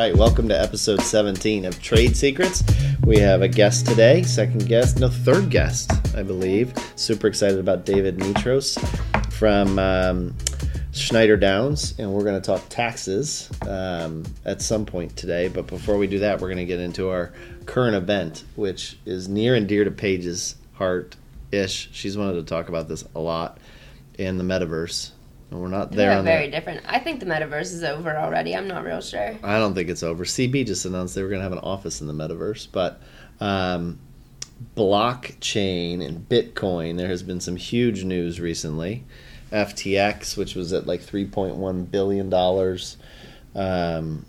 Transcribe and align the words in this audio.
Right, 0.00 0.16
welcome 0.16 0.48
to 0.48 0.58
episode 0.58 1.02
17 1.02 1.66
of 1.66 1.78
Trade 1.82 2.16
Secrets. 2.16 2.64
We 3.04 3.18
have 3.18 3.42
a 3.42 3.48
guest 3.48 3.84
today, 3.84 4.22
second 4.22 4.66
guest, 4.66 4.98
no, 4.98 5.10
third 5.10 5.50
guest, 5.50 5.92
I 6.16 6.22
believe. 6.22 6.72
Super 6.96 7.26
excited 7.26 7.58
about 7.58 7.84
David 7.84 8.16
Mitros 8.16 8.78
from 9.30 9.78
um, 9.78 10.34
Schneider 10.92 11.36
Downs, 11.36 11.94
and 11.98 12.10
we're 12.10 12.24
going 12.24 12.40
to 12.40 12.46
talk 12.46 12.62
taxes 12.70 13.50
um, 13.68 14.24
at 14.46 14.62
some 14.62 14.86
point 14.86 15.18
today. 15.18 15.48
But 15.48 15.66
before 15.66 15.98
we 15.98 16.06
do 16.06 16.20
that, 16.20 16.40
we're 16.40 16.48
going 16.48 16.56
to 16.56 16.64
get 16.64 16.80
into 16.80 17.10
our 17.10 17.34
current 17.66 17.94
event, 17.94 18.44
which 18.56 18.98
is 19.04 19.28
near 19.28 19.54
and 19.54 19.68
dear 19.68 19.84
to 19.84 19.90
Paige's 19.90 20.54
heart 20.76 21.14
ish. 21.52 21.90
She's 21.92 22.16
wanted 22.16 22.36
to 22.36 22.44
talk 22.44 22.70
about 22.70 22.88
this 22.88 23.04
a 23.14 23.20
lot 23.20 23.58
in 24.14 24.38
the 24.38 24.44
metaverse. 24.44 25.10
And 25.50 25.60
we're 25.60 25.68
not 25.68 25.90
there 25.90 26.14
They're 26.14 26.22
very 26.22 26.48
that. 26.48 26.56
different. 26.56 26.82
I 26.86 27.00
think 27.00 27.20
the 27.20 27.26
metaverse 27.26 27.72
is 27.72 27.82
over 27.82 28.16
already. 28.16 28.54
I'm 28.54 28.68
not 28.68 28.84
real 28.84 29.00
sure. 29.00 29.36
I 29.42 29.58
don't 29.58 29.74
think 29.74 29.88
it's 29.88 30.02
over. 30.02 30.24
CB 30.24 30.66
just 30.66 30.84
announced 30.84 31.14
they 31.14 31.22
were 31.22 31.28
going 31.28 31.40
to 31.40 31.44
have 31.44 31.52
an 31.52 31.58
office 31.58 32.00
in 32.00 32.06
the 32.06 32.12
metaverse, 32.12 32.68
but 32.70 33.02
um, 33.40 33.98
blockchain 34.76 36.04
and 36.06 36.28
Bitcoin, 36.28 36.96
there 36.96 37.08
has 37.08 37.22
been 37.22 37.40
some 37.40 37.56
huge 37.56 38.04
news 38.04 38.40
recently. 38.40 39.04
FTX, 39.52 40.36
which 40.36 40.54
was 40.54 40.72
at 40.72 40.86
like 40.86 41.00
$3.1 41.00 41.90
billion, 41.90 42.32
um, 43.56 44.24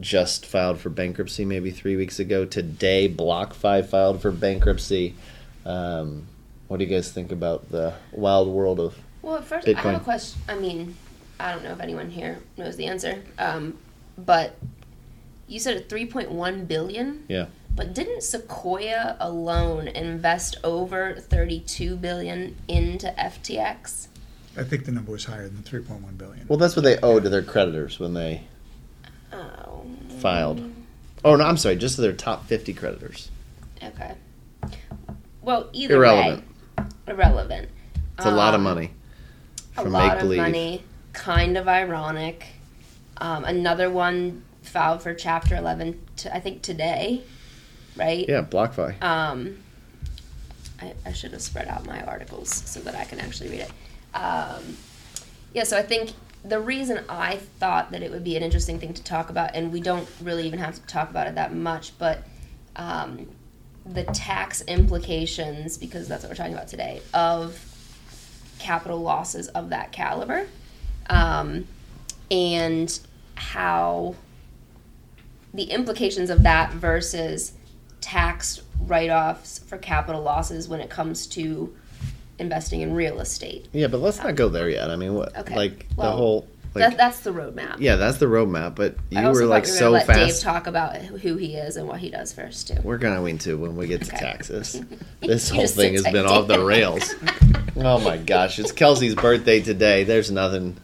just 0.00 0.44
filed 0.44 0.78
for 0.78 0.90
bankruptcy 0.90 1.46
maybe 1.46 1.70
three 1.70 1.96
weeks 1.96 2.18
ago. 2.18 2.44
Today, 2.44 3.08
BlockFi 3.08 3.86
filed 3.86 4.20
for 4.20 4.30
bankruptcy. 4.30 5.14
Um, 5.64 6.26
what 6.68 6.78
do 6.78 6.84
you 6.84 6.90
guys 6.90 7.10
think 7.10 7.32
about 7.32 7.70
the 7.70 7.94
wild 8.12 8.48
world 8.48 8.78
of 8.80 8.98
Well, 9.22 9.36
at 9.36 9.44
first, 9.44 9.68
I 9.68 9.72
have 9.80 10.00
a 10.00 10.04
question. 10.04 10.40
I 10.48 10.56
mean, 10.56 10.96
I 11.38 11.52
don't 11.52 11.62
know 11.64 11.72
if 11.72 11.80
anyone 11.80 12.10
here 12.10 12.38
knows 12.58 12.76
the 12.76 12.86
answer, 12.86 13.22
um, 13.38 13.78
but 14.18 14.56
you 15.46 15.58
said 15.60 15.76
a 15.76 15.80
3.1 15.82 16.66
billion. 16.68 17.24
Yeah. 17.28 17.46
But 17.74 17.94
didn't 17.94 18.22
Sequoia 18.22 19.16
alone 19.18 19.88
invest 19.88 20.56
over 20.62 21.14
32 21.18 21.96
billion 21.96 22.56
into 22.68 23.06
FTX? 23.18 24.08
I 24.58 24.62
think 24.64 24.84
the 24.84 24.92
number 24.92 25.12
was 25.12 25.24
higher 25.24 25.48
than 25.48 25.62
3.1 25.62 26.18
billion. 26.18 26.46
Well, 26.48 26.58
that's 26.58 26.76
what 26.76 26.82
they 26.82 26.98
owe 26.98 27.18
to 27.18 27.28
their 27.30 27.42
creditors 27.42 27.98
when 27.98 28.12
they 28.12 28.42
Oh, 29.32 29.86
filed. 30.18 30.70
Oh 31.24 31.36
no, 31.36 31.44
I'm 31.44 31.56
sorry, 31.56 31.76
just 31.76 31.94
to 31.96 32.02
their 32.02 32.12
top 32.12 32.46
50 32.46 32.74
creditors. 32.74 33.30
okay. 33.82 34.12
Well, 35.40 35.70
either 35.72 35.94
Irrelevant. 35.96 36.44
way, 36.78 36.84
irrelevant. 37.08 37.68
It's 38.18 38.26
a 38.26 38.30
lot 38.30 38.54
of 38.54 38.58
Um, 38.60 38.64
money 38.64 38.90
a 39.76 39.84
lot 39.84 40.22
of 40.22 40.36
money, 40.36 40.82
kind 41.12 41.56
of 41.56 41.68
ironic. 41.68 42.46
Um, 43.18 43.44
another 43.44 43.90
one 43.90 44.42
filed 44.62 45.02
for 45.02 45.14
Chapter 45.14 45.56
11, 45.56 46.00
to, 46.16 46.34
I 46.34 46.40
think 46.40 46.62
today, 46.62 47.22
right? 47.96 48.28
Yeah, 48.28 48.42
BlockFi. 48.42 49.02
Um, 49.02 49.58
I, 50.80 50.94
I 51.06 51.12
should 51.12 51.32
have 51.32 51.42
spread 51.42 51.68
out 51.68 51.86
my 51.86 52.02
articles 52.02 52.50
so 52.50 52.80
that 52.80 52.94
I 52.94 53.04
can 53.04 53.20
actually 53.20 53.50
read 53.50 53.60
it. 53.60 53.70
Um, 54.14 54.76
yeah, 55.54 55.64
so 55.64 55.76
I 55.78 55.82
think 55.82 56.12
the 56.44 56.58
reason 56.58 57.04
I 57.08 57.36
thought 57.36 57.92
that 57.92 58.02
it 58.02 58.10
would 58.10 58.24
be 58.24 58.36
an 58.36 58.42
interesting 58.42 58.78
thing 58.78 58.94
to 58.94 59.02
talk 59.02 59.30
about, 59.30 59.54
and 59.54 59.72
we 59.72 59.80
don't 59.80 60.08
really 60.20 60.46
even 60.46 60.58
have 60.58 60.74
to 60.74 60.80
talk 60.82 61.10
about 61.10 61.26
it 61.26 61.34
that 61.36 61.54
much, 61.54 61.96
but 61.98 62.24
um, 62.76 63.28
the 63.86 64.04
tax 64.04 64.62
implications, 64.62 65.78
because 65.78 66.08
that's 66.08 66.24
what 66.24 66.30
we're 66.30 66.36
talking 66.36 66.54
about 66.54 66.68
today, 66.68 67.00
of 67.14 67.71
capital 68.62 69.00
losses 69.00 69.48
of 69.48 69.70
that 69.70 69.90
caliber, 69.92 70.46
um, 71.10 71.66
and 72.30 73.00
how 73.34 74.14
the 75.52 75.64
implications 75.64 76.30
of 76.30 76.44
that 76.44 76.72
versus 76.72 77.52
tax 78.00 78.62
write-offs 78.86 79.58
for 79.58 79.78
capital 79.78 80.22
losses 80.22 80.68
when 80.68 80.80
it 80.80 80.88
comes 80.88 81.26
to 81.26 81.74
investing 82.38 82.80
in 82.80 82.94
real 82.94 83.20
estate. 83.20 83.68
Yeah, 83.72 83.88
but 83.88 84.00
let's 84.00 84.18
not 84.18 84.34
go 84.36 84.48
there 84.48 84.70
yet. 84.70 84.90
I 84.90 84.96
mean, 84.96 85.14
what 85.14 85.36
Okay, 85.36 85.56
like 85.56 85.88
the 85.96 86.10
whole 86.10 86.48
like 86.74 86.90
that, 86.90 86.96
that's 86.96 87.20
the 87.20 87.30
roadmap. 87.30 87.76
Yeah, 87.80 87.96
that's 87.96 88.18
the 88.18 88.26
roadmap, 88.26 88.74
but 88.74 88.96
you 89.10 89.20
were 89.22 89.44
like 89.44 89.64
we 89.64 89.70
were 89.70 89.76
so 89.76 89.90
let 89.90 90.06
Dave 90.06 90.38
talk 90.38 90.66
about 90.66 90.96
who 90.96 91.36
he 91.36 91.54
is 91.54 91.76
and 91.76 91.86
what 91.86 92.00
he 92.00 92.08
does 92.10 92.32
first 92.32 92.68
too. 92.68 92.76
We're 92.82 92.98
going 92.98 93.14
to 93.14 93.22
win 93.22 93.38
too 93.38 93.58
when 93.58 93.76
we 93.76 93.86
get 93.86 94.02
to 94.04 94.14
Okay. 94.14 94.18
taxes. 94.24 94.80
This 95.20 95.50
whole 95.50 95.66
thing 95.68 95.94
has 95.94 96.04
been 96.04 96.26
off 96.26 96.48
the 96.48 96.64
rails. 96.64 97.14
Oh 97.74 97.98
my 98.00 98.18
gosh, 98.18 98.58
it's 98.58 98.70
Kelsey's 98.70 99.14
birthday 99.14 99.60
today. 99.60 100.04
There's 100.04 100.30
nothing 100.30 100.76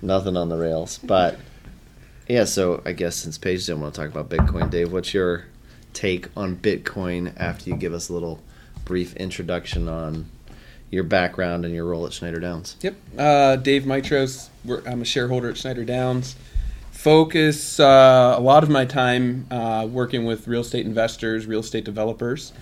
nothing 0.00 0.34
on 0.36 0.48
the 0.48 0.56
rails. 0.56 0.96
But 0.96 1.38
yeah, 2.26 2.44
so 2.44 2.80
I 2.86 2.92
guess 2.92 3.16
since 3.16 3.36
Paige 3.36 3.66
didn't 3.66 3.82
want 3.82 3.94
to 3.94 4.00
talk 4.00 4.10
about 4.10 4.30
Bitcoin, 4.30 4.70
Dave, 4.70 4.92
what's 4.92 5.12
your 5.12 5.44
take 5.92 6.28
on 6.34 6.56
Bitcoin 6.56 7.34
after 7.36 7.68
you 7.68 7.76
give 7.76 7.92
us 7.92 8.08
a 8.08 8.14
little 8.14 8.42
brief 8.86 9.14
introduction 9.16 9.88
on 9.88 10.26
your 10.90 11.04
background 11.04 11.64
and 11.64 11.74
your 11.74 11.84
role 11.84 12.06
at 12.06 12.12
Schneider 12.12 12.40
Downs? 12.40 12.76
Yep. 12.80 12.94
Uh, 13.18 13.56
Dave 13.56 13.82
Mitros. 13.82 14.48
I'm 14.86 15.02
a 15.02 15.04
shareholder 15.04 15.50
at 15.50 15.56
Schneider 15.56 15.84
Downs. 15.84 16.36
Focus 16.90 17.78
uh, 17.78 18.34
a 18.36 18.40
lot 18.40 18.62
of 18.62 18.70
my 18.70 18.84
time 18.84 19.46
uh, 19.50 19.86
working 19.90 20.24
with 20.24 20.48
real 20.48 20.62
estate 20.62 20.86
investors, 20.86 21.46
real 21.46 21.60
estate 21.60 21.84
developers. 21.84 22.52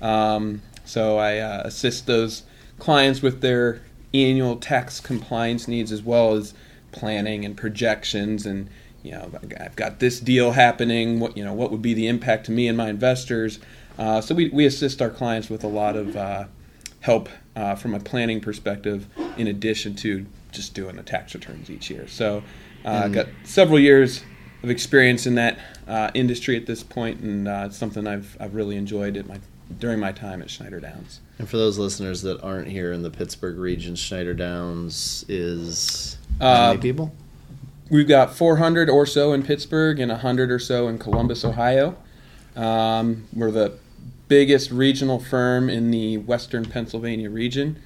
Um, 0.00 0.62
so 0.84 1.18
I 1.18 1.38
uh, 1.38 1.62
assist 1.64 2.06
those 2.06 2.42
clients 2.78 3.22
with 3.22 3.40
their 3.40 3.82
annual 4.14 4.56
tax 4.56 5.00
compliance 5.00 5.68
needs 5.68 5.92
as 5.92 6.02
well 6.02 6.34
as 6.34 6.54
planning 6.90 7.44
and 7.44 7.56
projections 7.56 8.44
and 8.44 8.68
you 9.02 9.12
know 9.12 9.30
I've 9.58 9.76
got 9.76 9.98
this 9.98 10.20
deal 10.20 10.52
happening 10.52 11.18
what 11.18 11.36
you 11.36 11.44
know 11.44 11.54
what 11.54 11.70
would 11.70 11.80
be 11.80 11.94
the 11.94 12.08
impact 12.08 12.46
to 12.46 12.52
me 12.52 12.68
and 12.68 12.76
my 12.76 12.90
investors 12.90 13.58
uh, 13.98 14.20
so 14.20 14.34
we, 14.34 14.48
we 14.50 14.66
assist 14.66 15.00
our 15.00 15.10
clients 15.10 15.48
with 15.48 15.64
a 15.64 15.68
lot 15.68 15.96
of 15.96 16.16
uh, 16.16 16.44
help 17.00 17.28
uh, 17.56 17.74
from 17.74 17.94
a 17.94 18.00
planning 18.00 18.40
perspective 18.40 19.06
in 19.36 19.46
addition 19.46 19.94
to 19.96 20.26
just 20.52 20.74
doing 20.74 20.96
the 20.96 21.02
tax 21.02 21.34
returns 21.34 21.70
each 21.70 21.90
year 21.90 22.06
so 22.08 22.42
uh, 22.84 23.02
I've 23.04 23.12
got 23.12 23.26
several 23.44 23.78
years 23.78 24.22
of 24.62 24.70
experience 24.70 25.26
in 25.26 25.34
that 25.36 25.58
uh, 25.88 26.10
industry 26.14 26.56
at 26.56 26.66
this 26.66 26.82
point 26.82 27.20
and 27.20 27.48
uh, 27.48 27.64
it's 27.66 27.76
something 27.76 28.06
I've, 28.06 28.36
I've 28.40 28.54
really 28.54 28.76
enjoyed 28.76 29.16
at 29.16 29.26
my 29.26 29.38
during 29.78 29.98
my 29.98 30.12
time 30.12 30.42
at 30.42 30.50
Schneider 30.50 30.80
Downs 30.80 31.20
And 31.38 31.48
for 31.48 31.56
those 31.56 31.78
listeners 31.78 32.20
that 32.22 32.42
aren't 32.42 32.68
here 32.68 32.92
in 32.92 33.02
the 33.02 33.10
Pittsburgh 33.10 33.56
region, 33.58 33.96
Schneider 33.96 34.34
Downs 34.34 35.24
is 35.28 36.18
how 36.40 36.46
Uh, 36.46 36.68
many 36.70 36.82
people? 36.82 37.14
We've 37.90 38.06
got 38.08 38.34
400 38.34 38.90
or 38.90 39.06
so 39.06 39.32
in 39.32 39.42
Pittsburgh 39.42 39.98
and 39.98 40.10
100 40.10 40.50
or 40.50 40.58
so 40.58 40.88
in 40.88 40.98
Columbus, 40.98 41.42
Ohio. 41.44 41.96
Um, 42.54 43.26
we're 43.34 43.50
the 43.50 43.78
biggest 44.32 44.70
regional 44.70 45.18
firm 45.18 45.68
in 45.68 45.90
the 45.90 46.16
western 46.16 46.64
Pennsylvania 46.64 47.28
region. 47.28 47.78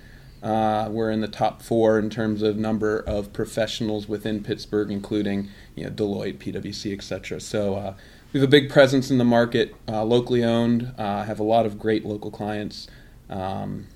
Uh, 0.45 0.89
we're 0.89 1.11
in 1.11 1.21
the 1.21 1.27
top 1.27 1.61
four 1.61 1.99
in 1.99 2.09
terms 2.09 2.41
of 2.41 2.57
number 2.57 3.01
of 3.01 3.33
professionals 3.33 4.09
within 4.09 4.45
Pittsburgh, 4.45 4.93
including 4.93 5.49
you 5.75 5.83
know, 5.83 5.91
Deloitte, 5.91 6.39
PwC, 6.39 6.93
etc. 6.93 7.41
So 7.41 7.75
uh, 7.75 7.95
we 8.33 8.39
have 8.39 8.49
a 8.49 8.51
big 8.51 8.71
presence 8.71 9.11
in 9.11 9.19
the 9.19 9.25
market, 9.25 9.75
uh, 9.89 10.05
locally 10.05 10.45
owned, 10.45 10.95
uh, 10.97 11.25
have 11.25 11.41
a 11.41 11.43
lot 11.43 11.67
of 11.67 11.81
great 11.81 12.06
local 12.06 12.31
clients, 12.31 12.87
um, 13.29 13.89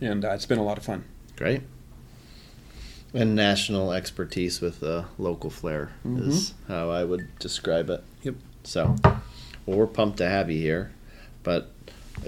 and 0.00 0.24
uh, 0.24 0.30
it's 0.30 0.46
been 0.46 0.60
a 0.60 0.64
lot 0.64 0.78
of 0.78 0.84
fun. 0.84 1.04
Great. 1.34 1.62
And 3.12 3.34
national 3.34 3.92
expertise 3.92 4.60
with 4.60 4.84
a 4.84 5.08
local 5.18 5.50
flair 5.50 5.94
is 6.04 6.54
how 6.68 6.90
I 6.90 7.02
would 7.02 7.36
describe 7.40 7.90
it. 7.90 8.04
Yep. 8.22 8.36
So, 8.62 8.94
well, 9.66 9.78
we're 9.78 9.88
pumped 9.88 10.18
to 10.18 10.28
have 10.28 10.48
you 10.48 10.60
here. 10.62 10.92
But, 11.42 11.72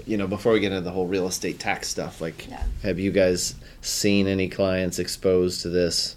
you 0.05 0.17
know, 0.17 0.27
before 0.27 0.53
we 0.53 0.59
get 0.59 0.71
into 0.71 0.83
the 0.83 0.91
whole 0.91 1.07
real 1.07 1.27
estate 1.27 1.59
tax 1.59 1.87
stuff, 1.87 2.21
like, 2.21 2.47
Yeah. 2.49 2.63
have 2.83 2.99
you 2.99 3.11
guys 3.11 3.55
seen 3.81 4.27
any 4.27 4.47
clients 4.47 4.99
exposed 4.99 5.61
to 5.61 5.69
this 5.69 6.15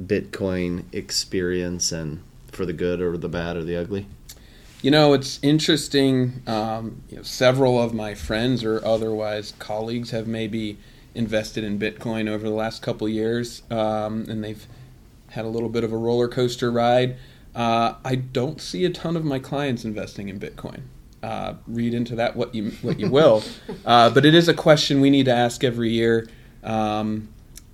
Bitcoin 0.00 0.84
experience 0.92 1.90
and 1.92 2.20
for 2.52 2.64
the 2.64 2.72
good 2.72 3.00
or 3.00 3.16
the 3.16 3.28
bad 3.28 3.56
or 3.56 3.64
the 3.64 3.76
ugly? 3.76 4.06
You 4.80 4.90
know, 4.92 5.12
it's 5.12 5.40
interesting. 5.42 6.40
Um, 6.46 7.02
you 7.10 7.16
know, 7.16 7.22
several 7.22 7.82
of 7.82 7.92
my 7.92 8.14
friends 8.14 8.62
or 8.62 8.84
otherwise 8.84 9.52
colleagues 9.58 10.12
have 10.12 10.28
maybe 10.28 10.78
invested 11.14 11.64
in 11.64 11.78
Bitcoin 11.80 12.28
over 12.28 12.48
the 12.48 12.54
last 12.54 12.80
couple 12.80 13.08
years, 13.08 13.62
um, 13.70 14.24
and 14.28 14.44
they've 14.44 14.66
had 15.30 15.44
a 15.44 15.48
little 15.48 15.68
bit 15.68 15.82
of 15.82 15.92
a 15.92 15.96
roller 15.96 16.28
coaster 16.28 16.70
ride. 16.70 17.16
Uh, 17.56 17.94
I 18.04 18.14
don't 18.14 18.60
see 18.60 18.84
a 18.84 18.90
ton 18.90 19.16
of 19.16 19.24
my 19.24 19.40
clients 19.40 19.84
investing 19.84 20.28
in 20.28 20.38
Bitcoin. 20.38 20.82
Uh, 21.22 21.54
read 21.66 21.94
into 21.94 22.14
that 22.14 22.36
what 22.36 22.54
you 22.54 22.70
what 22.82 23.00
you 23.00 23.10
will, 23.10 23.42
uh, 23.84 24.08
but 24.10 24.24
it 24.24 24.34
is 24.34 24.48
a 24.48 24.54
question 24.54 25.00
we 25.00 25.10
need 25.10 25.24
to 25.24 25.34
ask 25.34 25.64
every 25.64 25.90
year 25.90 26.28
um, 26.62 27.28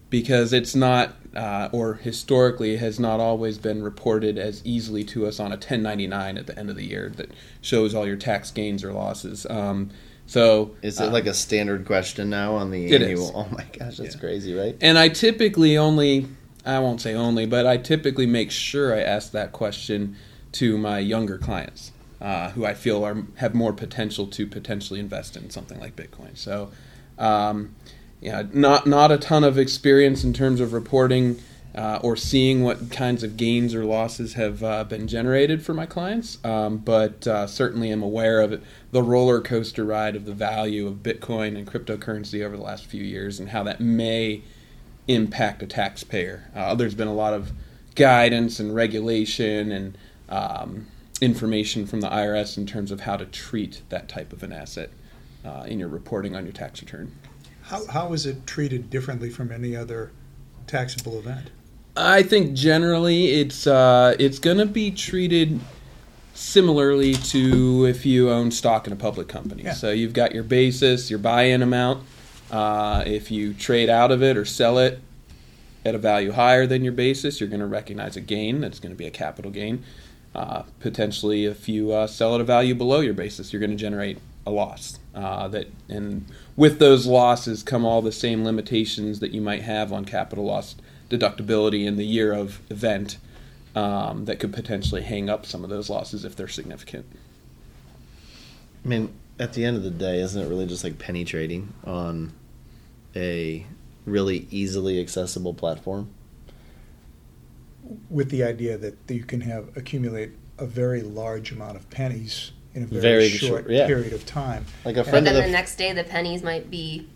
because 0.08 0.52
it's 0.54 0.74
not, 0.74 1.14
uh, 1.36 1.68
or 1.72 1.94
historically 1.94 2.76
has 2.78 2.98
not 2.98 3.20
always 3.20 3.58
been 3.58 3.82
reported 3.82 4.38
as 4.38 4.62
easily 4.64 5.04
to 5.04 5.26
us 5.26 5.38
on 5.40 5.48
a 5.48 5.56
1099 5.56 6.38
at 6.38 6.46
the 6.46 6.58
end 6.58 6.70
of 6.70 6.76
the 6.76 6.86
year 6.86 7.12
that 7.16 7.30
shows 7.60 7.94
all 7.94 8.06
your 8.06 8.16
tax 8.16 8.50
gains 8.50 8.82
or 8.82 8.92
losses. 8.92 9.44
Um, 9.50 9.90
so 10.26 10.74
Is 10.80 10.98
it 10.98 11.08
uh, 11.08 11.10
like 11.10 11.26
a 11.26 11.34
standard 11.34 11.84
question 11.84 12.30
now 12.30 12.54
on 12.54 12.70
the 12.70 12.94
annual? 12.94 13.24
is. 13.28 13.32
Oh 13.34 13.46
my 13.50 13.64
gosh, 13.78 13.98
that's 13.98 14.14
Yeah. 14.14 14.20
crazy, 14.20 14.54
right? 14.54 14.74
and 14.80 14.96
I 14.98 15.08
typically 15.08 15.76
only 15.76 16.28
I 16.64 16.78
won't 16.78 17.02
say 17.02 17.12
only, 17.14 17.44
but 17.44 17.66
I 17.66 17.76
typically 17.76 18.24
make 18.26 18.50
sure 18.50 18.94
I 18.94 19.00
ask 19.02 19.32
that 19.32 19.52
question 19.52 20.16
to 20.52 20.78
my 20.78 20.98
younger 20.98 21.36
clients 21.36 21.90
uh, 22.24 22.50
who 22.52 22.64
I 22.64 22.72
feel 22.72 23.04
are 23.04 23.22
have 23.36 23.54
more 23.54 23.74
potential 23.74 24.26
to 24.28 24.46
potentially 24.46 24.98
invest 24.98 25.36
in 25.36 25.50
something 25.50 25.78
like 25.78 25.94
Bitcoin. 25.94 26.38
So, 26.38 26.70
um, 27.18 27.74
yeah, 28.22 28.44
not 28.50 28.86
not 28.86 29.12
a 29.12 29.18
ton 29.18 29.44
of 29.44 29.58
experience 29.58 30.24
in 30.24 30.32
terms 30.32 30.60
of 30.60 30.72
reporting 30.72 31.38
uh, 31.74 31.98
or 32.02 32.16
seeing 32.16 32.62
what 32.62 32.90
kinds 32.90 33.22
of 33.22 33.36
gains 33.36 33.74
or 33.74 33.84
losses 33.84 34.34
have 34.34 34.64
uh, 34.64 34.84
been 34.84 35.06
generated 35.06 35.62
for 35.62 35.74
my 35.74 35.84
clients, 35.84 36.42
um, 36.46 36.78
but 36.78 37.26
uh, 37.26 37.46
certainly 37.46 37.90
am 37.90 38.02
aware 38.02 38.40
of 38.40 38.52
it, 38.52 38.62
the 38.90 39.02
roller 39.02 39.42
coaster 39.42 39.84
ride 39.84 40.16
of 40.16 40.24
the 40.24 40.32
value 40.32 40.86
of 40.86 41.02
Bitcoin 41.02 41.58
and 41.58 41.66
cryptocurrency 41.66 42.42
over 42.42 42.56
the 42.56 42.62
last 42.62 42.86
few 42.86 43.02
years 43.02 43.38
and 43.38 43.50
how 43.50 43.62
that 43.62 43.80
may 43.80 44.40
impact 45.08 45.62
a 45.62 45.66
taxpayer. 45.66 46.50
Uh, 46.54 46.74
there's 46.74 46.94
been 46.94 47.08
a 47.08 47.14
lot 47.14 47.34
of 47.34 47.52
guidance 47.96 48.58
and 48.60 48.74
regulation 48.74 49.70
and 49.70 49.98
um, 50.30 50.86
information 51.20 51.86
from 51.86 52.00
the 52.00 52.08
IRS 52.08 52.56
in 52.56 52.66
terms 52.66 52.90
of 52.90 53.00
how 53.00 53.16
to 53.16 53.24
treat 53.26 53.82
that 53.88 54.08
type 54.08 54.32
of 54.32 54.42
an 54.42 54.52
asset 54.52 54.90
uh, 55.44 55.64
in 55.66 55.78
your 55.78 55.88
reporting 55.88 56.34
on 56.34 56.44
your 56.44 56.52
tax 56.52 56.80
return. 56.80 57.12
How, 57.62 57.86
how 57.86 58.12
is 58.12 58.26
it 58.26 58.46
treated 58.46 58.90
differently 58.90 59.30
from 59.30 59.50
any 59.50 59.76
other 59.76 60.12
taxable 60.66 61.18
event? 61.18 61.50
I 61.96 62.22
think 62.22 62.54
generally 62.54 63.26
it's 63.26 63.66
uh, 63.66 64.16
it's 64.18 64.40
going 64.40 64.58
to 64.58 64.66
be 64.66 64.90
treated 64.90 65.60
similarly 66.34 67.14
to 67.14 67.86
if 67.86 68.04
you 68.04 68.30
own 68.30 68.50
stock 68.50 68.86
in 68.88 68.92
a 68.92 68.96
public 68.96 69.28
company. 69.28 69.62
Yeah. 69.62 69.74
So 69.74 69.92
you've 69.92 70.12
got 70.12 70.34
your 70.34 70.42
basis, 70.42 71.08
your 71.08 71.20
buy-in 71.20 71.62
amount. 71.62 72.04
Uh, 72.50 73.04
if 73.06 73.30
you 73.30 73.54
trade 73.54 73.88
out 73.88 74.10
of 74.10 74.22
it 74.22 74.36
or 74.36 74.44
sell 74.44 74.78
it 74.78 75.00
at 75.84 75.94
a 75.94 75.98
value 75.98 76.32
higher 76.32 76.66
than 76.66 76.82
your 76.82 76.92
basis, 76.92 77.40
you're 77.40 77.48
going 77.48 77.60
to 77.60 77.66
recognize 77.66 78.16
a 78.16 78.20
gain. 78.20 78.60
That's 78.60 78.80
going 78.80 78.92
to 78.92 78.98
be 78.98 79.06
a 79.06 79.10
capital 79.10 79.50
gain. 79.50 79.84
Uh, 80.34 80.64
potentially, 80.80 81.44
if 81.44 81.68
you 81.68 81.92
uh, 81.92 82.06
sell 82.06 82.34
at 82.34 82.40
a 82.40 82.44
value 82.44 82.74
below 82.74 83.00
your 83.00 83.14
basis, 83.14 83.52
you're 83.52 83.60
going 83.60 83.70
to 83.70 83.76
generate 83.76 84.18
a 84.46 84.50
loss. 84.50 84.98
Uh, 85.14 85.46
that 85.48 85.68
and 85.88 86.26
with 86.56 86.78
those 86.78 87.06
losses 87.06 87.62
come 87.62 87.84
all 87.84 88.02
the 88.02 88.12
same 88.12 88.44
limitations 88.44 89.20
that 89.20 89.30
you 89.30 89.40
might 89.40 89.62
have 89.62 89.92
on 89.92 90.04
capital 90.04 90.44
loss 90.44 90.74
deductibility 91.08 91.86
in 91.86 91.96
the 91.96 92.04
year 92.04 92.32
of 92.32 92.60
event 92.70 93.16
um, 93.76 94.24
that 94.24 94.40
could 94.40 94.52
potentially 94.52 95.02
hang 95.02 95.30
up 95.30 95.46
some 95.46 95.62
of 95.62 95.70
those 95.70 95.88
losses 95.88 96.24
if 96.24 96.34
they're 96.34 96.48
significant. 96.48 97.06
I 98.84 98.88
mean, 98.88 99.12
at 99.38 99.52
the 99.52 99.64
end 99.64 99.76
of 99.76 99.82
the 99.82 99.90
day, 99.90 100.20
isn't 100.20 100.40
it 100.40 100.48
really 100.48 100.66
just 100.66 100.84
like 100.84 100.98
penny 100.98 101.24
trading 101.24 101.72
on 101.84 102.32
a 103.16 103.66
really 104.04 104.46
easily 104.50 105.00
accessible 105.00 105.54
platform? 105.54 106.10
With 108.10 108.30
the 108.30 108.42
idea 108.44 108.78
that 108.78 108.96
you 109.08 109.24
can 109.24 109.40
have 109.42 109.76
accumulate 109.76 110.30
a 110.58 110.66
very 110.66 111.02
large 111.02 111.52
amount 111.52 111.76
of 111.76 111.88
pennies 111.90 112.52
in 112.74 112.82
a 112.82 112.86
very, 112.86 113.00
Very 113.02 113.28
short 113.28 113.50
short, 113.64 113.70
yeah. 113.70 113.86
period 113.86 114.12
of 114.12 114.24
time. 114.26 114.64
Like 114.84 114.96
a 114.96 115.02
But 115.04 115.10
friend 115.10 115.26
then 115.26 115.36
of 115.36 115.42
the 115.42 115.46
the 115.48 115.52
next 115.52 115.76
day, 115.76 115.92
the 115.92 116.04
pennies 116.04 116.42
might 116.42 116.70
be 116.70 117.06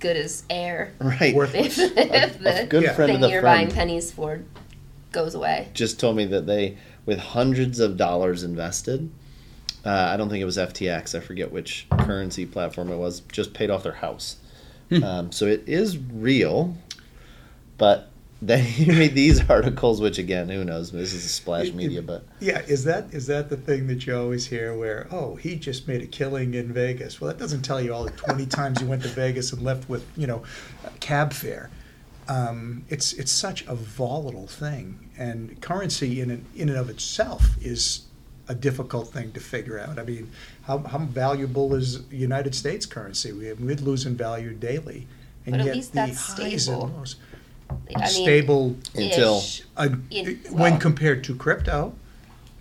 good 0.00 0.16
as 0.16 0.44
air. 0.50 0.92
right, 1.00 1.34
Worthless. 1.34 1.78
If, 1.78 1.92
if 1.96 2.40
a 2.40 2.42
the 2.62 2.66
good 2.68 2.82
Yeah. 2.84 2.94
friend 2.94 3.10
of 3.12 3.14
thing 3.16 3.20
the 3.22 3.28
you're 3.30 3.40
friend 3.42 3.68
buying 3.68 3.70
pennies 3.70 4.10
for 4.12 4.42
goes 5.12 5.34
away. 5.34 5.68
just 5.74 5.98
told 6.00 6.16
me 6.16 6.24
that 6.26 6.46
they, 6.46 6.76
with 7.06 7.18
hundreds 7.18 7.78
of 7.80 7.96
dollars 7.96 8.42
invested, 8.44 9.10
uh, 9.84 9.90
I 9.90 10.16
don't 10.16 10.28
think 10.28 10.42
it 10.42 10.44
was 10.46 10.56
FTX. 10.58 11.14
I 11.14 11.20
forget 11.20 11.52
which 11.52 11.86
currency 11.98 12.44
platform 12.46 12.90
it 12.90 12.96
was. 12.96 13.20
Just 13.32 13.54
paid 13.54 13.70
off 13.70 13.82
their 13.82 13.92
house. 13.92 14.36
Um, 15.02 15.30
so 15.32 15.46
it 15.46 15.62
is 15.66 15.96
real, 15.98 16.76
but 17.76 18.08
then 18.40 18.64
you 18.76 18.92
read 18.98 19.14
these 19.14 19.48
articles, 19.50 20.00
which 20.00 20.18
again, 20.18 20.48
who 20.48 20.64
knows? 20.64 20.92
This 20.92 21.12
is 21.12 21.24
a 21.24 21.28
splash 21.28 21.72
media, 21.72 22.02
but 22.02 22.24
Yeah, 22.40 22.60
is 22.60 22.84
that 22.84 23.12
is 23.12 23.26
that 23.26 23.48
the 23.48 23.56
thing 23.56 23.86
that 23.88 24.06
you 24.06 24.16
always 24.16 24.46
hear 24.46 24.74
where, 24.76 25.08
oh, 25.10 25.34
he 25.36 25.56
just 25.56 25.88
made 25.88 26.02
a 26.02 26.06
killing 26.06 26.54
in 26.54 26.72
Vegas? 26.72 27.20
Well, 27.20 27.28
that 27.28 27.38
doesn't 27.38 27.62
tell 27.62 27.80
you 27.80 27.92
all 27.92 28.04
the 28.04 28.10
20 28.12 28.46
times 28.58 28.80
you 28.80 28.86
went 28.86 29.02
to 29.02 29.08
Vegas 29.08 29.52
and 29.52 29.62
left 29.62 29.88
with, 29.88 30.06
you 30.16 30.26
know, 30.26 30.42
a 30.84 30.90
cab 30.98 31.32
fare. 31.32 31.70
Um, 32.28 32.84
it's 32.90 33.14
it's 33.14 33.32
such 33.32 33.66
a 33.66 33.74
volatile 33.74 34.46
thing, 34.46 35.08
and 35.16 35.58
currency 35.62 36.20
in 36.20 36.30
and, 36.30 36.44
in 36.54 36.68
and 36.68 36.76
of 36.78 36.90
itself 36.90 37.56
is 37.60 38.02
a 38.48 38.54
difficult 38.54 39.08
thing 39.08 39.32
to 39.32 39.40
figure 39.40 39.78
out. 39.78 39.98
I 39.98 40.04
mean, 40.04 40.30
how, 40.62 40.78
how 40.78 40.98
valuable 40.98 41.74
is 41.74 42.02
United 42.10 42.54
States 42.54 42.84
currency? 42.84 43.32
We 43.32 43.52
we 43.54 43.74
lose 43.76 44.04
in 44.04 44.14
value 44.14 44.52
daily, 44.52 45.06
and 45.46 45.52
But 45.54 45.60
at 45.60 45.66
yet 45.66 45.74
least 45.76 45.92
the 45.92 45.96
that's 45.96 46.34
highs 46.34 46.64
stable. 46.64 46.84
and 46.84 46.96
lows 46.98 47.16
I 47.70 47.74
mean, 48.00 48.06
stable 48.08 48.76
Until- 48.94 49.38
ish. 49.38 49.62
uh, 49.76 49.88
In- 50.10 50.36
when 50.50 50.78
compared 50.78 51.24
to 51.24 51.34
crypto. 51.34 51.94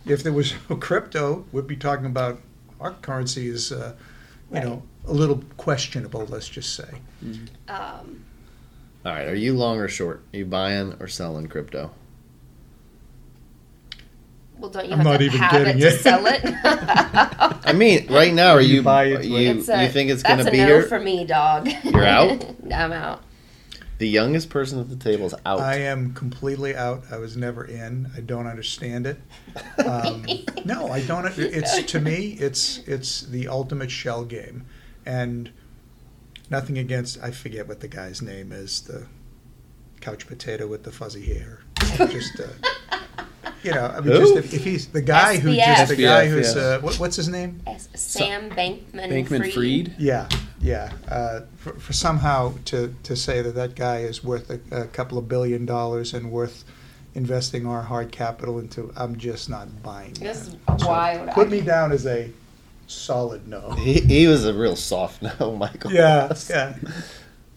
If 0.06 0.24
there 0.24 0.32
was 0.34 0.54
no 0.70 0.76
crypto, 0.78 1.46
we'd 1.52 1.68
be 1.68 1.76
talking 1.76 2.06
about 2.06 2.40
our 2.80 2.92
currency 2.94 3.48
is, 3.50 3.72
uh, 3.72 3.94
you 4.54 4.62
know, 4.62 4.84
a 5.06 5.12
little 5.14 5.44
questionable. 5.58 6.26
Let's 6.30 6.48
just 6.48 6.76
say. 6.76 6.90
Um, 7.68 8.24
all 9.06 9.14
right. 9.14 9.28
Are 9.28 9.36
you 9.36 9.54
long 9.56 9.80
or 9.80 9.88
short? 9.88 10.24
Are 10.34 10.38
you 10.38 10.46
buying 10.46 10.96
or 11.00 11.08
selling 11.08 11.48
crypto? 11.48 11.92
well, 14.60 14.72
don't 14.72 14.86
you 14.86 14.92
I'm 14.94 14.98
have 15.00 15.06
not 15.06 15.18
to 15.18 15.24
even 15.26 15.40
have 15.40 15.52
kidding 15.52 15.78
it 15.78 15.84
you. 15.84 15.90
to 15.92 15.92
sell 15.92 16.26
it? 16.26 16.42
I 16.44 17.74
mean, 17.74 18.08
right 18.12 18.34
now, 18.34 18.54
are 18.54 18.62
You 18.62 18.76
you 18.76 18.82
buy 18.82 19.06
it, 19.06 19.26
you, 19.26 19.36
a- 19.38 19.54
you 19.54 19.62
think 19.90 20.10
it's 20.10 20.24
going 20.24 20.44
to 20.44 20.50
be 20.50 20.60
a 20.60 20.66
no 20.66 20.74
here? 20.80 20.84
for 20.84 21.00
me, 21.00 21.26
dog. 21.26 21.70
You're 21.84 22.04
out? 22.06 22.44
I'm 22.74 22.92
out. 22.92 23.22
The 24.00 24.08
youngest 24.08 24.50
person 24.50 24.80
at 24.80 24.90
the 24.90 24.96
table 24.96 25.26
is 25.26 25.34
out. 25.46 25.60
I 25.60 25.78
am 25.78 26.14
completely 26.14 26.76
out. 26.76 27.06
I 27.12 27.18
was 27.18 27.36
never 27.36 27.66
in. 27.66 28.12
I 28.16 28.22
don't 28.22 28.46
understand 28.46 29.08
it. 29.08 29.18
Um, 29.84 30.26
no, 30.66 30.90
I 30.90 31.02
don't. 31.02 31.26
It's 31.38 31.82
to 31.92 32.00
me, 32.00 32.38
it's 32.40 32.80
it's 32.80 33.22
the 33.22 33.48
ultimate 33.48 33.90
shell 33.90 34.24
game, 34.24 34.66
and 35.06 35.52
nothing 36.50 36.78
against. 36.78 37.22
I 37.24 37.32
forget 37.32 37.68
what 37.68 37.80
the 37.80 37.88
guy's 37.88 38.22
name 38.22 38.52
is. 38.52 38.82
The 38.82 39.08
couch 40.00 40.28
potato 40.28 40.68
with 40.68 40.84
the 40.84 40.92
fuzzy 40.92 41.26
hair. 41.26 41.62
Just. 41.98 42.40
Uh, 42.40 42.68
you 43.64 43.72
know, 43.72 43.88
I 43.88 44.02
mean, 44.02 44.12
Who? 44.14 44.20
just 44.20 44.36
if, 44.36 44.54
if 44.54 44.64
he's 44.64 44.88
the 44.88 45.02
guy 45.02 45.38
who 45.38 45.56
just 45.56 45.90
the 45.90 45.96
SBF. 45.96 46.04
guy 46.08 46.28
who's 46.28 46.56
yes. 46.56 46.56
uh, 46.56 46.80
what, 46.82 46.96
what's 47.00 47.16
his 47.16 47.28
name? 47.28 47.62
S- 47.66 47.90
Sam 47.96 48.50
Bankman, 48.52 49.10
Bankman 49.10 49.40
Fried. 49.40 49.54
Freed. 49.54 49.96
Yeah, 49.98 50.30
yeah. 50.60 50.92
Uh, 51.10 51.42
for, 51.58 51.74
for 51.74 51.94
somehow 51.94 52.54
to, 52.66 52.94
to 53.04 53.16
say 53.16 53.42
that 53.42 53.56
that 53.56 53.76
guy 53.76 54.00
is 54.00 54.24
worth 54.24 54.50
a, 54.50 54.60
a 54.84 54.86
couple 54.88 55.18
of 55.18 55.28
billion 55.28 55.66
dollars 55.66 56.14
and 56.14 56.32
worth 56.32 56.64
investing 57.16 57.66
our 57.66 57.82
hard 57.84 58.12
capital 58.12 58.60
into, 58.60 58.92
I'm 58.96 59.18
just 59.18 59.50
not 59.50 59.82
buying 59.84 60.14
that. 60.16 60.20
This 60.22 60.48
is 60.48 60.56
why 60.86 61.18
would 61.18 61.30
Put 61.32 61.48
I? 61.48 61.52
me 61.52 61.62
down 61.62 61.92
as 61.92 62.06
a 62.06 62.30
solid 62.88 63.48
no. 63.48 63.72
he, 63.72 64.00
he 64.02 64.28
was 64.28 64.46
a 64.46 64.54
real 64.54 64.76
soft 64.76 65.22
no, 65.22 65.56
Michael. 65.60 65.92
Yeah, 65.92 66.34
yeah. 66.50 66.76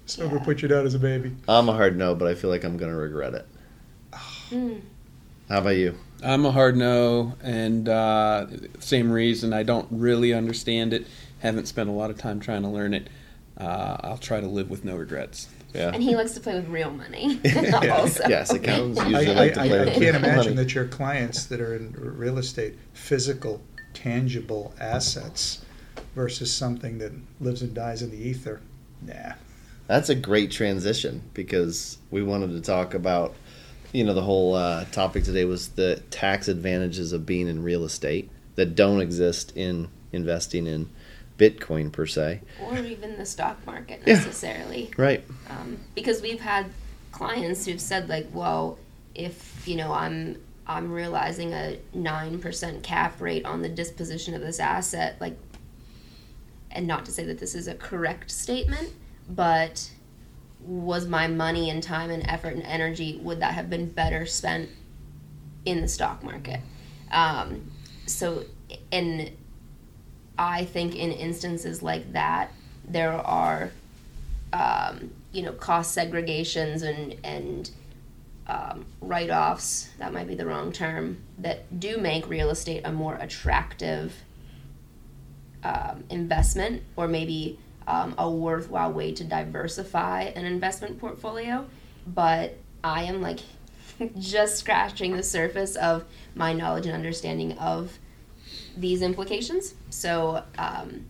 So 0.07 0.25
Yeah. 0.25 0.33
we 0.33 0.39
put 0.41 0.61
you 0.61 0.67
down 0.67 0.87
as 0.87 0.95
a 0.95 0.99
baby. 0.99 1.37
I'm 1.49 1.69
a 1.69 1.73
hard 1.73 1.97
no, 1.97 2.17
but 2.17 2.27
I 2.27 2.35
feel 2.35 2.51
like 2.51 2.65
I'm 2.65 2.77
going 2.77 2.91
to 2.91 2.97
regret 2.97 3.35
it. 3.35 3.47
Mm. 4.51 4.81
How 5.49 5.59
about 5.59 5.77
you? 5.77 5.95
I'm 6.25 6.45
a 6.45 6.51
hard 6.51 6.77
no, 6.77 7.35
and 7.43 7.89
uh, 7.89 8.47
same 8.81 9.13
reason 9.13 9.53
I 9.53 9.63
don't 9.63 9.87
really 9.91 10.33
understand 10.35 10.93
it. 10.93 11.07
Haven't 11.41 11.67
spent 11.67 11.89
a 11.89 11.93
lot 11.93 12.11
of 12.11 12.19
time 12.19 12.41
trying 12.41 12.63
to 12.63 12.69
learn 12.69 12.95
it. 12.95 13.09
Uh, 13.57 13.97
I'll 14.01 14.19
try 14.19 14.41
to 14.41 14.47
live 14.47 14.71
with 14.71 14.85
no 14.85 14.97
regrets. 14.97 15.49
Yeah. 15.75 15.91
And 15.93 16.03
he 16.03 16.17
likes 16.17 16.33
to 16.33 16.41
play 16.41 16.55
with 16.55 16.69
real 16.69 16.91
money. 16.91 17.41
Also. 17.91 18.29
Yes, 18.29 18.53
accountants 18.53 19.01
I, 19.01 19.09
usually 19.09 19.31
I, 19.31 19.35
like 19.35 19.55
to 19.55 19.61
play 19.61 19.81
I 19.81 19.85
with 19.85 19.95
can't 19.95 20.21
money. 20.21 20.33
imagine 20.33 20.57
that 20.57 20.75
your 20.75 20.87
clients 20.87 21.47
that 21.47 21.61
are 21.61 21.77
in 21.77 21.93
real 21.93 22.39
estate, 22.39 22.77
physical, 22.93 23.61
tangible 23.95 24.75
assets 24.81 25.65
versus 26.15 26.53
something 26.53 26.99
that 26.99 27.13
lives 27.41 27.63
and 27.63 27.75
dies 27.75 28.03
in 28.03 28.11
the 28.11 28.17
ether. 28.17 28.61
Nah. 29.03 29.35
That's 29.87 30.09
a 30.09 30.15
great 30.15 30.51
transition 30.51 31.23
because 31.35 31.99
we 32.11 32.23
wanted 32.23 32.51
to 32.51 32.61
talk 32.61 32.95
about, 32.95 33.35
you 33.93 34.05
know, 34.05 34.15
the 34.15 34.23
whole 34.23 34.55
uh, 34.55 34.85
topic 34.87 35.25
today 35.25 35.45
was 35.45 35.69
the 35.71 36.03
tax 36.11 36.49
advantages 36.49 37.13
of 37.13 37.27
being 37.27 37.49
in 37.49 37.63
real 37.63 37.85
estate 37.85 38.31
that 38.55 38.75
don't 38.75 39.01
exist 39.01 39.57
in 39.57 39.89
investing 40.13 40.67
in 40.67 40.89
Bitcoin 41.41 41.91
per 41.91 42.05
se. 42.07 42.43
Or 42.63 42.77
even 42.77 43.17
the 43.17 43.25
stock 43.25 43.65
market 43.67 44.03
Yeah. 44.07 44.15
necessarily. 44.15 44.91
Right. 44.97 45.25
um, 45.49 45.79
because 45.95 46.21
we've 46.21 46.41
had 46.41 46.67
clients 47.13 47.65
who've 47.65 47.81
said 47.81 48.09
like, 48.09 48.29
well, 48.33 48.79
if 49.15 49.67
you 49.67 49.77
know 49.77 49.93
I'm 49.93 50.41
I'm 50.67 50.93
realizing 50.93 51.53
a 51.53 51.79
nine 51.95 52.39
percent 52.39 52.83
cap 52.83 53.21
rate 53.21 53.45
on 53.45 53.63
the 53.63 53.69
disposition 53.69 54.35
of 54.35 54.41
this 54.43 54.61
asset, 54.61 55.17
like, 55.21 55.37
and 56.71 56.87
not 56.87 57.05
to 57.07 57.11
say 57.11 57.25
that 57.25 57.39
this 57.39 57.55
is 57.55 57.67
a 57.67 57.75
correct 57.75 58.31
statement, 58.31 58.91
but 59.29 59.91
was 60.61 61.07
my 61.07 61.27
money 61.27 61.71
and 61.71 61.83
time 61.83 62.11
and 62.11 62.23
effort 62.29 62.55
and 62.55 62.63
energy 62.65 63.19
would 63.23 63.41
that 63.41 63.55
have 63.55 63.69
been 63.71 63.89
better 63.89 64.27
spent 64.27 64.69
in 65.65 65.81
the 65.81 65.89
stock 65.89 66.23
market? 66.23 66.61
Um, 67.11 67.71
so, 68.07 68.45
and 68.93 69.31
I 70.41 70.65
think 70.65 70.97
in 70.97 71.13
instances 71.13 71.83
like 71.83 72.15
that, 72.15 72.51
there 72.89 73.13
are 73.13 73.71
um, 74.55 75.11
you 75.33 75.43
know 75.43 75.53
cost 75.53 75.97
segregations 75.97 76.83
and 76.83 77.15
and 77.23 77.71
um, 78.47 78.87
write 79.03 79.31
offs, 79.31 79.91
that 79.99 80.15
might 80.15 80.27
be 80.27 80.35
the 80.35 80.47
wrong 80.47 80.73
term, 80.73 81.19
that 81.39 81.79
do 81.79 81.99
make 81.99 82.27
real 82.29 82.49
estate 82.49 82.83
a 82.85 82.91
more 82.91 83.17
attractive 83.17 84.17
um, 85.63 86.05
investment 86.09 86.83
or 86.97 87.07
maybe 87.07 87.59
um, 87.87 88.15
a 88.17 88.29
worthwhile 88.29 88.93
way 88.93 89.13
to 89.13 89.23
diversify 89.23 90.23
an 90.23 90.47
investment 90.47 90.99
portfolio. 90.99 91.67
But 92.07 92.57
I 92.83 93.05
am 93.05 93.21
like 93.21 93.41
just 94.19 94.57
scratching 94.57 95.17
the 95.17 95.23
surface 95.23 95.77
of 95.77 96.05
my 96.35 96.55
knowledge 96.55 96.87
and 96.87 96.95
understanding 96.95 97.53
of 97.59 97.99
these 98.77 99.03
implications. 99.03 99.75
So, 99.91 100.43
um, 100.59 101.07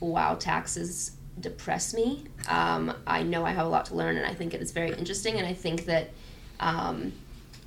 while 0.00 0.36
taxes 0.36 1.12
depress 1.40 1.94
me, 1.94 2.24
um, 2.48 2.94
I 3.06 3.22
know 3.22 3.44
I 3.44 3.50
have 3.50 3.66
a 3.66 3.68
lot 3.68 3.86
to 3.86 3.94
learn, 3.94 4.16
and 4.16 4.26
I 4.26 4.34
think 4.34 4.54
it 4.54 4.60
is 4.60 4.72
very 4.72 4.92
interesting. 4.92 5.36
And 5.36 5.46
I 5.46 5.54
think 5.54 5.86
that 5.86 6.10
um, 6.60 7.12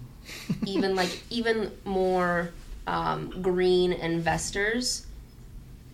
even 0.66 0.96
like 0.96 1.22
even 1.30 1.72
more 1.86 2.51
um, 2.88 3.42
green 3.42 3.94
investors 3.94 5.06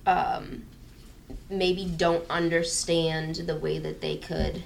um, 0.06 0.64
maybe 1.50 1.86
don't 1.86 2.28
understand 2.30 3.36
the 3.36 3.56
way 3.58 3.80
that 3.80 4.02
they 4.02 4.18
could 4.18 4.64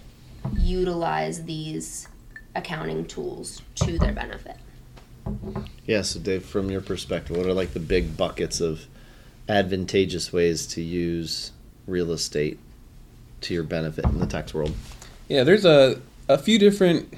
utilize 0.58 1.44
these 1.44 2.08
accounting 2.56 3.06
tools 3.06 3.62
to 3.75 3.98
their 3.98 4.13
benefit. 4.13 4.58
Yeah, 5.86 6.01
so 6.04 6.20
Dave, 6.20 6.46
from 6.46 6.70
your 6.72 6.82
perspective, 6.82 7.36
what 7.38 7.46
are 7.46 7.54
like 7.54 7.74
the 7.74 7.80
big 7.80 8.16
buckets 8.18 8.62
of 8.62 8.86
advantageous 9.50 10.32
ways 10.32 10.66
to 10.68 10.82
use 10.82 11.51
real 11.88 12.12
estate 12.12 12.60
to 13.42 13.54
your 13.54 13.63
benefit 13.63 14.06
in 14.06 14.20
the 14.20 14.25
tax 14.28 14.54
world? 14.54 14.74
Yeah, 15.28 15.44
there's 15.44 15.66
a, 15.66 16.01
a 16.30 16.38
few 16.38 16.60
different 16.60 17.13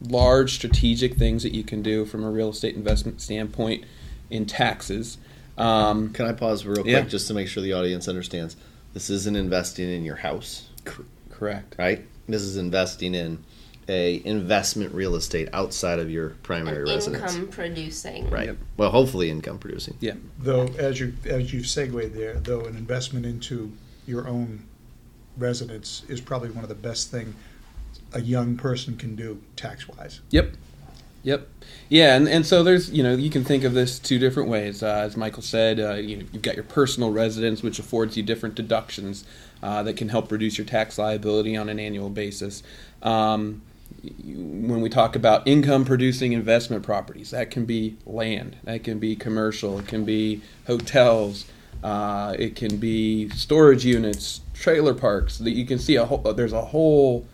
large 0.00 0.54
strategic 0.54 1.14
things 1.16 1.42
that 1.42 1.54
you 1.54 1.64
can 1.64 1.82
do 1.82 2.04
from 2.04 2.22
a 2.24 2.30
real 2.30 2.50
estate 2.50 2.74
investment 2.76 3.20
standpoint 3.20 3.84
in 4.30 4.46
taxes. 4.46 5.18
Um, 5.58 6.12
Can 6.12 6.26
I 6.26 6.32
pause 6.32 6.66
real 6.66 6.82
quick 6.82 6.86
Yeah. 6.86 7.00
just 7.02 7.28
to 7.28 7.34
make 7.34 7.48
sure 7.48 7.62
the 7.62 7.72
audience 7.72 8.08
understands? 8.08 8.56
This 8.92 9.10
isn't 9.10 9.36
investing 9.36 9.88
in 9.90 10.04
your 10.04 10.16
house, 10.16 10.68
correct. 11.30 11.76
right? 11.78 12.06
This 12.28 12.42
is 12.42 12.56
investing 12.56 13.14
in 13.14 13.42
a 13.88 14.20
investment 14.24 14.92
real 14.94 15.14
estate 15.14 15.48
outside 15.52 15.98
of 15.98 16.10
your 16.10 16.30
primary 16.42 16.88
An 16.88 16.94
residence. 16.96 17.34
income 17.34 17.48
producing. 17.48 18.28
Right. 18.30 18.46
Yep. 18.46 18.56
Well, 18.76 18.90
hopefully 18.90 19.30
income 19.30 19.58
producing. 19.58 19.96
Yeah. 20.00 20.14
Though, 20.38 20.66
as 20.78 20.98
you, 20.98 21.14
as 21.24 21.52
you've 21.52 21.66
segued 21.68 22.14
there, 22.14 22.34
though, 22.34 22.60
an 22.62 22.76
investment 22.76 23.26
into 23.26 23.72
your 24.06 24.26
own 24.26 24.64
residence 25.36 26.02
is 26.08 26.20
probably 26.20 26.50
one 26.50 26.64
of 26.64 26.68
the 26.68 26.74
best 26.74 27.10
thing 27.10 27.34
a 28.12 28.20
young 28.20 28.56
person 28.56 28.96
can 28.96 29.14
do 29.16 29.40
tax-wise. 29.56 30.20
Yep. 30.30 30.52
Yep. 31.22 31.48
Yeah, 31.88 32.14
and, 32.16 32.28
and 32.28 32.46
so 32.46 32.62
there's 32.62 32.88
you 32.90 33.02
know 33.02 33.14
you 33.16 33.30
can 33.30 33.42
think 33.44 33.64
of 33.64 33.74
this 33.74 33.98
two 33.98 34.18
different 34.20 34.48
ways. 34.48 34.82
Uh, 34.82 35.02
as 35.06 35.16
Michael 35.16 35.42
said, 35.42 35.80
uh, 35.80 35.94
you 35.94 36.16
know, 36.18 36.24
you've 36.32 36.42
got 36.42 36.54
your 36.54 36.62
personal 36.64 37.10
residence, 37.10 37.64
which 37.64 37.80
affords 37.80 38.16
you 38.16 38.22
different 38.22 38.54
deductions 38.54 39.24
uh, 39.60 39.82
that 39.82 39.96
can 39.96 40.08
help 40.08 40.30
reduce 40.30 40.56
your 40.56 40.66
tax 40.66 40.98
liability 40.98 41.56
on 41.56 41.68
an 41.68 41.80
annual 41.80 42.10
basis. 42.10 42.62
Um, 43.02 43.62
you- 43.74 43.75
when 44.24 44.80
we 44.80 44.88
talk 44.88 45.16
about 45.16 45.46
income 45.46 45.84
producing 45.84 46.32
investment 46.32 46.82
properties, 46.82 47.30
that 47.30 47.50
can 47.50 47.64
be 47.64 47.96
land, 48.04 48.56
that 48.64 48.84
can 48.84 48.98
be 48.98 49.16
commercial, 49.16 49.78
it 49.78 49.86
can 49.86 50.04
be 50.04 50.42
hotels, 50.66 51.46
uh, 51.82 52.34
it 52.38 52.56
can 52.56 52.76
be 52.76 53.28
storage 53.30 53.84
units, 53.84 54.40
trailer 54.54 54.94
parks. 54.94 55.38
That 55.38 55.52
you 55.52 55.66
can 55.66 55.78
see 55.78 55.96
a 55.96 56.04
whole. 56.04 56.18
There's 56.32 56.52
a 56.52 56.64
whole 56.66 57.26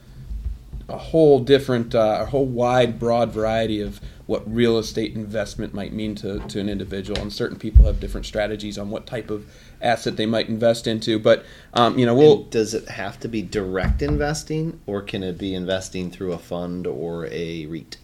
a 0.88 0.99
whole 0.99 1.40
different, 1.40 1.95
uh, 1.95 2.19
a 2.21 2.26
whole 2.26 2.45
wide, 2.47 2.99
broad 2.99 3.33
variety 3.33 3.81
of 3.81 4.00
what 4.26 4.42
real 4.52 4.78
estate 4.78 5.14
investment 5.14 5.75
might 5.75 5.92
mean 5.92 6.14
to, 6.16 6.38
to 6.40 6.61
an 6.61 6.69
individual. 6.69 7.21
And 7.21 7.33
certain 7.33 7.59
people 7.59 7.87
have 7.87 8.00
different 8.00 8.26
strategies 8.26 8.78
on 8.78 8.90
what 8.90 9.07
type 9.07 9.31
of 9.31 9.47
asset 9.82 10.16
they 10.16 10.26
might 10.26 10.48
invest 10.48 10.86
into. 10.86 11.18
But, 11.18 11.44
um, 11.74 11.98
you 11.98 12.06
know, 12.06 12.14
we'll. 12.14 12.44
Does 12.44 12.74
it 12.74 12.88
have 12.88 13.18
to 13.20 13.28
be 13.28 13.42
direct 13.42 14.02
investing, 14.02 14.80
or 14.86 15.02
can 15.02 15.22
it 15.22 15.38
be 15.38 15.54
investing 15.54 16.10
through 16.10 16.32
a 16.32 16.38
fund 16.38 16.86
or 16.86 17.26
a 17.26 17.66
REIT? 17.66 17.98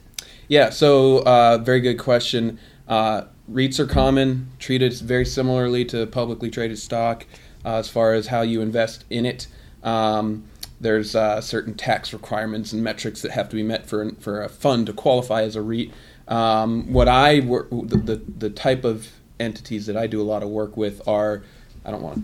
Yeah, 0.49 0.71
so 0.71 1.19
uh, 1.25 1.59
very 1.59 1.81
good 1.81 1.99
question. 1.99 2.59
Uh, 2.89 3.25
REITs 3.51 3.79
are 3.79 3.87
common, 3.87 4.51
treated 4.59 4.95
very 4.95 5.25
similarly 5.25 5.85
to 5.87 6.07
publicly 6.07 6.51
traded 6.51 6.79
stock 6.79 7.27
uh, 7.65 7.77
as 7.77 7.89
far 7.89 8.15
as 8.15 8.29
how 8.29 8.41
you 8.41 8.63
invest 8.63 9.05
in 9.11 9.27
it. 9.27 9.47
Um, 9.83 10.45
there's 10.81 11.15
uh, 11.15 11.41
certain 11.41 11.75
tax 11.75 12.13
requirements 12.13 12.73
and 12.73 12.83
metrics 12.83 13.23
that 13.23 13.33
have 13.33 13.49
to 13.51 13.57
be 13.57 13.63
met 13.63 13.87
for 13.87 14.13
for 14.21 14.43
a 14.43 14.49
fund 14.49 14.87
to 14.87 14.93
qualify 14.93 15.43
as 15.43 15.57
a 15.57 15.63
REIT. 15.63 15.93
Um, 16.29 16.93
what 16.93 17.09
I 17.09 17.41
work, 17.41 17.69
the, 17.71 17.97
the 17.97 18.17
the 18.17 18.51
type 18.51 18.85
of 18.85 19.09
entities 19.41 19.87
that 19.87 19.97
I 19.97 20.07
do 20.07 20.21
a 20.21 20.25
lot 20.25 20.43
of 20.43 20.49
work 20.49 20.77
with 20.77 21.07
are. 21.07 21.43
I 21.89 21.91
don't 21.91 22.03
want. 22.03 22.23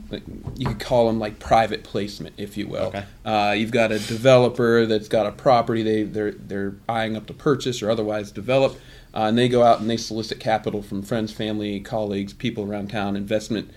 You 0.57 0.67
could 0.67 0.79
call 0.79 1.07
them 1.07 1.19
like 1.19 1.39
private 1.39 1.85
placement, 1.85 2.35
if 2.37 2.59
you 2.59 2.67
will. 2.69 2.89
Okay. 2.89 3.05
Uh, 3.25 3.55
you've 3.57 3.71
got 3.71 3.93
a 3.93 3.99
developer 3.99 4.85
that's 4.85 5.09
got 5.09 5.25
a 5.25 5.33
property 5.33 5.83
they 5.83 6.03
they're 6.03 6.33
they're 6.33 6.75
eyeing 6.87 7.17
up 7.17 7.25
to 7.29 7.33
purchase 7.33 7.81
or 7.83 7.91
otherwise 7.91 8.31
develop, 8.31 8.75
uh, 9.15 9.23
and 9.23 9.39
they 9.39 9.49
go 9.49 9.63
out 9.63 9.81
and 9.81 9.89
they 9.89 9.97
solicit 9.97 10.39
capital 10.39 10.83
from 10.83 11.03
friends, 11.03 11.33
family, 11.33 11.81
colleagues, 11.81 12.35
people 12.35 12.71
around 12.71 12.91
town. 12.91 13.17
Investment 13.17 13.71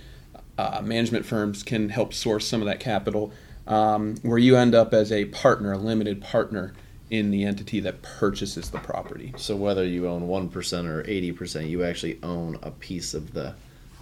uh, 0.57 0.81
management 0.83 1.25
firms 1.25 1.63
can 1.63 1.87
help 1.87 2.13
source 2.13 2.45
some 2.45 2.61
of 2.61 2.67
that 2.67 2.81
capital, 2.81 3.31
um, 3.65 4.17
where 4.23 4.37
you 4.37 4.57
end 4.57 4.75
up 4.75 4.93
as 4.93 5.09
a 5.09 5.23
partner, 5.25 5.71
a 5.71 5.77
limited 5.77 6.21
partner 6.21 6.73
in 7.09 7.31
the 7.31 7.45
entity 7.45 7.79
that 7.79 8.01
purchases 8.01 8.71
the 8.71 8.79
property. 8.79 9.33
So 9.37 9.55
whether 9.55 9.85
you 9.85 10.05
own 10.09 10.27
one 10.27 10.49
percent 10.49 10.85
or 10.85 11.09
eighty 11.09 11.31
percent, 11.31 11.67
you 11.67 11.85
actually 11.85 12.19
own 12.21 12.59
a 12.61 12.71
piece 12.71 13.13
of 13.13 13.31
the 13.31 13.55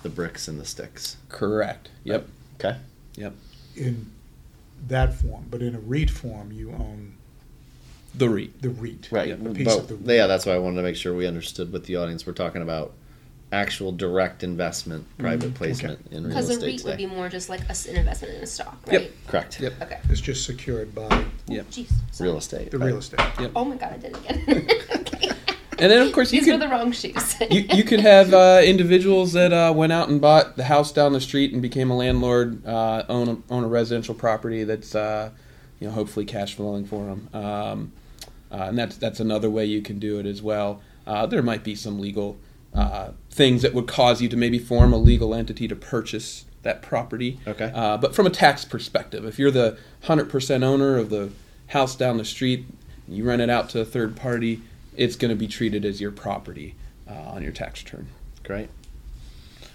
the 0.05 0.09
bricks 0.11 0.47
and 0.47 0.59
the 0.59 0.65
sticks. 0.65 1.17
Correct. 1.29 1.89
Yep. 2.03 2.27
Okay. 2.59 2.77
Yep. 3.15 3.33
in 3.75 4.11
that 4.87 5.15
form, 5.15 5.45
but 5.49 5.63
in 5.63 5.73
a 5.73 5.79
REIT 5.79 6.11
form, 6.11 6.51
you 6.51 6.71
own 6.71 7.15
The 8.13 8.29
REIT. 8.29 8.61
the 8.61 8.69
REIT. 8.69 9.07
Right. 9.11 9.31
A 9.31 9.35
piece 9.35 9.65
But- 9.65 9.79
of 9.79 9.87
the 9.87 9.95
REIT. 9.95 10.15
yeah, 10.17 10.27
that's 10.27 10.45
why 10.45 10.53
I 10.53 10.59
wanted 10.59 10.77
to 10.77 10.83
make 10.83 10.95
sure 10.95 11.15
we 11.15 11.25
understood 11.25 11.73
with 11.73 11.85
the 11.85 11.95
audience. 11.95 12.27
We're 12.27 12.33
talking 12.33 12.61
about 12.61 12.93
actual 13.51 13.91
direct 13.91 14.43
investment, 14.43 15.05
mm-hmm. 15.05 15.23
private 15.23 15.53
placement 15.55 15.99
in 16.11 16.27
real 16.27 16.37
estate. 16.37 16.49
Because 16.49 16.49
a 16.49 16.53
estate 16.53 16.65
REIT 16.67 16.85
would 16.85 16.97
be 16.97 17.15
more 17.15 17.27
just 17.27 17.49
like 17.49 17.61
an 17.61 17.95
investment 17.95 18.35
in 18.35 18.43
a 18.43 18.47
stock, 18.47 18.77
right? 18.85 18.93
Yep. 18.93 19.01
right? 19.01 19.27
Correct. 19.27 19.59
Yep. 19.59 19.81
Okay. 19.81 19.99
It's 20.09 20.21
just 20.21 20.45
secured 20.45 20.93
by 20.93 21.25
Yep. 21.47 21.65
Jeez. 21.71 21.89
sorry. 22.11 22.29
Real 22.29 22.37
estate. 22.37 22.69
the 22.69 22.77
right. 22.77 22.85
real 22.87 22.97
estate. 22.99 23.19
Oh 23.55 23.65
my 23.65 23.75
god, 23.75 23.93
I 23.93 23.97
did 23.97 24.15
it 24.15 24.29
again. 24.29 25.07
okay. 25.75 25.83
And 25.83 25.91
then 25.91 26.07
of 26.07 26.13
course 26.13 26.33
you 26.33 26.41
These 26.41 26.49
could 26.49 26.59
were 26.59 26.65
the 26.65 26.71
wrong 26.71 26.91
shoes. 26.91 27.35
you, 27.51 27.65
you 27.73 27.83
could 27.83 27.99
have 28.13 28.33
uh, 28.33 28.61
individuals 28.63 29.33
that 29.33 29.53
uh, 29.53 29.73
went 29.75 29.93
out 29.93 30.09
and 30.09 30.19
bought 30.19 30.55
the 30.57 30.65
house 30.65 30.91
down 30.91 31.13
the 31.13 31.21
street 31.21 31.53
and 31.53 31.61
became 31.61 31.91
a 31.91 31.95
landlord, 31.97 32.65
uh, 32.65 33.03
own 33.09 33.29
a, 33.29 33.53
own 33.53 33.63
a 33.63 33.67
residential 33.67 34.15
property 34.15 34.63
that's 34.63 34.95
uh, 34.95 35.29
you 35.79 35.87
know 35.87 35.93
hopefully 35.93 36.25
cash 36.25 36.55
flowing 36.55 36.85
for 36.85 37.05
them, 37.05 37.29
um, 37.33 37.91
uh, 38.51 38.65
and 38.69 38.77
that's 38.77 38.97
that's 38.97 39.19
another 39.19 39.49
way 39.49 39.65
you 39.65 39.81
can 39.81 39.99
do 39.99 40.19
it 40.19 40.25
as 40.25 40.41
well. 40.41 40.81
Uh, 41.05 41.25
there 41.25 41.43
might 41.43 41.63
be 41.63 41.75
some 41.75 41.99
legal 41.99 42.37
uh, 42.73 43.11
things 43.29 43.61
that 43.61 43.73
would 43.73 43.87
cause 43.87 44.21
you 44.21 44.29
to 44.29 44.37
maybe 44.37 44.59
form 44.59 44.93
a 44.93 44.97
legal 44.97 45.33
entity 45.33 45.67
to 45.67 45.75
purchase 45.75 46.45
that 46.63 46.81
property. 46.81 47.39
Okay. 47.47 47.71
Uh, 47.73 47.95
but 47.95 48.15
from 48.15 48.25
a 48.25 48.29
tax 48.29 48.65
perspective, 48.65 49.23
if 49.25 49.37
you're 49.37 49.51
the 49.51 49.77
hundred 50.03 50.29
percent 50.29 50.63
owner 50.63 50.97
of 50.97 51.09
the 51.09 51.31
house 51.67 51.95
down 51.95 52.17
the 52.17 52.25
street, 52.25 52.65
you 53.07 53.23
rent 53.23 53.41
it 53.41 53.49
out 53.49 53.69
to 53.69 53.79
a 53.79 53.85
third 53.85 54.15
party, 54.15 54.61
it's 54.97 55.15
going 55.15 55.29
to 55.29 55.35
be 55.35 55.47
treated 55.47 55.85
as 55.85 56.01
your 56.01 56.11
property 56.11 56.75
uh, 57.09 57.13
on 57.13 57.43
your 57.43 57.51
tax 57.51 57.83
return. 57.83 58.07
Great. 58.43 58.69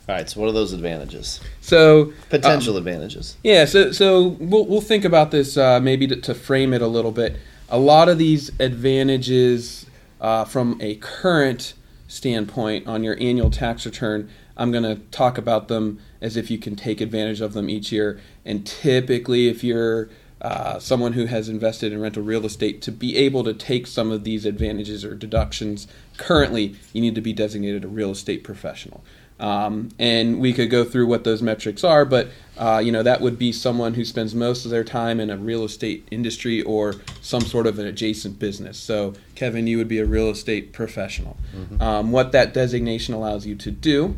All 0.09 0.15
right. 0.15 0.29
So 0.29 0.41
what 0.41 0.49
are 0.49 0.53
those 0.53 0.73
advantages? 0.73 1.41
So 1.61 2.13
Potential 2.31 2.75
um, 2.75 2.79
advantages. 2.79 3.37
yeah, 3.45 3.65
so 3.65 3.93
so 3.93 4.29
we'll 4.41 4.67
we'll 4.67 4.81
think 4.81 5.05
about 5.05 5.31
this 5.31 5.57
uh, 5.57 5.79
maybe 5.81 6.07
to, 6.09 6.17
to 6.17 6.35
frame 6.35 6.73
it 6.73 6.83
a 6.83 6.87
little 6.87 7.13
bit. 7.13 7.37
A 7.69 7.79
lot 7.79 8.09
of 8.09 8.19
these 8.19 8.51
advantages 8.59 9.87
uh, 10.21 10.45
from 10.45 10.79
a 10.81 10.97
current 10.97 11.75
standpoint 12.09 12.89
on 12.89 13.05
your 13.05 13.17
annual 13.21 13.51
tax 13.51 13.87
return, 13.87 14.29
I'm 14.57 14.73
going 14.73 14.83
to 14.83 14.97
talk 15.13 15.39
about 15.39 15.69
them 15.69 16.01
as 16.21 16.37
if 16.37 16.51
you 16.51 16.59
can 16.59 16.75
take 16.75 17.01
advantage 17.01 17.41
of 17.41 17.53
them 17.53 17.71
each 17.71 17.93
year. 17.93 18.21
And 18.45 18.67
typically, 18.67 19.49
if 19.49 19.63
you're 19.63 20.11
uh, 20.41 20.79
someone 20.79 21.13
who 21.13 21.27
has 21.27 21.49
invested 21.49 21.93
in 21.93 22.01
rental 22.01 22.23
real 22.23 22.47
estate, 22.47 22.81
to 22.83 22.93
be 22.93 23.17
able 23.17 23.45
to 23.45 23.53
take 23.53 23.87
some 23.87 24.11
of 24.11 24.25
these 24.25 24.47
advantages 24.47 25.05
or 25.05 25.15
deductions 25.15 25.87
currently, 26.17 26.77
you 26.93 27.01
need 27.01 27.15
to 27.15 27.21
be 27.21 27.33
designated 27.33 27.85
a 27.85 27.89
real 27.89 28.11
estate 28.11 28.43
professional. 28.43 29.03
Um, 29.39 29.89
and 29.99 30.39
we 30.39 30.53
could 30.53 30.69
go 30.69 30.85
through 30.85 31.07
what 31.07 31.25
those 31.25 31.41
metrics 31.41 31.83
are, 31.83 32.05
but 32.05 32.29
uh, 32.59 32.81
you 32.85 32.93
know 32.93 33.03
that 33.03 33.23
would 33.23 33.39
be 33.39 33.53
someone 33.53 33.95
who 33.95 34.05
spends 34.05 34.35
most 34.35 34.67
of 34.67 34.71
their 34.71 34.85
time 34.85 35.19
in 35.19 35.31
a 35.31 35.37
real 35.37 35.65
estate 35.65 36.07
industry 36.11 36.61
or 36.63 36.95
some 37.23 37.41
sort 37.41 37.67
of 37.67 37.79
an 37.79 37.87
adjacent 37.87 38.39
business. 38.39 38.77
So, 38.79 39.15
Kevin, 39.35 39.67
you 39.67 39.79
would 39.79 39.89
be 39.89 39.99
a 39.99 40.05
real 40.05 40.29
estate 40.29 40.75
professional. 40.75 41.39
Um, 41.81 42.13
what 42.13 42.33
that 42.33 42.53
designation 42.53 43.15
allows 43.15 43.47
you 43.47 43.55
to 43.57 43.71
do 43.71 44.17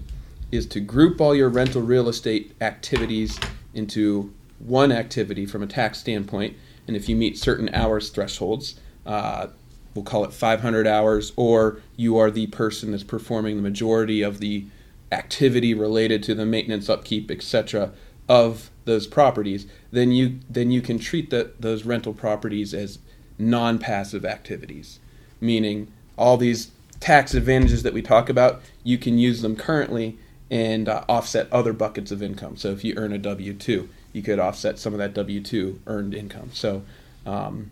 is 0.50 0.66
to 0.66 0.80
group 0.80 1.20
all 1.20 1.36
your 1.36 1.48
rental 1.48 1.82
real 1.82 2.08
estate 2.08 2.54
activities 2.60 3.38
into 3.74 4.34
one 4.64 4.92
activity 4.92 5.46
from 5.46 5.62
a 5.62 5.66
tax 5.66 5.98
standpoint, 5.98 6.56
and 6.86 6.96
if 6.96 7.08
you 7.08 7.16
meet 7.16 7.38
certain 7.38 7.72
hours 7.74 8.10
thresholds, 8.10 8.80
uh, 9.06 9.48
we'll 9.94 10.04
call 10.04 10.24
it 10.24 10.32
500 10.32 10.86
hours, 10.86 11.32
or 11.36 11.80
you 11.96 12.16
are 12.16 12.30
the 12.30 12.46
person 12.48 12.92
that's 12.92 13.02
performing 13.02 13.56
the 13.56 13.62
majority 13.62 14.22
of 14.22 14.38
the 14.38 14.66
activity 15.10 15.74
related 15.74 16.22
to 16.22 16.34
the 16.34 16.46
maintenance, 16.46 16.88
upkeep, 16.88 17.30
etc. 17.30 17.92
of 18.28 18.70
those 18.84 19.06
properties, 19.06 19.66
then 19.90 20.10
you 20.10 20.40
then 20.48 20.70
you 20.70 20.80
can 20.80 20.98
treat 20.98 21.30
the, 21.30 21.52
those 21.60 21.84
rental 21.84 22.14
properties 22.14 22.74
as 22.74 22.98
non-passive 23.38 24.24
activities, 24.24 24.98
meaning 25.40 25.92
all 26.16 26.36
these 26.36 26.70
tax 27.00 27.34
advantages 27.34 27.82
that 27.82 27.92
we 27.92 28.02
talk 28.02 28.28
about, 28.28 28.62
you 28.84 28.96
can 28.96 29.18
use 29.18 29.42
them 29.42 29.56
currently 29.56 30.16
and 30.50 30.88
uh, 30.88 31.04
offset 31.08 31.52
other 31.52 31.72
buckets 31.72 32.10
of 32.10 32.22
income. 32.22 32.56
So 32.56 32.70
if 32.70 32.84
you 32.84 32.94
earn 32.96 33.12
a 33.12 33.18
W 33.18 33.54
two, 33.54 33.88
you 34.12 34.22
could 34.22 34.38
offset 34.38 34.78
some 34.78 34.92
of 34.92 34.98
that 34.98 35.14
W 35.14 35.40
two 35.40 35.80
earned 35.86 36.14
income. 36.14 36.50
So 36.52 36.82
um, 37.26 37.70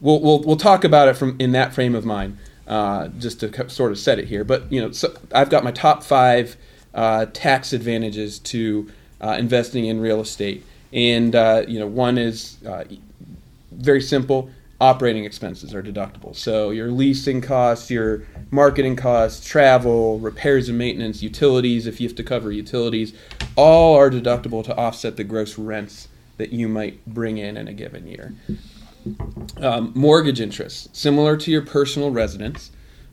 we'll, 0.00 0.20
we'll 0.20 0.40
we'll 0.42 0.56
talk 0.56 0.84
about 0.84 1.08
it 1.08 1.16
from 1.16 1.36
in 1.38 1.52
that 1.52 1.74
frame 1.74 1.94
of 1.94 2.04
mind, 2.04 2.38
uh, 2.66 3.08
just 3.18 3.40
to 3.40 3.68
sort 3.68 3.92
of 3.92 3.98
set 3.98 4.18
it 4.18 4.26
here. 4.26 4.44
But 4.44 4.70
you 4.72 4.80
know, 4.80 4.90
so 4.92 5.14
I've 5.32 5.50
got 5.50 5.64
my 5.64 5.72
top 5.72 6.02
five 6.02 6.56
uh, 6.94 7.26
tax 7.32 7.72
advantages 7.72 8.38
to 8.40 8.90
uh, 9.20 9.36
investing 9.38 9.86
in 9.86 10.00
real 10.00 10.20
estate, 10.20 10.64
and 10.92 11.34
uh, 11.34 11.64
you 11.68 11.78
know, 11.78 11.86
one 11.86 12.18
is 12.18 12.56
uh, 12.66 12.84
very 13.70 14.00
simple. 14.00 14.50
Operating 14.80 15.24
expenses 15.24 15.74
are 15.74 15.82
deductible. 15.82 16.36
So 16.36 16.70
your 16.70 16.92
leasing 16.92 17.40
costs, 17.40 17.90
your 17.90 18.22
marketing 18.52 18.94
costs, 18.94 19.44
travel, 19.44 20.20
repairs 20.20 20.68
and 20.68 20.78
maintenance, 20.78 21.20
utilities, 21.20 21.86
if 21.86 22.00
you 22.00 22.06
have 22.06 22.16
to 22.16 22.22
cover 22.22 22.52
utilities, 22.52 23.12
all 23.56 23.96
are 23.96 24.08
deductible 24.08 24.62
to 24.64 24.76
offset 24.76 25.16
the 25.16 25.24
gross 25.24 25.58
rents 25.58 26.06
that 26.36 26.52
you 26.52 26.68
might 26.68 27.04
bring 27.06 27.38
in 27.38 27.56
in 27.56 27.66
a 27.66 27.72
given 27.72 28.06
year. 28.06 28.34
Um, 29.56 29.92
mortgage 29.96 30.40
interest, 30.40 30.94
similar 30.94 31.36
to 31.36 31.50
your 31.50 31.62
personal 31.62 32.10
residence, 32.10 32.70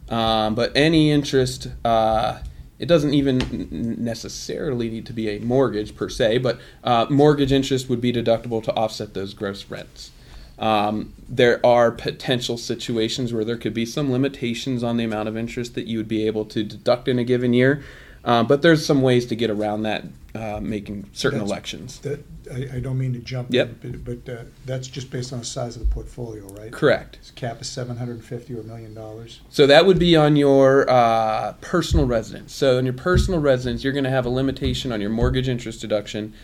um, 0.10 0.54
but 0.54 0.72
any 0.76 1.10
interest, 1.10 1.70
uh, 1.84 2.40
it 2.78 2.86
doesn't 2.86 3.14
even 3.14 3.68
necessarily 4.04 4.90
need 4.90 5.06
to 5.08 5.14
be 5.14 5.30
a 5.30 5.40
mortgage 5.40 5.96
per 5.96 6.10
se, 6.10 6.40
but 6.40 6.60
uh, 6.84 7.08
mortgage 7.10 7.52
interest 7.52 7.90
would 7.90 8.02
be 8.02 8.14
deductible 8.14 8.62
to 8.64 8.76
offset 8.76 9.14
those 9.16 9.34
gross 9.34 9.66
rents. 9.70 10.12
Um, 10.58 11.14
there 11.28 11.64
are 11.66 11.92
potential 11.92 12.58
situations 12.58 13.34
where 13.34 13.44
there 13.44 13.58
could 13.58 13.74
be 13.74 13.86
some 13.86 14.12
limitations 14.12 14.84
on 14.84 14.98
the 14.98 15.04
amount 15.04 15.28
of 15.28 15.36
interest 15.36 15.76
that 15.76 15.88
you 15.88 15.98
would 15.98 16.08
be 16.08 16.26
able 16.28 16.46
to 16.46 16.64
deduct 16.64 17.08
in 17.08 17.20
a 17.20 17.24
given 17.24 17.52
year, 17.54 17.84
uh, 18.24 18.44
but 18.44 18.62
there's 18.62 18.86
some 18.86 19.02
ways 19.02 19.26
to 19.28 19.36
get 19.36 19.50
around 19.50 19.84
that, 19.84 20.06
uh, 20.34 20.60
making 20.62 21.10
certain 21.14 21.40
That's- 21.40 21.52
elections. 21.52 22.00
That, 22.00 22.24
I, 22.54 22.76
I 22.76 22.80
don't 22.80 23.00
mean 23.00 23.12
to 23.14 23.20
jump. 23.20 23.48
Yep. 23.52 23.84
in, 23.84 24.02
But, 24.04 24.24
but 24.26 24.32
uh, 24.34 24.44
that's 24.66 24.88
just 24.88 25.10
based 25.10 25.34
on 25.34 25.40
the 25.40 25.46
size 25.46 25.76
of 25.76 25.82
the 25.88 25.92
portfolio, 25.92 26.46
right? 26.50 26.72
Correct. 26.72 27.16
Its 27.16 27.32
cap 27.32 27.60
is 27.60 27.68
seven 27.68 27.98
hundred 27.98 28.18
and 28.18 28.24
fifty 28.24 28.54
or 28.54 28.60
a 28.60 28.64
million 28.64 28.94
dollars. 28.94 29.42
So 29.50 29.66
that 29.66 29.88
would 29.88 29.98
be 29.98 30.16
on 30.16 30.36
your 30.36 30.88
uh, 30.88 31.54
personal 31.62 32.06
residence. 32.06 32.54
So 32.54 32.78
in 32.78 32.86
your 32.86 32.94
personal 32.94 33.40
residence, 33.40 33.84
you're 33.84 33.94
going 33.94 34.04
to 34.04 34.12
have 34.12 34.28
a 34.28 34.30
limitation 34.30 34.92
on 34.92 35.02
your 35.02 35.10
mortgage 35.10 35.50
interest 35.50 35.82
deduction, 35.82 36.36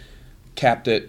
capped 0.55 0.87
at 0.87 1.03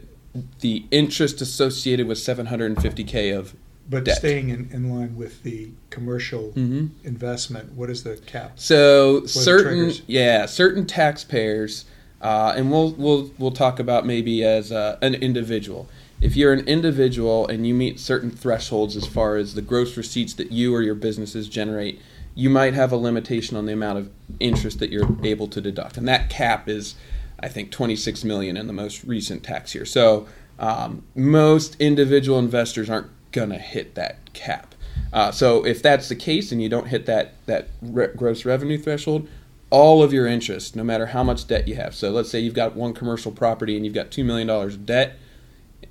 the 0.61 0.85
interest 0.91 1.41
associated 1.41 2.07
with 2.07 2.19
750k 2.19 3.37
of. 3.37 3.55
But 3.91 4.05
Debt. 4.05 4.17
staying 4.19 4.49
in, 4.49 4.71
in 4.73 4.91
line 4.95 5.17
with 5.17 5.43
the 5.43 5.71
commercial 5.91 6.53
Mhm. 6.57 6.91
investment, 7.05 7.73
what 7.75 7.91
is 7.91 8.05
the 8.05 8.17
cap? 8.17 8.53
So 8.57 9.27
certain, 9.27 9.93
yeah, 10.07 10.47
certain 10.47 10.87
taxpayers, 10.87 11.85
uh, 12.23 12.55
and 12.57 12.71
we'll 12.71 12.93
we'll 12.93 13.31
we'll 13.39 13.51
talk 13.51 13.79
about 13.81 14.07
maybe 14.07 14.45
as 14.45 14.71
uh, 14.73 14.97
an 15.03 15.15
individual. 15.17 15.89
If 16.21 16.37
you're 16.37 16.53
an 16.53 16.67
individual 16.69 17.49
and 17.49 17.67
you 17.67 17.75
meet 17.75 17.99
certain 17.99 18.31
thresholds 18.31 18.97
as 18.97 19.05
far 19.07 19.37
as 19.37 19.55
the 19.55 19.63
gross 19.63 19.97
receipts 19.97 20.33
that 20.35 20.53
you 20.53 20.73
or 20.73 20.81
your 20.81 20.95
businesses 20.95 21.49
generate, 21.49 22.01
you 22.37 22.49
might 22.49 22.75
have 22.75 22.93
a 22.93 22.97
limitation 22.97 23.57
on 23.57 23.67
the 23.67 23.73
amount 23.73 23.99
of 23.99 24.09
interest 24.39 24.79
that 24.79 24.91
you're 24.91 25.11
able 25.25 25.49
to 25.49 25.61
deduct, 25.61 25.97
and 25.99 26.07
that 26.07 26.31
cap 26.31 26.69
is, 26.69 26.95
I 27.43 27.49
think, 27.49 27.71
26 27.71 28.25
million 28.25 28.57
in 28.57 28.67
the 28.67 28.73
most 28.73 29.05
recent 29.05 29.43
tax 29.43 29.75
year. 29.75 29.85
So 29.85 30.27
um, 30.59 31.03
most 31.15 31.77
individual 31.81 32.39
investors 32.39 32.89
aren't 32.89 33.09
gonna 33.33 33.59
hit 33.59 33.95
that 33.95 34.33
cap. 34.33 34.75
Uh, 35.13 35.31
so 35.31 35.65
if 35.65 35.83
that's 35.83 36.09
the 36.09 36.17
case 36.17 36.53
and 36.53 36.63
you 36.63 36.69
don't 36.69 36.89
hit 36.89 37.07
that 37.07 37.35
that 37.47 37.69
re- 37.81 38.11
gross 38.17 38.45
revenue 38.45 38.79
threshold, 38.79 39.29
all 39.71 40.03
of 40.03 40.13
your 40.13 40.27
interest, 40.27 40.77
no 40.77 40.85
matter 40.85 41.07
how 41.07 41.25
much 41.25 41.47
debt 41.47 41.67
you 41.67 41.75
have. 41.77 41.95
So 41.95 42.11
let's 42.11 42.31
say 42.31 42.39
you've 42.41 42.55
got 42.55 42.77
one 42.77 42.93
commercial 42.93 43.33
property 43.33 43.75
and 43.77 43.85
you've 43.85 43.95
got 43.95 44.11
two 44.11 44.25
million 44.25 44.47
dollars 44.47 44.75
of 44.75 44.87
debt, 44.87 45.17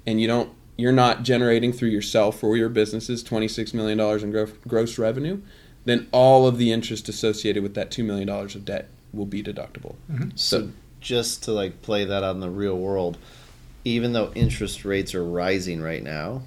and 0.06 0.22
you 0.22 0.28
don't 0.28 0.52
you're 0.78 0.92
not 0.92 1.24
generating 1.24 1.74
through 1.74 1.90
yourself 1.90 2.44
or 2.44 2.56
your 2.56 2.70
businesses 2.70 3.24
twenty 3.24 3.48
six 3.48 3.74
million 3.74 3.98
dollars 3.98 4.24
in 4.24 4.32
gro- 4.32 4.48
gross 4.68 4.98
revenue, 4.98 5.42
then 5.86 6.08
all 6.12 6.48
of 6.48 6.58
the 6.58 6.72
interest 6.72 7.10
associated 7.10 7.62
with 7.64 7.74
that 7.74 7.92
two 7.92 8.04
million 8.04 8.28
dollars 8.28 8.56
of 8.56 8.66
debt 8.66 8.88
will 9.14 9.26
be 9.26 9.44
deductible. 9.44 9.96
So 10.36 10.72
just 11.02 11.44
to 11.44 11.52
like 11.52 11.82
play 11.82 12.06
that 12.06 12.24
out 12.24 12.36
in 12.36 12.40
the 12.40 12.50
real 12.50 12.78
world, 12.78 13.18
even 13.84 14.14
though 14.14 14.32
interest 14.36 14.86
rates 14.86 15.14
are 15.14 15.24
rising 15.26 15.82
right 15.82 16.04
now, 16.04 16.44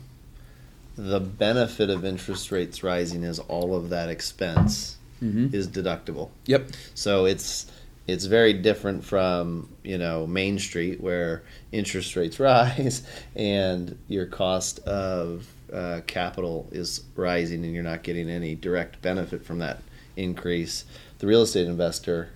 the 0.96 1.20
benefit 1.20 1.90
of 1.90 2.04
interest 2.04 2.52
rates 2.52 2.82
rising 2.82 3.24
is 3.24 3.38
all 3.40 3.74
of 3.74 3.90
that 3.90 4.08
expense 4.08 4.96
Mm-hmm. 5.22 5.54
is 5.54 5.68
deductible. 5.68 6.30
Yep. 6.46 6.70
So 6.94 7.24
it's 7.24 7.70
it's 8.06 8.26
very 8.26 8.52
different 8.52 9.04
from 9.04 9.70
you 9.82 9.96
know 9.96 10.26
Main 10.26 10.58
Street 10.58 11.00
where 11.00 11.44
interest 11.72 12.14
rates 12.16 12.38
rise 12.40 13.02
and 13.34 13.96
your 14.08 14.26
cost 14.26 14.80
of 14.80 15.46
uh, 15.72 16.00
capital 16.06 16.68
is 16.72 17.04
rising 17.16 17.64
and 17.64 17.72
you're 17.72 17.82
not 17.84 18.02
getting 18.02 18.28
any 18.28 18.54
direct 18.54 19.00
benefit 19.00 19.46
from 19.46 19.60
that 19.60 19.82
increase. 20.16 20.84
The 21.20 21.26
real 21.26 21.42
estate 21.42 21.68
investor 21.68 22.28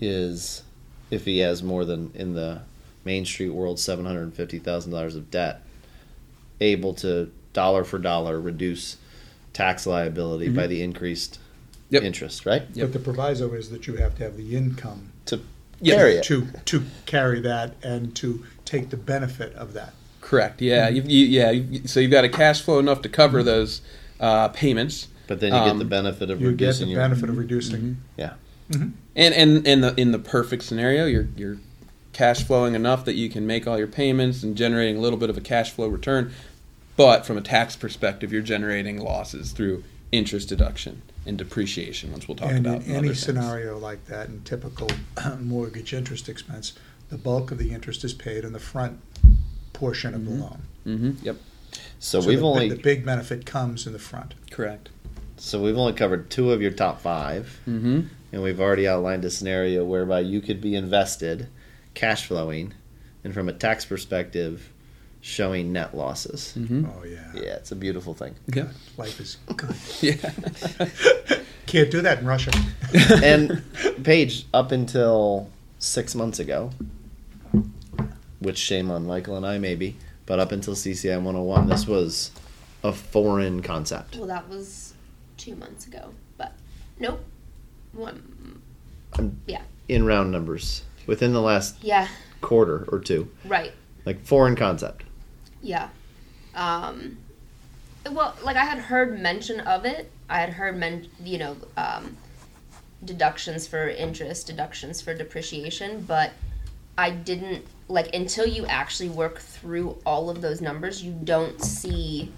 is 0.00 0.62
if 1.10 1.24
he 1.24 1.38
has 1.38 1.62
more 1.62 1.84
than 1.84 2.10
in 2.14 2.34
the 2.34 2.62
Main 3.04 3.24
Street 3.24 3.50
world 3.50 3.78
seven 3.78 4.04
hundred 4.04 4.22
and 4.22 4.34
fifty 4.34 4.58
thousand 4.58 4.92
dollars 4.92 5.16
of 5.16 5.30
debt, 5.30 5.62
able 6.60 6.94
to 6.94 7.30
dollar 7.52 7.84
for 7.84 7.98
dollar 7.98 8.40
reduce 8.40 8.96
tax 9.52 9.86
liability 9.86 10.48
by 10.48 10.66
the 10.66 10.82
increased 10.82 11.38
Yep. 11.90 12.02
interest, 12.04 12.46
right? 12.46 12.62
Yep. 12.74 12.86
But 12.86 12.92
the 12.92 12.98
proviso 13.00 13.52
is 13.54 13.70
that 13.70 13.88
you 13.88 13.96
have 13.96 14.16
to 14.18 14.22
have 14.22 14.36
the 14.36 14.54
income 14.56 15.10
To 15.26 15.40
Yes. 15.80 15.96
carry 15.96 16.14
it. 16.16 16.24
to, 16.24 16.46
to 16.66 16.82
carry 17.06 17.40
that 17.40 17.74
and 17.82 18.14
to 18.16 18.44
take 18.64 18.90
the 18.90 18.96
benefit 18.96 19.52
of 19.54 19.72
that. 19.72 19.92
Correct. 20.20 20.60
Yeah. 20.62 20.88
You, 20.88 21.02
you, 21.02 21.26
yeah. 21.26 21.50
You, 21.50 21.88
so 21.88 21.98
you've 21.98 22.12
got 22.12 22.22
a 22.22 22.28
cash 22.28 22.60
flow 22.62 22.78
enough 22.78 23.02
to 23.02 23.08
cover 23.08 23.42
those 23.42 23.80
uh, 24.20 24.48
payments. 24.50 25.08
But 25.26 25.40
then 25.40 25.52
you 25.52 25.58
get 25.58 25.74
the 25.78 25.84
Um, 25.84 25.88
benefit 25.88 26.30
of 26.30 26.40
You 26.40 26.52
get 26.52 26.66
reducing 26.66 26.86
the 26.86 26.92
your 26.92 27.00
benefit 27.00 27.28
of 27.28 27.38
reducing. 27.38 27.96
yeah. 28.16 28.34
Mhm. 28.70 28.92
And 29.16 29.34
and 29.34 29.66
in 29.66 29.80
the 29.80 29.94
in 30.00 30.12
the 30.12 30.18
perfect 30.18 30.62
scenario, 30.62 31.06
you're 31.06 31.28
you're 31.36 31.58
cash 32.12 32.42
flowing 32.44 32.74
enough 32.74 33.04
that 33.04 33.14
you 33.14 33.28
can 33.28 33.46
make 33.46 33.66
all 33.66 33.78
your 33.78 33.86
payments 33.86 34.42
and 34.42 34.56
generating 34.56 34.96
a 34.96 35.00
little 35.00 35.18
bit 35.18 35.30
of 35.30 35.36
a 35.36 35.40
cash 35.40 35.70
flow 35.70 35.86
return. 35.88 36.32
But 36.96 37.24
from 37.24 37.36
a 37.38 37.40
tax 37.40 37.76
perspective, 37.76 38.32
you're 38.32 38.42
generating 38.42 38.98
losses 39.00 39.52
through 39.52 39.84
interest 40.12 40.48
deduction 40.48 41.02
and 41.24 41.38
depreciation, 41.38 42.12
which 42.12 42.26
we'll 42.28 42.36
talk 42.36 42.50
And 42.50 42.66
about. 42.66 42.82
in 42.82 42.90
other 42.90 42.98
any 42.98 43.08
things. 43.08 43.20
scenario 43.20 43.78
like 43.78 44.06
that, 44.06 44.28
in 44.28 44.42
typical 44.42 44.88
mortgage 45.40 45.94
interest 45.94 46.28
expense, 46.28 46.72
the 47.08 47.16
bulk 47.18 47.50
of 47.52 47.58
the 47.58 47.70
interest 47.72 48.04
is 48.04 48.12
paid 48.12 48.44
in 48.44 48.52
the 48.52 48.58
front 48.58 49.00
portion 49.72 50.14
of 50.14 50.24
the 50.24 50.30
loan. 50.32 50.62
Mm-hmm. 50.86 51.10
Yep. 51.22 51.36
So, 52.00 52.20
So 52.20 52.28
we've 52.28 52.40
the, 52.40 52.44
only 52.46 52.68
the 52.68 52.76
big 52.76 53.04
benefit 53.04 53.46
comes 53.46 53.86
in 53.86 53.92
the 53.92 53.98
front. 53.98 54.34
Correct. 54.50 54.88
so 55.36 55.62
we've 55.62 55.78
only 55.78 55.92
covered 55.92 56.28
two 56.30 56.50
of 56.52 56.60
your 56.60 56.72
top 56.72 57.00
five, 57.00 57.60
Mm-hmm. 57.68 58.00
And 58.32 58.42
we've 58.42 58.60
already 58.60 58.86
outlined 58.86 59.24
a 59.24 59.30
scenario 59.30 59.84
whereby 59.84 60.20
you 60.20 60.40
could 60.40 60.60
be 60.60 60.74
invested, 60.74 61.48
cash 61.94 62.26
flowing, 62.26 62.74
and 63.24 63.34
from 63.34 63.48
a 63.48 63.52
tax 63.52 63.84
perspective, 63.84 64.72
showing 65.20 65.72
net 65.72 65.94
losses. 65.94 66.54
Mm-hmm. 66.56 66.86
Oh 66.86 67.04
yeah. 67.04 67.32
Yeah, 67.34 67.56
it's 67.56 67.72
a 67.72 67.76
beautiful 67.76 68.14
thing. 68.14 68.34
Yeah. 68.52 68.68
Life 68.96 69.20
is 69.20 69.36
good. 69.56 69.74
Yeah. 70.00 70.14
Can't 71.66 71.90
do 71.90 72.00
that 72.00 72.20
in 72.20 72.26
Russia. 72.26 72.50
and 73.22 73.62
Paige, 74.02 74.46
up 74.52 74.72
until 74.72 75.48
six 75.78 76.14
months 76.14 76.40
ago, 76.40 76.70
which 78.40 78.58
shame 78.58 78.90
on 78.90 79.06
Michael 79.06 79.36
and 79.36 79.46
I 79.46 79.58
maybe, 79.58 79.96
but 80.26 80.40
up 80.40 80.50
until 80.50 80.74
CCI 80.74 81.16
101, 81.16 81.68
this 81.68 81.86
was 81.86 82.32
a 82.82 82.92
foreign 82.92 83.62
concept. 83.62 84.16
Well, 84.16 84.26
that 84.26 84.48
was 84.48 84.94
two 85.36 85.54
months 85.54 85.86
ago, 85.86 86.12
but 86.38 86.52
nope. 86.98 87.24
One, 87.92 88.60
Um, 89.18 89.40
yeah, 89.46 89.62
In 89.88 90.04
round 90.06 90.30
numbers, 90.30 90.82
within 91.06 91.32
the 91.32 91.40
last 91.40 91.76
yeah, 91.82 92.08
quarter 92.40 92.84
or 92.88 92.98
two, 93.00 93.28
right, 93.44 93.72
like 94.04 94.24
foreign 94.24 94.56
concept. 94.56 95.04
yeah. 95.62 95.88
Um, 96.54 97.18
well, 98.10 98.34
like 98.42 98.56
I 98.56 98.64
had 98.64 98.78
heard 98.78 99.20
mention 99.20 99.60
of 99.60 99.84
it. 99.84 100.10
I 100.28 100.40
had 100.40 100.50
heard 100.50 100.76
men, 100.76 101.08
you 101.24 101.38
know, 101.38 101.56
um, 101.76 102.16
deductions 103.04 103.66
for 103.66 103.88
interest, 103.88 104.46
deductions 104.46 105.00
for 105.00 105.12
depreciation, 105.14 106.02
but 106.02 106.32
I 106.98 107.10
didn't 107.10 107.64
like 107.88 108.14
until 108.14 108.46
you 108.46 108.66
actually 108.66 109.08
work 109.08 109.38
through 109.40 109.98
all 110.06 110.30
of 110.30 110.40
those 110.40 110.60
numbers, 110.60 111.02
you 111.02 111.12
don't 111.12 111.60
see 111.60 112.32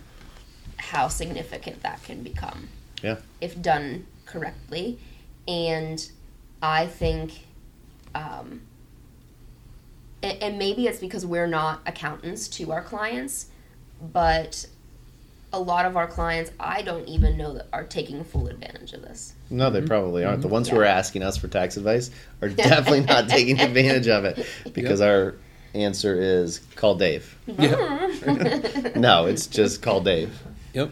how 0.78 1.08
significant 1.08 1.82
that 1.82 2.02
can 2.02 2.22
become. 2.22 2.68
Yeah. 3.02 3.16
if 3.40 3.60
done 3.60 4.06
correctly. 4.26 4.98
And 5.48 6.10
I 6.62 6.86
think, 6.86 7.46
um, 8.14 8.62
and, 10.22 10.42
and 10.42 10.58
maybe 10.58 10.86
it's 10.86 11.00
because 11.00 11.26
we're 11.26 11.46
not 11.46 11.80
accountants 11.86 12.48
to 12.48 12.72
our 12.72 12.82
clients, 12.82 13.46
but 14.00 14.66
a 15.52 15.60
lot 15.60 15.84
of 15.84 15.96
our 15.96 16.06
clients, 16.06 16.50
I 16.58 16.82
don't 16.82 17.06
even 17.06 17.36
know 17.36 17.54
that 17.54 17.66
are 17.72 17.84
taking 17.84 18.24
full 18.24 18.48
advantage 18.48 18.92
of 18.94 19.02
this. 19.02 19.34
No, 19.50 19.70
they 19.70 19.82
probably 19.82 20.24
aren't. 20.24 20.40
The 20.40 20.48
ones 20.48 20.68
who 20.68 20.78
are 20.78 20.84
asking 20.84 21.22
us 21.22 21.36
for 21.36 21.48
tax 21.48 21.76
advice 21.76 22.10
are 22.40 22.48
definitely 22.48 23.02
not 23.02 23.28
taking 23.28 23.60
advantage 23.60 24.08
of 24.08 24.24
it 24.24 24.46
because 24.72 25.00
our 25.00 25.34
answer 25.74 26.20
is 26.20 26.60
call 26.76 26.94
Dave. 26.94 27.36
Yeah. 27.46 28.92
No, 28.96 29.26
it's 29.26 29.46
just 29.46 29.82
call 29.82 30.00
Dave. 30.00 30.40
Yep. 30.74 30.90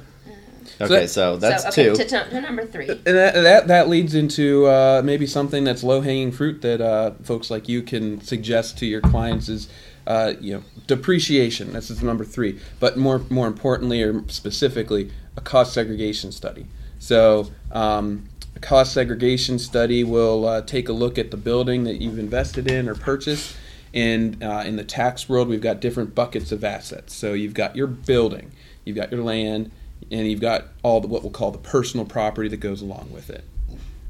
Okay, 0.81 1.07
so 1.07 1.37
that's 1.37 1.63
so, 1.63 1.69
okay, 1.69 1.85
two. 1.85 1.95
To, 1.97 2.05
to, 2.05 2.31
to 2.31 2.41
number 2.41 2.65
three. 2.65 2.89
And 2.89 3.05
that, 3.05 3.35
that, 3.35 3.69
that 3.69 3.89
leads 3.89 4.15
into 4.15 4.67
uh, 4.67 5.03
maybe 5.05 5.27
something 5.27 5.65
that's 5.65 5.83
low 5.83 6.01
hanging 6.01 6.33
fruit 6.33 6.63
that 6.63 6.81
uh, 6.81 7.13
folks 7.23 7.51
like 7.51 7.69
you 7.69 7.83
can 7.83 8.21
suggest 8.23 8.79
to 8.79 8.87
your 8.87 9.01
clients 9.01 9.49
is, 9.49 9.69
uh, 10.07 10.33
you 10.41 10.55
know, 10.55 10.63
depreciation. 10.87 11.73
This 11.73 11.91
is 11.91 12.03
number 12.03 12.25
three. 12.25 12.59
But 12.79 12.97
more 12.97 13.21
more 13.29 13.47
importantly 13.47 14.03
or 14.03 14.27
specifically, 14.29 15.11
a 15.37 15.41
cost 15.41 15.75
segregation 15.75 16.33
study. 16.33 16.67
So 16.99 17.51
um, 17.73 18.29
a 18.57 18.61
cost 18.61 18.93
segregation 18.93 19.59
study 19.59 20.05
will 20.05 20.47
uh, 20.47 20.63
take 20.63 20.89
a 20.89 20.93
look 20.93 21.19
at 21.19 21.31
the 21.31 21.37
building 21.37 21.85
that 21.85 22.01
you've 22.01 22.19
invested 22.19 22.71
in 22.71 22.89
or 22.89 22.95
purchased. 22.95 23.57
And 23.93 24.43
uh, 24.43 24.63
in 24.65 24.77
the 24.77 24.85
tax 24.85 25.29
world, 25.29 25.49
we've 25.49 25.61
got 25.61 25.81
different 25.81 26.15
buckets 26.15 26.53
of 26.53 26.63
assets. 26.63 27.15
So 27.15 27.33
you've 27.33 27.55
got 27.55 27.75
your 27.75 27.89
building, 27.89 28.53
you've 28.85 28.97
got 28.97 29.11
your 29.11 29.25
land, 29.25 29.73
and 30.11 30.29
you've 30.29 30.41
got 30.41 30.69
all 30.83 31.01
the, 31.01 31.09
what 31.09 31.23
we'll 31.23 31.31
call 31.31 31.51
the 31.51 31.59
personal 31.59 32.05
property 32.05 32.49
that 32.49 32.59
goes 32.59 32.83
along 32.83 33.11
with 33.13 33.31
it. 33.31 33.45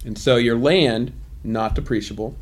And 0.04 0.18
so 0.18 0.36
your 0.36 0.56
land, 0.56 1.12
not 1.44 1.74
depreciable. 1.74 2.34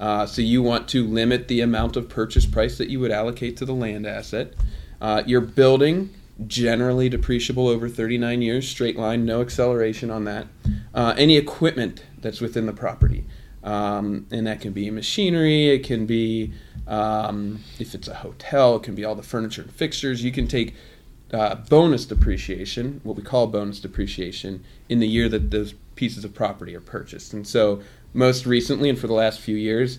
Uh, 0.00 0.26
so 0.26 0.42
you 0.42 0.62
want 0.62 0.88
to 0.88 1.06
limit 1.06 1.48
the 1.48 1.60
amount 1.60 1.96
of 1.96 2.08
purchase 2.08 2.46
price 2.46 2.78
that 2.78 2.88
you 2.88 2.98
would 3.00 3.12
allocate 3.12 3.56
to 3.58 3.64
the 3.64 3.74
land 3.74 4.06
asset. 4.06 4.54
Uh, 5.00 5.22
your 5.26 5.40
building, 5.40 6.10
generally 6.46 7.10
depreciable 7.10 7.68
over 7.68 7.88
39 7.88 8.42
years, 8.42 8.68
straight 8.68 8.98
line, 8.98 9.24
no 9.24 9.40
acceleration 9.40 10.10
on 10.10 10.24
that. 10.24 10.46
Uh, 10.94 11.14
any 11.16 11.36
equipment 11.36 12.04
that's 12.20 12.40
within 12.40 12.66
the 12.66 12.72
property. 12.72 13.24
Um, 13.62 14.26
and 14.32 14.46
that 14.46 14.60
can 14.60 14.72
be 14.72 14.90
machinery, 14.90 15.68
it 15.68 15.84
can 15.84 16.04
be, 16.04 16.52
um, 16.88 17.60
if 17.78 17.94
it's 17.94 18.08
a 18.08 18.14
hotel, 18.14 18.76
it 18.76 18.82
can 18.82 18.96
be 18.96 19.04
all 19.04 19.14
the 19.14 19.22
furniture 19.22 19.62
and 19.62 19.70
fixtures. 19.70 20.24
You 20.24 20.32
can 20.32 20.48
take 20.48 20.74
uh, 21.32 21.54
bonus 21.54 22.04
depreciation, 22.04 23.00
what 23.04 23.16
we 23.16 23.22
call 23.22 23.46
bonus 23.46 23.80
depreciation, 23.80 24.62
in 24.88 25.00
the 25.00 25.08
year 25.08 25.28
that 25.28 25.50
those 25.50 25.74
pieces 25.96 26.24
of 26.24 26.34
property 26.34 26.74
are 26.74 26.80
purchased. 26.80 27.32
And 27.32 27.46
so, 27.46 27.80
most 28.14 28.44
recently, 28.46 28.88
and 28.90 28.98
for 28.98 29.06
the 29.06 29.14
last 29.14 29.40
few 29.40 29.56
years, 29.56 29.98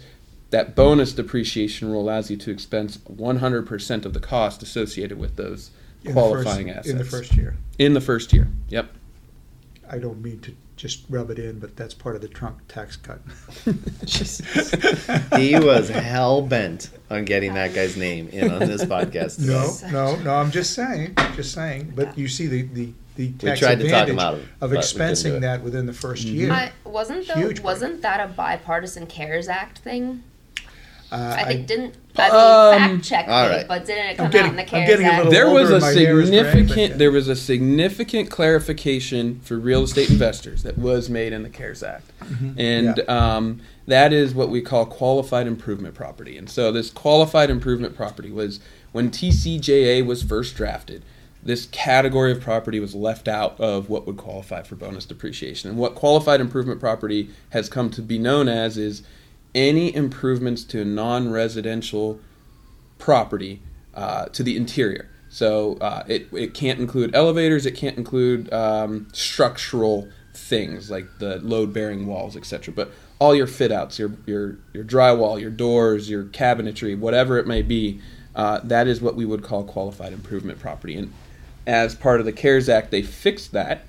that 0.52 0.76
bonus 0.76 1.14
depreciation 1.14 1.90
rule 1.92 2.02
allows 2.02 2.30
you 2.30 2.38
to 2.38 2.52
expense 2.52 2.98
100% 2.98 4.06
of 4.06 4.14
the 4.14 4.20
cost 4.20 4.62
associated 4.62 5.18
with 5.18 5.36
those 5.36 5.72
In 6.04 6.14
qualifying 6.14 6.68
first- 6.68 6.78
assets 6.78 6.90
In 6.90 6.98
the 7.00 7.06
first 7.06 7.36
year. 7.36 7.56
In 7.80 7.94
the 7.94 8.02
first 8.02 8.34
year. 8.34 8.48
Yep. 8.70 8.92
I 9.90 9.98
don't 9.98 10.22
mean 10.22 10.40
to 10.42 10.56
just 10.76 11.06
rub 11.10 11.30
it 11.30 11.40
in, 11.40 11.60
but 11.60 11.76
that's 11.76 11.94
part 11.94 12.16
of 12.16 12.22
the 12.22 12.28
Trump 12.28 12.60
tax 12.68 12.96
cut. 12.96 13.20
he 15.40 15.58
was 15.60 15.90
hell 15.90 16.42
bent 16.42 16.90
on 17.10 17.26
getting 17.26 17.54
that 17.54 17.74
guy's 17.74 17.96
name 17.96 18.28
in 18.30 18.52
on 18.52 18.60
this 18.60 18.84
podcast. 18.84 19.40
No, 19.40 19.72
no, 19.92 20.16
no, 20.24 20.34
I'm 20.36 20.52
just 20.52 20.74
saying, 20.74 21.16
just 21.36 21.54
saying, 21.54 21.94
but 21.96 22.18
you 22.18 22.28
see 22.28 22.48
the, 22.48 22.62
the, 22.64 22.94
the 23.16 23.32
tax 23.34 23.60
tried 23.60 23.80
to 23.80 23.90
talk 23.90 24.08
him 24.08 24.18
advantage 24.18 24.20
out 24.20 24.34
of 24.34 24.40
it, 24.42 24.48
but 24.60 24.70
we 24.70 24.76
couldn't 24.78 24.92
do 24.98 25.00
expensing 25.04 25.42
that 25.42 25.62
within 25.64 25.86
the 25.86 25.94
first 25.94 26.26
Mhm. 26.26 26.34
year. 26.34 26.52
I, 26.52 26.72
wasn't 26.84 27.28
though, 27.28 27.52
wasn't 27.62 28.02
that 28.02 28.20
a 28.20 28.34
bipartisan 28.34 29.06
CARES 29.08 29.48
Act 29.48 29.80
thing? 29.80 30.24
Uh, 31.12 31.36
I 31.38 31.44
think 31.44 31.60
I- 31.62 31.64
didn't. 31.64 31.96
I 32.16 32.30
mean, 32.30 32.84
Um, 32.84 32.90
fact 32.98 33.06
check 33.06 33.28
all 33.28 33.44
me, 33.50 33.56
right. 33.56 33.68
but 33.68 33.86
didn't 33.86 34.06
it 34.06 34.10
I'm 34.12 34.16
come 34.18 34.30
getting- 34.32 34.46
out 34.46 34.50
in 34.52 34.56
the 34.58 34.62
I'm 34.64 34.68
CARES 34.68 34.88
getting 34.90 35.06
a 35.06 35.10
Act? 35.10 35.18
little 35.26 35.32
there 35.32 35.50
was 35.50 35.70
a 35.72 35.74
and 35.76 35.82
my 35.82 35.92
hair 35.92 36.20
is 36.22 36.30
gray, 36.30 36.40
but, 36.44 36.46
significant 36.52 36.98
there 37.00 37.12
was 37.12 37.28
a 37.28 37.36
significant 37.36 38.30
clarification 38.30 39.40
for 39.44 39.58
real 39.58 39.84
estate 39.84 40.10
investors 40.10 40.64
that 40.64 40.78
was 40.78 41.10
made 41.10 41.34
in 41.34 41.44
the 41.44 41.50
CARES 41.50 41.82
Act, 41.84 42.12
and 42.58 43.00
um, 43.10 43.62
that 43.88 44.14
is 44.14 44.36
what 44.36 44.50
we 44.50 44.62
call 44.62 44.86
qualified 44.86 45.48
improvement 45.48 45.96
property. 45.96 46.38
And 46.38 46.50
so 46.50 46.72
this 46.72 46.90
qualified 46.92 47.50
improvement 47.50 47.96
property 47.96 48.32
was 48.32 48.60
when 48.92 49.10
TCJA 49.10 50.06
was 50.06 50.22
first 50.24 50.56
drafted. 50.56 51.04
This 51.46 51.66
category 51.66 52.32
of 52.32 52.40
property 52.40 52.80
was 52.80 52.96
left 52.96 53.28
out 53.28 53.60
of 53.60 53.90
what 53.90 54.08
would 54.08 54.16
qualify 54.16 54.62
for 54.62 54.76
bonus 54.76 55.04
depreciation. 55.04 55.70
And 55.70 55.78
what 55.78 55.94
qualified 55.94 56.40
improvement 56.40 56.80
property 56.80 57.32
has 57.50 57.68
come 57.68 57.90
to 57.90 58.02
be 58.02 58.18
known 58.18 58.48
as 58.48 58.78
is 58.78 59.02
any 59.56 59.94
improvements 59.94 60.64
to 60.66 60.84
non-residential 60.84 62.20
property 62.98 63.62
uh, 63.94 64.26
to 64.26 64.44
the 64.44 64.58
interior. 64.58 65.10
So 65.30 65.78
uh, 65.82 66.04
it, 66.08 66.28
it 66.32 66.54
can't 66.54 66.80
include 66.80 67.16
elevators, 67.16 67.66
it 67.66 67.72
can't 67.72 67.98
include 67.98 68.52
um, 68.54 69.08
structural 69.14 70.08
things 70.34 70.90
like 70.92 71.20
the 71.20 71.40
load 71.40 71.74
bearing 71.74 72.06
walls, 72.08 72.36
etc. 72.36 72.74
But 72.74 72.92
all 73.20 73.34
your 73.34 73.48
fit 73.48 73.72
outs, 73.72 73.98
your, 74.00 74.12
your, 74.26 74.58
your 74.74 74.84
drywall, 74.84 75.40
your 75.40 75.50
doors, 75.50 76.10
your 76.10 76.26
cabinetry, 76.26 76.98
whatever 76.98 77.38
it 77.38 77.48
may 77.48 77.62
be, 77.62 78.00
uh, 78.36 78.60
that 78.64 78.88
is 78.88 79.02
what 79.02 79.16
we 79.16 79.26
would 79.26 79.44
call 79.44 79.64
qualified 79.64 80.14
improvement 80.14 80.60
property. 80.60 80.96
And 80.96 81.14
as 81.66 81.96
part 81.96 82.20
of 82.20 82.26
the 82.26 82.32
CARES 82.32 82.70
Act, 82.70 82.92
they 82.92 83.02
fixed 83.02 83.52
that. 83.54 83.86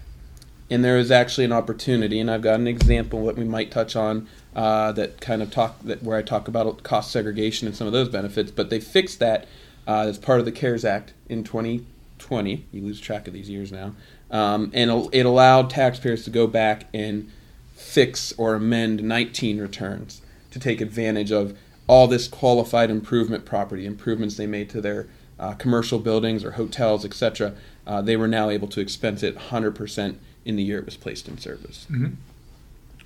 And 0.71 0.85
there 0.85 0.97
is 0.99 1.11
actually 1.11 1.45
an 1.45 1.53
opportunity, 1.53 2.19
and 2.19 2.31
I've 2.31 2.43
got 2.43 2.59
an 2.59 2.67
example 2.67 3.27
that 3.27 3.37
we 3.37 3.45
might 3.45 3.71
touch 3.71 3.97
on 3.97 4.29
uh, 4.55 4.93
that 4.93 5.21
kind 5.21 5.43
of 5.43 5.51
talk 5.51 5.81
that 5.83 6.03
where 6.03 6.17
I 6.17 6.23
talk 6.23 6.49
about 6.49 6.83
cost 6.83 7.11
segregation 7.11 7.67
and 7.67 7.77
some 7.77 7.87
of 7.87 7.93
those 7.93 8.09
benefits. 8.09 8.51
But 8.51 8.71
they 8.71 8.81
fixed 8.81 9.19
that 9.19 9.47
uh, 9.87 10.07
as 10.09 10.19
part 10.19 10.39
of 10.39 10.45
the 10.45 10.53
CARES 10.53 10.85
Act 10.85 11.13
in 11.29 11.45
2020. 11.45 12.65
You 12.73 12.83
lose 12.83 13.01
track 13.01 13.27
of 13.27 13.35
these 13.35 13.51
years 13.51 13.73
now, 13.73 13.95
um, 14.31 14.71
and 14.75 15.09
it 15.13 15.27
allowed 15.27 15.71
taxpayers 15.71 16.25
to 16.25 16.31
go 16.31 16.47
back 16.47 16.87
and 16.95 17.31
fix 17.75 18.33
or 18.39 18.55
amend 18.55 19.03
19 19.03 19.61
returns 19.61 20.23
to 20.51 20.59
take 20.59 20.81
advantage 20.81 21.33
of 21.33 21.57
all 21.87 22.07
this 22.07 22.29
qualified 22.29 22.91
improvement 22.91 23.45
property 23.45 23.85
improvements 23.85 24.37
they 24.37 24.47
made 24.47 24.71
to 24.71 24.81
their 24.81 25.07
uh, 25.39 25.53
commercial 25.55 25.99
buildings 25.99 26.45
or 26.45 26.53
hotels, 26.53 27.05
etc. 27.05 27.55
Uh, 27.87 28.01
they 28.01 28.17
were 28.17 28.29
now 28.29 28.49
able 28.49 28.69
to 28.69 28.81
expense 28.81 29.23
it 29.23 29.37
100% 29.37 30.17
in 30.45 30.57
the 30.57 30.63
year 30.63 30.79
it 30.79 30.85
was 30.85 30.97
placed 30.97 31.29
in 31.29 31.37
service. 31.39 31.87
Mhm. 31.91 32.15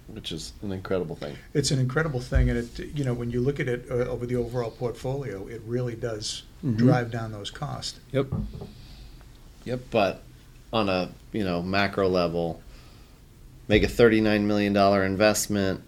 Which 0.08 0.32
is 0.32 0.52
an 0.62 0.72
incredible 0.72 1.14
thing. 1.16 1.36
It's 1.54 1.70
an 1.70 1.78
incredible 1.78 2.20
thing, 2.20 2.48
and 2.50 2.58
it, 2.58 2.78
you 2.94 3.04
know, 3.04 3.14
when 3.14 3.30
you 3.30 3.40
look 3.40 3.60
at 3.60 3.68
it 3.68 3.86
uh, 3.90 3.94
over 3.94 4.26
the 4.26 4.36
overall 4.36 4.70
portfolio, 4.70 5.46
it 5.46 5.62
really 5.66 5.94
does 5.94 6.42
Mhm. 6.64 6.76
drive 6.76 7.10
down 7.10 7.30
those 7.32 7.50
costs. 7.50 8.00
Yep. 8.12 8.26
Yep. 9.64 9.80
But 9.90 10.22
on 10.72 10.88
a 10.88 11.10
you 11.32 11.44
know 11.44 11.62
macro 11.62 12.08
level, 12.08 12.60
make 13.68 13.82
a 13.82 13.88
thirty 13.88 14.20
nine 14.20 14.46
million 14.46 14.72
dollar 14.72 15.04
investment 15.04 15.82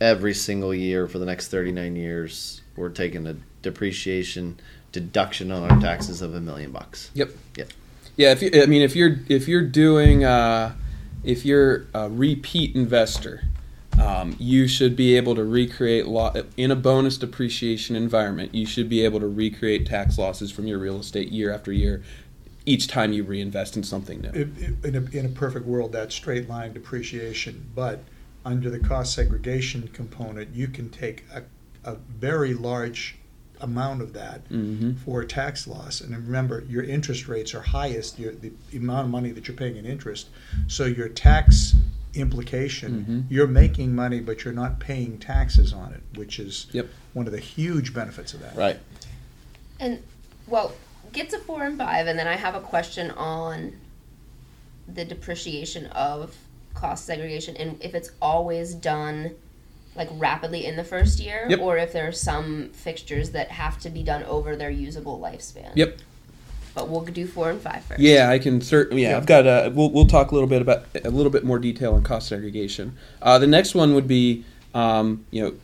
every 0.00 0.34
single 0.34 0.74
year 0.74 1.06
for 1.08 1.18
the 1.18 1.26
next 1.26 1.48
thirty 1.48 1.72
nine 1.72 1.96
years. 1.96 2.60
We're 2.76 2.88
taking 2.90 3.26
a 3.26 3.36
depreciation 3.62 4.58
deduction 4.92 5.50
on 5.50 5.68
our 5.70 5.80
taxes 5.80 6.22
of 6.22 6.34
a 6.34 6.40
million 6.40 6.70
bucks. 6.70 7.10
Yep. 7.14 7.30
Yep. 7.56 7.68
Yeah. 8.16 8.32
If 8.32 8.42
you, 8.42 8.50
I 8.62 8.66
mean, 8.66 8.82
if 8.82 8.94
you're 8.96 9.18
if 9.28 9.48
you're 9.48 9.62
doing 9.66 10.24
uh, 10.24 10.74
if 11.24 11.44
you're 11.44 11.86
a 11.94 12.08
repeat 12.08 12.74
investor, 12.76 13.42
um, 14.02 14.36
you 14.38 14.66
should 14.68 14.96
be 14.96 15.16
able 15.16 15.34
to 15.34 15.44
recreate 15.44 16.06
in 16.56 16.70
a 16.70 16.76
bonus 16.76 17.16
depreciation 17.18 17.96
environment. 17.96 18.54
You 18.54 18.66
should 18.66 18.88
be 18.88 19.04
able 19.04 19.20
to 19.20 19.28
recreate 19.28 19.86
tax 19.86 20.18
losses 20.18 20.50
from 20.50 20.66
your 20.66 20.78
real 20.78 20.98
estate 21.00 21.30
year 21.30 21.52
after 21.52 21.72
year, 21.72 22.02
each 22.66 22.88
time 22.88 23.12
you 23.12 23.24
reinvest 23.24 23.76
in 23.76 23.82
something 23.82 24.20
new. 24.20 24.30
It- 24.30 24.84
In 24.84 24.96
a, 24.96 25.16
in 25.16 25.26
a 25.26 25.30
perfect 25.30 25.66
world, 25.66 25.92
that's 25.92 26.14
straight 26.14 26.48
line 26.48 26.72
depreciation, 26.72 27.70
but 27.74 28.00
under 28.44 28.70
the 28.70 28.78
cost 28.80 29.14
segregation 29.14 29.88
component, 29.92 30.54
you 30.54 30.68
can 30.68 30.90
take 30.90 31.24
a, 31.32 31.42
a 31.88 31.94
very 31.96 32.54
large 32.54 33.16
amount 33.64 34.02
of 34.02 34.12
that 34.12 34.42
hmm 34.48 34.92
for 35.04 35.24
tax 35.24 35.66
loss. 35.66 36.00
And 36.00 36.14
remember, 36.14 36.62
your 36.68 36.84
interest 36.84 37.26
rates 37.26 37.54
are 37.54 37.62
highest, 37.62 38.18
your, 38.18 38.32
the 38.32 38.52
amount 38.74 39.06
of 39.06 39.10
money 39.10 39.32
that 39.32 39.48
you're 39.48 39.56
paying 39.56 39.76
in 39.76 39.84
interest. 39.86 40.28
So 40.68 40.84
your 40.84 41.08
tax 41.08 41.74
implication, 42.14 43.04
Mhm. 43.08 43.32
you're 43.32 43.48
making 43.48 43.94
money, 43.94 44.20
but 44.20 44.44
you're 44.44 44.54
not 44.54 44.78
paying 44.78 45.18
taxes 45.18 45.72
on 45.72 45.92
it, 45.94 46.02
which 46.18 46.38
is 46.38 46.66
Yep. 46.72 46.88
one 47.12 47.26
of 47.26 47.32
the 47.32 47.40
huge 47.40 47.92
benefits 47.92 48.34
of 48.34 48.40
that. 48.40 48.54
Right. 48.54 48.78
And 49.80 50.00
well, 50.46 50.74
get 51.12 51.30
to 51.30 51.38
four 51.38 51.64
and 51.64 51.76
five, 51.78 52.06
and 52.06 52.16
then 52.18 52.28
I 52.28 52.36
have 52.36 52.54
a 52.54 52.60
question 52.60 53.10
on 53.12 53.72
the 54.86 55.04
depreciation 55.04 55.86
of 55.86 56.36
cost 56.74 57.06
segregation 57.06 57.56
and 57.56 57.80
if 57.80 57.94
it's 57.94 58.10
always 58.20 58.74
done 58.74 59.30
like 59.96 60.08
rapidly 60.12 60.66
in 60.66 60.76
the 60.76 60.84
first 60.84 61.20
year, 61.20 61.46
Yep. 61.48 61.60
or 61.60 61.76
if 61.78 61.92
there 61.92 62.08
are 62.08 62.12
some 62.12 62.70
fixtures 62.70 63.30
that 63.30 63.50
have 63.50 63.78
to 63.80 63.90
be 63.90 64.02
done 64.02 64.22
over 64.24 64.56
their 64.56 64.70
usable 64.70 65.18
lifespan. 65.20 65.70
Yep. 65.74 65.98
but 66.74 66.88
we'll 66.88 67.02
do 67.04 67.24
four 67.26 67.50
and 67.50 67.60
five 67.60 67.84
first. 67.84 68.00
Yeah, 68.00 68.28
I 68.30 68.40
can 68.40 68.60
certainly. 68.60 69.02
Yeah, 69.02 69.10
Yeah. 69.10 69.16
I've 69.18 69.26
got 69.26 69.46
a. 69.46 69.70
We'll, 69.72 69.90
we'll 69.90 70.06
talk 70.08 70.32
a 70.32 70.34
little 70.34 70.48
bit 70.48 70.60
about 70.60 70.84
a 71.04 71.10
little 71.10 71.30
bit 71.30 71.44
more 71.44 71.60
detail 71.60 71.94
on 71.94 72.02
cost 72.02 72.26
segregation. 72.28 72.96
Uh, 73.22 73.38
the 73.38 73.46
next 73.46 73.76
one 73.76 73.94
would 73.94 74.08
be, 74.08 74.44
um, 74.74 75.24
you 75.30 75.42
know, 75.42 75.54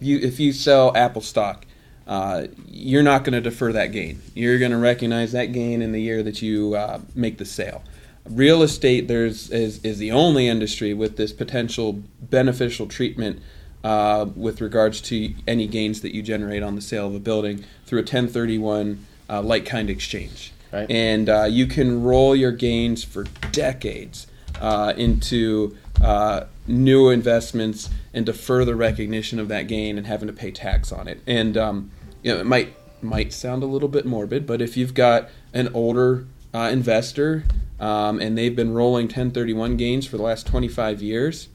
you 0.00 0.18
if 0.20 0.38
you 0.38 0.52
sell 0.52 0.96
Apple 0.96 1.22
stock, 1.22 1.66
uh, 2.06 2.46
you're 2.68 3.02
not 3.02 3.24
going 3.24 3.32
to 3.32 3.40
defer 3.40 3.72
that 3.72 3.88
gain. 3.90 4.20
You're 4.34 4.60
going 4.60 4.70
to 4.70 4.76
recognize 4.76 5.32
that 5.32 5.46
gain 5.46 5.82
in 5.82 5.90
the 5.90 6.00
year 6.00 6.22
that 6.22 6.40
you 6.40 6.74
uh, 6.76 7.00
make 7.16 7.38
the 7.38 7.44
sale. 7.44 7.82
Real 8.28 8.62
estate, 8.62 9.08
there's 9.08 9.50
is, 9.50 9.84
is 9.84 9.98
the 9.98 10.12
only 10.12 10.46
industry 10.46 10.94
with 10.94 11.16
this 11.16 11.32
potential 11.32 12.00
beneficial 12.20 12.86
treatment 12.86 13.42
uh, 13.84 14.26
with 14.36 14.60
regards 14.60 15.00
to 15.00 15.34
any 15.46 15.66
gains 15.66 16.00
that 16.02 16.14
you 16.14 16.22
generate 16.22 16.62
on 16.62 16.74
the 16.74 16.80
sale 16.82 17.06
of 17.06 17.14
a 17.14 17.18
building 17.20 17.64
through 17.86 17.98
a 18.00 18.02
1031 18.02 19.06
uh, 19.28 19.42
like 19.42 19.64
kind 19.64 19.88
exchange 19.90 20.52
Right. 20.72 20.88
and 20.88 21.28
uh, 21.28 21.44
you 21.44 21.66
can 21.66 22.02
roll 22.04 22.36
your 22.36 22.52
gains 22.52 23.02
for 23.02 23.24
decades 23.50 24.28
uh, 24.60 24.92
into 24.96 25.76
uh, 26.00 26.44
new 26.68 27.08
investments 27.10 27.90
and 28.14 28.24
defer 28.24 28.64
the 28.64 28.76
recognition 28.76 29.40
of 29.40 29.48
that 29.48 29.66
gain 29.66 29.98
and 29.98 30.06
having 30.06 30.28
to 30.28 30.32
pay 30.32 30.50
tax 30.52 30.92
on 30.92 31.08
it. 31.08 31.20
And 31.26 31.56
um, 31.56 31.90
you 32.22 32.32
know, 32.32 32.38
it 32.40 32.46
might 32.46 32.74
might 33.02 33.32
sound 33.32 33.62
a 33.62 33.66
little 33.66 33.88
bit 33.88 34.04
morbid, 34.06 34.46
but 34.46 34.60
if 34.62 34.76
you've 34.76 34.94
got 34.94 35.28
an 35.52 35.68
older 35.74 36.26
uh, 36.54 36.68
investor 36.72 37.44
um, 37.80 38.20
and 38.20 38.36
they've 38.38 38.54
been 38.54 38.72
rolling 38.74 39.06
1031 39.06 39.76
gains 39.76 40.06
for 40.06 40.18
the 40.18 40.22
last 40.22 40.46
25 40.46 41.02
years, 41.02 41.48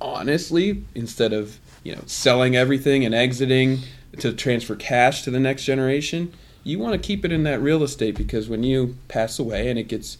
honestly, 0.00 0.84
instead 0.94 1.32
of 1.32 1.58
you 1.82 1.94
know 1.94 2.02
selling 2.06 2.56
everything 2.56 3.04
and 3.04 3.14
exiting 3.14 3.80
to 4.18 4.32
transfer 4.32 4.76
cash 4.76 5.22
to 5.22 5.30
the 5.30 5.40
next 5.40 5.64
generation, 5.64 6.32
you 6.64 6.78
want 6.78 7.00
to 7.00 7.06
keep 7.06 7.24
it 7.24 7.32
in 7.32 7.44
that 7.44 7.60
real 7.60 7.82
estate 7.82 8.16
because 8.16 8.48
when 8.48 8.62
you 8.62 8.96
pass 9.08 9.38
away 9.38 9.68
and 9.68 9.78
it 9.78 9.88
gets 9.88 10.18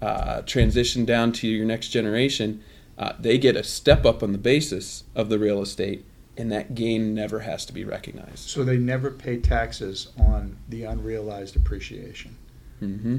uh, 0.00 0.42
transitioned 0.42 1.06
down 1.06 1.32
to 1.32 1.48
your 1.48 1.64
next 1.64 1.88
generation, 1.88 2.62
uh, 2.98 3.12
they 3.18 3.38
get 3.38 3.56
a 3.56 3.64
step 3.64 4.04
up 4.04 4.22
on 4.22 4.32
the 4.32 4.38
basis 4.38 5.04
of 5.14 5.28
the 5.28 5.38
real 5.38 5.62
estate, 5.62 6.04
and 6.36 6.50
that 6.52 6.74
gain 6.74 7.14
never 7.14 7.40
has 7.40 7.64
to 7.66 7.72
be 7.72 7.84
recognized. 7.84 8.48
So 8.50 8.64
they 8.64 8.76
never 8.76 9.10
pay 9.10 9.38
taxes 9.38 10.08
on 10.18 10.56
the 10.68 10.84
unrealized 10.84 11.56
appreciation. 11.56 12.36
mm-hmm 12.82 13.18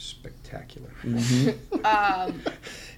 Spectacular. 0.00 0.88
mm-hmm. 1.02 1.84
Um, 1.84 2.42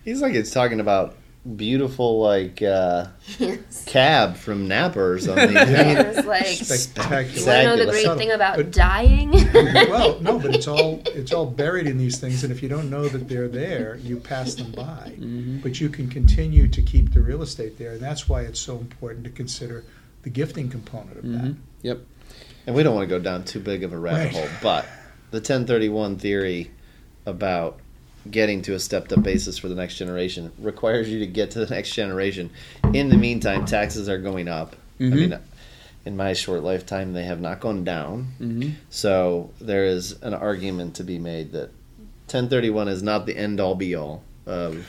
He's 0.04 0.22
like 0.22 0.34
it's 0.34 0.52
talking 0.52 0.78
about 0.78 1.16
beautiful 1.56 2.20
like 2.20 2.62
uh, 2.62 3.06
yes. 3.38 3.84
cab 3.86 4.36
from 4.36 4.68
Napa 4.68 5.00
or 5.00 5.18
something. 5.18 5.56
It 5.56 6.16
was 6.16 6.24
like, 6.26 6.46
Spectacular. 6.46 7.56
you 7.58 7.62
know 7.64 7.76
the 7.76 7.90
great 7.90 8.16
thing 8.16 8.30
about 8.30 8.56
But- 8.56 8.70
dying? 8.70 9.30
well, 9.90 10.20
no, 10.20 10.38
but 10.38 10.54
it's 10.54 10.68
all 10.68 11.02
it's 11.06 11.32
all 11.32 11.46
buried 11.46 11.86
in 11.86 11.98
these 11.98 12.18
things, 12.20 12.44
and 12.44 12.52
if 12.52 12.62
you 12.62 12.68
don't 12.68 12.88
know 12.90 13.08
that 13.08 13.28
they're 13.28 13.48
there, 13.48 13.96
you 13.96 14.18
pass 14.18 14.54
them 14.54 14.70
by. 14.72 15.14
hmm 15.18 15.58
But 15.60 15.80
you 15.80 15.88
can 15.88 16.08
continue 16.08 16.68
to 16.68 16.80
keep 16.82 17.12
the 17.12 17.20
real 17.20 17.42
estate 17.42 17.78
there, 17.78 17.92
and 17.92 18.00
that's 18.00 18.28
why 18.28 18.42
it's 18.42 18.60
so 18.60 18.78
important 18.78 19.24
to 19.24 19.30
consider 19.30 19.84
the 20.22 20.30
gifting 20.30 20.68
component 20.70 21.16
of 21.18 21.22
that. 21.24 21.38
hmm 21.38 21.52
Yep. 21.82 21.98
And 22.68 22.76
we 22.76 22.84
don't 22.84 22.94
want 22.94 23.08
to 23.08 23.18
go 23.18 23.22
down 23.22 23.42
too 23.44 23.58
big 23.58 23.82
of 23.82 23.92
a 23.92 23.98
rabbit 23.98 24.26
Right. 24.26 24.32
hole, 24.32 24.48
but 24.62 24.84
the 25.32 25.38
1031 25.38 26.18
theory 26.18 26.70
about 27.26 27.80
getting 28.30 28.62
to 28.62 28.74
a 28.74 28.78
stepped 28.78 29.12
up 29.12 29.22
basis 29.22 29.58
for 29.58 29.68
the 29.68 29.74
next 29.74 29.96
generation 29.96 30.52
requires 30.58 31.08
you 31.08 31.18
to 31.20 31.26
get 31.26 31.50
to 31.52 31.64
the 31.64 31.74
next 31.74 31.92
generation. 31.92 32.50
In 32.92 33.08
the 33.08 33.16
meantime, 33.16 33.64
taxes 33.64 34.08
are 34.08 34.18
going 34.18 34.48
up. 34.48 34.76
I 35.00 35.04
Mhm. 35.04 35.12
mean, 35.14 35.38
in 36.04 36.16
my 36.16 36.32
short 36.32 36.62
lifetime, 36.62 37.12
they 37.12 37.24
have 37.24 37.40
not 37.40 37.60
gone 37.60 37.84
down. 37.84 38.32
hmm 38.38 38.70
So 38.90 39.50
there 39.60 39.84
is 39.86 40.16
an 40.22 40.34
argument 40.34 40.94
to 40.96 41.04
be 41.04 41.18
made 41.18 41.52
that 41.52 41.70
1031 42.28 42.88
is 42.88 43.02
not 43.02 43.26
the 43.26 43.36
end 43.36 43.60
all 43.60 43.74
be 43.74 43.94
all 43.94 44.22
of 44.46 44.84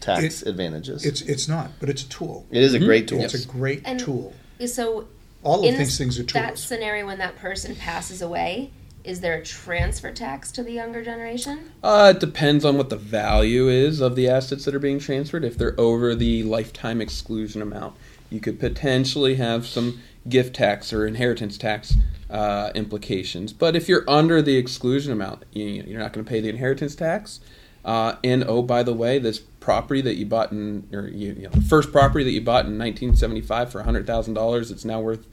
tax 0.00 0.42
advantages. 0.42 1.04
It's 1.04 1.20
it's 1.22 1.46
not, 1.48 1.70
but 1.78 1.88
it's 1.88 2.02
a 2.02 2.08
tool. 2.08 2.46
it 2.50 2.62
is 2.62 2.74
a 2.74 2.78
Mhm. 2.80 2.84
great 2.86 3.08
tool. 3.08 3.20
It's 3.22 3.34
a 3.34 3.46
great 3.46 3.82
And- 3.84 4.00
tool. 4.00 4.32
so, 4.66 5.06
All 5.42 5.66
of 5.66 5.76
these 5.78 5.96
things 5.98 6.18
are 6.18 6.22
tools. 6.22 6.32
that 6.32 6.58
scenario, 6.58 7.06
when 7.06 7.18
that 7.18 7.36
person 7.36 7.74
passes 7.74 8.20
away, 8.22 8.70
is 9.04 9.20
there 9.20 9.34
a 9.34 9.44
transfer 9.44 10.12
tax 10.12 10.52
to 10.52 10.62
the 10.62 10.72
younger 10.72 11.02
generation? 11.02 11.72
Uh, 11.82 12.12
it 12.14 12.20
depends 12.20 12.64
on 12.64 12.76
what 12.76 12.90
the 12.90 12.96
value 12.96 13.68
is 13.68 14.00
of 14.00 14.16
the 14.16 14.28
assets 14.28 14.64
that 14.64 14.74
are 14.74 14.80
being 14.80 14.98
transferred. 14.98 15.44
If 15.44 15.56
they're 15.56 15.78
over 15.78 16.14
the 16.14 16.42
lifetime 16.42 17.00
exclusion 17.00 17.62
amount, 17.62 17.94
you 18.30 18.40
could 18.40 18.60
potentially 18.60 19.36
have 19.36 19.66
some 19.66 20.00
gift 20.28 20.56
tax 20.56 20.92
or 20.92 21.06
inheritance 21.06 21.56
tax 21.56 21.94
uh, 22.28 22.70
implications. 22.74 23.52
But 23.52 23.74
if 23.74 23.88
you're 23.88 24.08
under 24.08 24.42
the 24.42 24.56
exclusion 24.56 25.12
amount, 25.12 25.44
you, 25.52 25.64
you're 25.64 26.00
not 26.00 26.12
going 26.12 26.24
to 26.24 26.28
pay 26.28 26.40
the 26.40 26.48
inheritance 26.48 26.94
tax. 26.94 27.40
Uh, 27.84 28.16
and 28.22 28.44
oh, 28.44 28.62
by 28.62 28.82
the 28.82 28.92
way, 28.92 29.18
this 29.18 29.38
property 29.38 30.02
that 30.02 30.16
you 30.16 30.26
bought 30.26 30.52
in, 30.52 30.86
or 30.92 31.08
you, 31.08 31.32
you 31.32 31.42
know, 31.44 31.50
the 31.50 31.62
first 31.62 31.90
property 31.90 32.24
that 32.24 32.30
you 32.30 32.42
bought 32.42 32.66
in 32.66 32.78
1975 32.78 33.72
for 33.72 33.82
$100,000, 33.82 34.70
it's 34.70 34.84
now 34.84 35.00
worth 35.00 35.26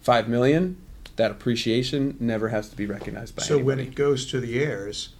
five 0.00 0.28
million. 0.28 0.76
That 1.16 1.30
appreciation 1.30 2.16
never 2.20 2.48
has 2.48 2.68
to 2.70 2.76
be 2.76 2.86
recognized 2.86 3.36
by 3.36 3.42
So 3.42 3.58
when 3.58 3.78
it 3.78 3.94
goes 3.94 4.26
to 4.30 4.40
the 4.40 4.60
heirs, 4.62 5.10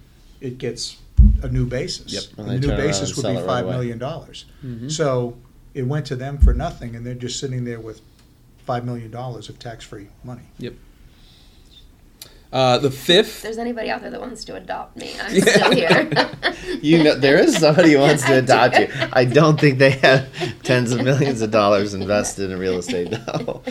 it 0.41 0.57
gets 0.57 0.97
a 1.41 1.47
new 1.47 1.65
basis. 1.65 2.11
Yep. 2.13 2.23
And 2.37 2.51
And 2.51 2.63
the 2.63 2.67
new 2.67 2.75
basis 2.75 3.15
would 3.15 3.23
be 3.23 3.29
it 3.29 3.35
right 3.35 3.45
five 3.45 3.65
away. 3.65 3.73
million 3.75 3.97
dollars. 3.99 4.45
Mhm. 4.65 4.91
So 4.91 5.37
it 5.73 5.83
went 5.83 6.05
to 6.07 6.15
them 6.15 6.37
for 6.37 6.53
nothing, 6.53 6.95
and 6.95 7.05
they're 7.05 7.13
just 7.13 7.39
sitting 7.39 7.63
there 7.65 7.79
with 7.79 8.01
five 8.65 8.85
million 8.85 9.11
dollars 9.11 9.49
of 9.49 9.59
tax-free 9.59 10.07
money. 10.23 10.43
Uh, 12.51 12.77
the 12.77 12.87
If 12.89 12.93
fifth 12.95 13.41
there's 13.41 13.57
anybody 13.57 13.89
out 13.89 14.01
there 14.01 14.11
that 14.11 14.21
wants 14.21 14.43
to 14.45 14.55
adopt 14.55 14.95
me, 14.95 15.11
I'm 15.21 15.41
still 15.41 15.71
here. 15.71 16.29
You 16.81 17.03
know, 17.03 17.15
there 17.15 17.37
is 17.37 17.57
somebody 17.57 17.93
who 17.93 17.99
wants 17.99 18.23
to 18.25 18.37
adopt 18.39 18.77
you. 18.77 18.87
I 19.13 19.25
don't 19.25 19.59
think 19.59 19.79
they 19.79 19.91
have 19.91 20.27
tens 20.63 20.91
of 20.91 21.01
millions 21.03 21.41
of 21.41 21.49
dollars 21.51 21.93
invested 21.93 22.51
in 22.51 22.59
real 22.59 22.77
estate, 22.77 23.09
though. 23.11 23.61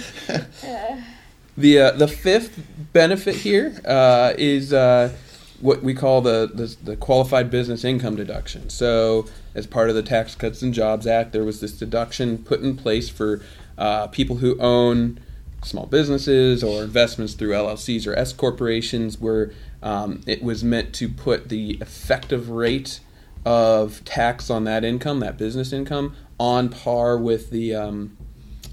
The 1.56 1.78
uh, 1.78 1.90
the 1.92 2.08
fifth 2.08 2.62
benefit 2.92 3.36
here 3.36 3.78
uh, 3.84 4.32
is 4.38 4.72
uh, 4.72 5.14
what 5.60 5.82
we 5.82 5.92
call 5.92 6.22
the, 6.22 6.50
the 6.52 6.76
the 6.82 6.96
qualified 6.96 7.50
business 7.50 7.84
income 7.84 8.16
deduction. 8.16 8.70
So, 8.70 9.26
as 9.54 9.66
part 9.66 9.90
of 9.90 9.94
the 9.94 10.02
Tax 10.02 10.34
Cuts 10.34 10.62
and 10.62 10.72
Jobs 10.72 11.06
Act, 11.06 11.32
there 11.32 11.44
was 11.44 11.60
this 11.60 11.72
deduction 11.72 12.38
put 12.38 12.60
in 12.60 12.76
place 12.76 13.10
for 13.10 13.42
uh, 13.76 14.06
people 14.06 14.36
who 14.36 14.58
own 14.58 15.20
small 15.62 15.86
businesses 15.86 16.64
or 16.64 16.82
investments 16.82 17.34
through 17.34 17.50
LLCs 17.50 18.06
or 18.06 18.14
S 18.14 18.32
corporations, 18.32 19.20
where 19.20 19.52
um, 19.82 20.22
it 20.26 20.42
was 20.42 20.64
meant 20.64 20.94
to 20.94 21.08
put 21.08 21.50
the 21.50 21.72
effective 21.82 22.48
rate 22.48 23.00
of 23.44 24.02
tax 24.04 24.48
on 24.48 24.64
that 24.64 24.84
income, 24.84 25.20
that 25.20 25.36
business 25.36 25.72
income, 25.72 26.16
on 26.38 26.70
par 26.70 27.18
with 27.18 27.50
the 27.50 27.74
um, 27.74 28.16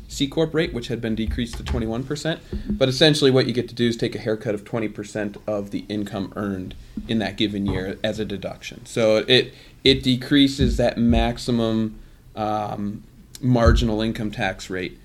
C 0.09 0.27
corp 0.27 0.53
rate, 0.53 0.73
which 0.73 0.87
had 0.87 0.99
been 0.99 1.15
decreased 1.15 1.55
to 1.57 1.63
21%. 1.63 2.39
But 2.67 2.89
essentially, 2.89 3.31
what 3.31 3.45
you 3.45 3.53
get 3.53 3.69
to 3.69 3.75
do 3.75 3.87
is 3.87 3.95
take 3.95 4.15
a 4.15 4.19
haircut 4.19 4.55
of 4.55 4.65
20% 4.65 5.37
of 5.47 5.71
the 5.71 5.85
income 5.87 6.33
earned 6.35 6.75
in 7.07 7.19
that 7.19 7.37
given 7.37 7.65
year 7.65 7.97
as 8.03 8.19
a 8.19 8.25
deduction. 8.25 8.85
So 8.85 9.23
it 9.27 9.53
it 9.83 10.03
decreases 10.03 10.75
that 10.77 10.97
maximum 10.97 11.99
um, 12.35 13.03
marginal 13.39 14.01
income 14.01 14.31
tax 14.31 14.69
rate 14.69 14.97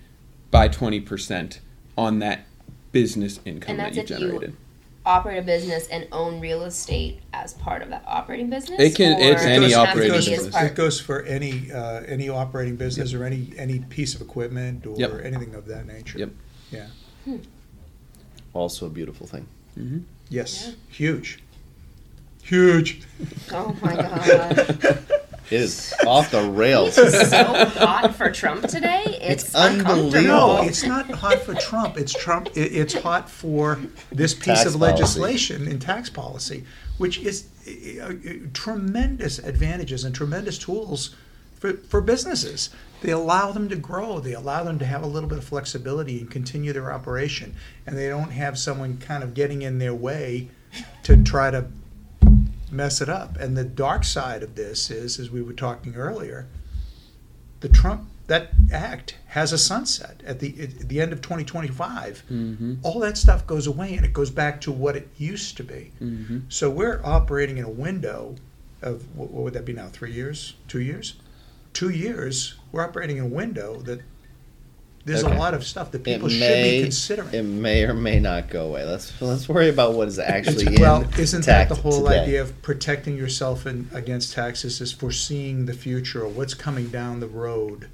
by 0.51 0.69
20% 0.69 1.59
on 1.97 2.19
that 2.19 2.41
business 2.91 3.39
income 3.45 3.77
that 3.77 3.95
you 3.95 4.03
if 4.03 4.11
you- 4.11 4.17
generated. 4.17 4.57
Operate 5.07 5.39
a 5.39 5.43
business 5.43 5.87
and 5.89 6.09
own 6.13 6.41
real 6.41 6.63
estate 6.63 7.21
as 7.35 7.53
part 7.53 7.83
of 7.83 7.91
that 7.91 8.03
operating 8.07 8.49
business. 8.49 8.81
It 8.81 8.95
can- 8.95 9.21
or 9.21 9.33
it's 9.33 9.43
does 9.43 9.51
any 9.51 9.67
it 9.67 9.75
operating 9.75 10.13
goes, 10.13 10.29
business. 10.29 10.55
part- 10.55 10.71
It 10.71 10.75
goes 10.75 10.99
for 11.01 11.23
any 11.25 11.71
uh, 11.71 12.01
any 12.07 12.31
operating 12.31 12.77
business 12.77 13.13
or 13.13 13.23
any 13.25 13.53
any 13.59 13.81
piece 13.81 14.15
of 14.15 14.23
equipment 14.23 14.87
or 14.87 14.97
Yep. 14.97 15.21
anything 15.25 15.55
of 15.55 15.67
that 15.67 15.87
nature. 15.87 16.19
Yep. 16.21 16.31
Yeah. 16.71 16.87
also, 18.55 18.87
a 18.87 18.91
beautiful 18.91 19.27
thing. 19.27 19.47
hmm 19.75 19.99
Yes. 20.31 20.75
Huge. 20.89 21.41
Huge. 22.43 23.03
Oh 23.53 23.77
my 23.83 23.95
god. 23.97 25.05
It 25.51 25.61
is 25.61 25.93
off 26.07 26.31
the 26.31 26.43
rails. 26.43 26.97
It's 26.97 27.31
so 27.31 27.45
hot 27.45 28.15
for 28.15 28.31
Trump 28.31 28.67
today. 28.67 29.03
It's, 29.21 29.45
It's 29.45 29.55
unbelievable. 29.55 30.23
No, 30.23 30.63
it's 30.63 30.85
not 30.85 31.11
hot 31.11 31.41
for 31.43 31.55
Trump. 31.55 31.99
It's 31.99 32.13
Trump. 32.13 32.49
It, 32.57 32.73
it's 32.73 32.95
hot 32.95 33.29
for 33.29 33.79
this 34.11 34.33
piece 34.35 34.45
Tax 34.45 34.67
of 34.75 34.81
policy. 34.81 34.93
legislation 34.93 35.69
in 35.69 35.79
tax 35.79 36.09
policy, 36.09 36.65
which 36.99 37.19
is 37.19 37.47
uh, 37.69 38.07
uh, 38.07 38.13
tremendous 38.55 39.39
advantages 39.39 40.05
and 40.05 40.15
tremendous 40.15 40.57
tools 40.59 41.15
for, 41.59 41.75
for 41.75 42.01
businesses. 42.01 42.71
They 43.03 43.13
allow 43.13 43.53
them 43.53 43.69
to 43.69 43.77
grow. 43.77 44.21
They 44.21 44.33
allow 44.33 44.65
them 44.65 44.79
to 44.79 44.87
have 44.87 45.03
a 45.03 45.07
little 45.07 45.29
bit 45.29 45.37
of 45.39 45.45
flexibility 45.45 46.21
and 46.21 46.31
continue 46.31 46.73
their 46.73 46.91
operation, 46.91 47.55
and 47.87 47.99
they 47.99 48.09
don't 48.09 48.31
have 48.33 48.59
someone 48.59 48.97
kind 48.97 49.23
of 49.23 49.35
getting 49.35 49.61
in 49.61 49.79
their 49.79 49.95
way 49.95 50.49
to 51.03 51.23
try 51.23 51.51
to 51.51 51.67
mess 52.75 53.01
it 53.01 53.09
up. 53.09 53.37
And 53.37 53.57
the 53.57 53.65
dark 53.65 54.05
side 54.05 54.43
of 54.43 54.55
this 54.55 54.91
is, 54.91 55.19
as 55.19 55.31
we 55.31 55.43
were 55.43 55.53
talking 55.53 55.95
earlier, 55.95 56.47
the 57.61 57.69
Trump 57.69 58.09
that 58.27 58.51
act 58.73 59.17
has 59.29 59.53
a 59.53 59.59
sunset 59.59 60.23
at 60.25 60.41
the 60.41 60.55
at 60.61 60.89
the 60.89 61.01
end 61.01 61.13
of 61.13 61.21
2025. 61.21 62.23
Mm-hmm. 62.31 62.75
All 62.83 63.01
that 63.01 63.19
stuff 63.19 63.47
goes 63.47 63.67
away 63.67 63.95
and 63.95 64.05
it 64.05 64.13
goes 64.13 64.31
back 64.31 64.61
to 64.63 64.73
what 64.73 64.97
it 64.97 65.09
used 65.17 65.57
to 65.59 65.65
be. 65.65 65.93
Mm-hmm. 66.03 66.41
So 66.49 66.71
we're 66.71 67.01
operating 67.05 67.59
in 67.59 67.65
a 67.65 67.71
window 67.71 68.37
of 68.83 69.15
what, 69.17 69.31
what 69.31 69.45
would 69.45 69.55
that 69.55 69.65
be 69.65 69.73
now? 69.73 69.89
Three 69.89 70.13
years? 70.13 70.55
Two 70.69 70.81
years? 70.81 71.17
Two 71.73 71.91
years. 71.91 72.55
We're 72.73 72.83
operating 72.83 73.19
in 73.19 73.25
a 73.25 73.29
window 73.29 73.81
that 73.83 74.01
there's 75.05 75.23
Okay. 75.25 75.35
a 75.35 75.39
lot 75.39 75.55
of 75.55 75.65
stuff 75.65 75.91
that 75.93 76.01
It 76.01 76.05
people 76.05 76.29
should 76.29 76.41
may, 76.41 76.79
be 76.79 76.83
considering. 76.85 77.29
it 77.35 77.43
may 77.43 77.85
or 77.85 77.93
may 77.95 78.19
not 78.21 78.49
go 78.49 78.67
away. 78.69 78.85
Let's 78.85 79.13
let's 79.21 79.49
worry 79.49 79.69
about 79.69 79.95
what 79.95 80.09
is 80.09 80.19
actually 80.19 80.77
well, 80.79 81.03
in 81.03 81.09
isn't 81.21 81.45
that 81.47 81.69
the 81.69 81.75
whole 81.75 82.05
today. 82.05 82.21
idea 82.21 82.43
of 82.43 82.61
protecting 82.63 83.17
yourself 83.17 83.67
in, 83.67 83.89
against 83.93 84.33
taxes? 84.33 84.81
Is 84.81 84.93
foreseeing 84.93 85.67
the 85.67 85.75
future 85.75 86.23
or 86.23 86.29
what's 86.29 86.55
coming 86.55 86.89
down 86.89 87.21
the 87.21 87.27
road? 87.29 87.89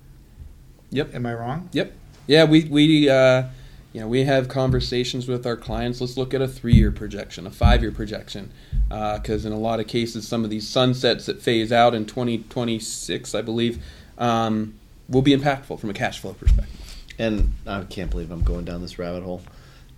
Yep. 0.91 1.15
Am 1.15 1.27
I 1.27 1.35
wrong? 1.35 1.69
Yep. 1.73 1.93
Yeah, 2.27 2.45
we 2.45 2.65
we 2.65 3.09
uh, 3.09 3.45
you 3.93 4.01
know 4.01 4.07
we 4.07 4.23
have 4.25 4.49
conversations 4.49 5.27
with 5.27 5.45
our 5.47 5.57
clients. 5.57 6.01
Let's 6.01 6.17
look 6.17 6.33
at 6.33 6.41
a 6.41 6.47
three-year 6.49 6.93
projection, 6.93 7.45
a 7.47 7.51
five-year 7.51 7.91
projection, 7.91 8.53
because 8.89 9.45
in 9.45 9.53
a 9.53 9.59
lot 9.59 9.81
of 9.81 9.89
cases, 9.89 10.29
some 10.29 10.45
of 10.45 10.51
these 10.51 10.69
sunsets 10.69 11.27
that 11.27 11.43
phase 11.43 11.73
out 11.73 11.93
in 11.95 12.07
2026, 12.07 13.35
I 13.35 13.43
believe, 13.43 13.83
um, 14.19 14.75
will 15.09 15.23
be 15.23 15.37
impactful 15.37 15.81
from 15.81 15.91
a 15.91 15.95
cash 15.95 16.21
flow 16.21 16.35
perspective. 16.35 16.77
And 17.21 17.53
I 17.67 17.83
can't 17.85 18.11
believe 18.11 18.31
I'm 18.31 18.43
going 18.43 18.65
down 18.65 18.81
this 18.81 18.99
rabbit 18.99 19.23
hole, 19.23 19.43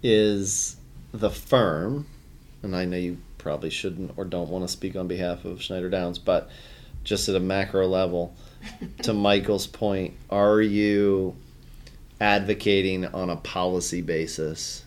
is 0.02 0.76
the 1.12 1.30
firm, 1.30 2.04
and 2.64 2.74
I 2.74 2.84
know 2.84 2.96
you 2.96 3.18
probably 3.38 3.70
shouldn't 3.70 4.14
or 4.16 4.24
don't 4.24 4.48
want 4.48 4.64
to 4.64 4.68
speak 4.68 4.96
on 4.96 5.06
behalf 5.06 5.44
of 5.44 5.62
Schneider 5.62 5.88
Downs, 5.88 6.18
but 6.18 6.50
just 7.04 7.28
at 7.28 7.36
a 7.36 7.40
macro 7.40 7.86
level, 7.86 8.34
to 9.02 9.12
Michael's 9.12 9.68
point, 9.68 10.14
are 10.30 10.60
you 10.60 11.36
advocating 12.20 13.06
on 13.06 13.30
a 13.30 13.36
policy 13.36 14.02
basis 14.02 14.82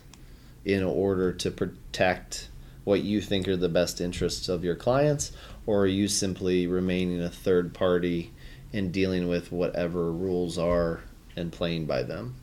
in 0.66 0.84
order 0.84 1.32
to 1.32 1.50
protect 1.50 2.50
what 2.84 3.02
you 3.02 3.22
think 3.22 3.48
are 3.48 3.56
the 3.56 3.70
best 3.70 4.02
interests 4.02 4.50
of 4.50 4.62
your 4.62 4.76
clients, 4.76 5.32
or 5.66 5.84
are 5.84 5.88
you 5.88 6.10
simply 6.10 6.68
remaining 6.68 7.22
a 7.22 7.30
third 7.30 7.74
party 7.74 8.34
and 8.74 8.92
dealing 8.92 9.30
with 9.30 9.54
whatever 9.54 10.12
rules 10.12 10.58
are 10.58 11.02
and 11.36 11.52
playing 11.52 11.86
by 11.86 12.04
them? 12.04 12.36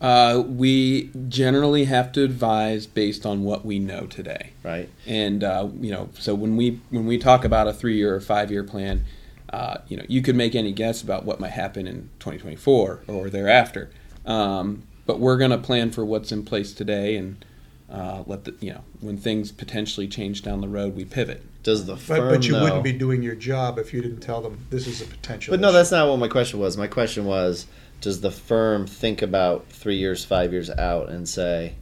Uh, 0.00 0.42
we 0.46 1.10
generally 1.28 1.84
have 1.86 2.12
to 2.12 2.22
advise 2.22 2.86
based 2.86 3.24
on 3.24 3.42
what 3.44 3.64
we 3.64 3.78
know 3.78 4.06
today. 4.06 4.50
Right? 4.62 4.90
And 5.06 5.42
uh, 5.42 5.68
you 5.80 5.90
know, 5.90 6.10
so 6.18 6.34
when 6.34 6.56
we 6.56 6.80
when 6.90 7.06
we 7.06 7.16
talk 7.18 7.44
about 7.44 7.66
a 7.66 7.72
three-year 7.72 8.14
or 8.14 8.20
five-year 8.20 8.64
plan, 8.64 9.04
uh, 9.50 9.78
you 9.88 9.96
know, 9.96 10.04
you 10.08 10.20
could 10.20 10.36
make 10.36 10.54
any 10.54 10.72
guess 10.72 11.02
about 11.02 11.24
what 11.24 11.40
might 11.40 11.52
happen 11.52 11.86
in 11.86 12.10
2024 12.18 13.04
or 13.06 13.30
thereafter. 13.30 13.90
Um, 14.26 14.82
but 15.06 15.18
we're 15.20 15.38
going 15.38 15.52
to 15.52 15.58
plan 15.58 15.92
for 15.92 16.04
what's 16.04 16.32
in 16.32 16.44
place 16.44 16.72
today, 16.74 17.16
and 17.16 17.42
uh, 17.90 18.24
let 18.26 18.44
the 18.44 18.54
you 18.60 18.72
know 18.72 18.82
when 19.00 19.16
things 19.16 19.50
potentially 19.50 20.08
change 20.08 20.42
down 20.42 20.60
the 20.60 20.68
road, 20.68 20.94
we 20.94 21.04
pivot. 21.06 21.42
Does 21.62 21.86
the 21.86 21.94
But, 21.94 22.00
firm 22.02 22.28
but 22.28 22.46
you 22.46 22.52
know? 22.52 22.62
wouldn't 22.62 22.84
be 22.84 22.92
doing 22.92 23.22
your 23.22 23.34
job 23.34 23.78
if 23.78 23.94
you 23.94 24.02
didn't 24.02 24.20
tell 24.20 24.40
them 24.40 24.66
this 24.70 24.86
is 24.86 25.00
a 25.00 25.06
potential. 25.06 25.52
But 25.52 25.60
no, 25.60 25.68
issue. 25.68 25.72
that's 25.78 25.90
not 25.90 26.08
what 26.08 26.18
my 26.18 26.28
question 26.28 26.60
was. 26.60 26.76
My 26.76 26.86
question 26.86 27.24
was, 27.24 27.66
does 28.00 28.20
the 28.20 28.30
firm 28.30 28.86
think 28.86 29.22
about 29.22 29.66
three 29.68 29.96
years, 29.96 30.24
five 30.24 30.52
years 30.52 30.70
out, 30.70 31.08
and 31.08 31.28
say, 31.28 31.74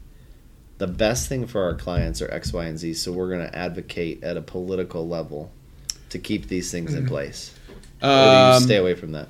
the 0.79 0.87
best 0.87 1.29
thing 1.29 1.47
for 1.47 1.63
our 1.63 1.75
clients 1.75 2.21
are 2.23 2.31
X, 2.33 2.53
Y, 2.53 2.65
and 2.65 2.79
Z, 2.79 2.95
so 2.95 3.13
we're 3.13 3.29
going 3.29 3.47
to 3.47 3.57
advocate 3.57 4.23
at 4.25 4.37
a 4.37 4.43
political 4.43 5.07
level 5.07 5.53
to 6.11 6.19
keep 6.19 6.49
these 6.49 6.71
things 6.71 6.95
in 6.95 7.05
Mhm. 7.05 7.09
place, 7.09 7.53
or 8.03 8.07
do 8.07 8.07
you 8.07 8.53
Um, 8.53 8.63
stay 8.63 8.77
away 8.77 8.95
from 8.95 9.13
that? 9.13 9.29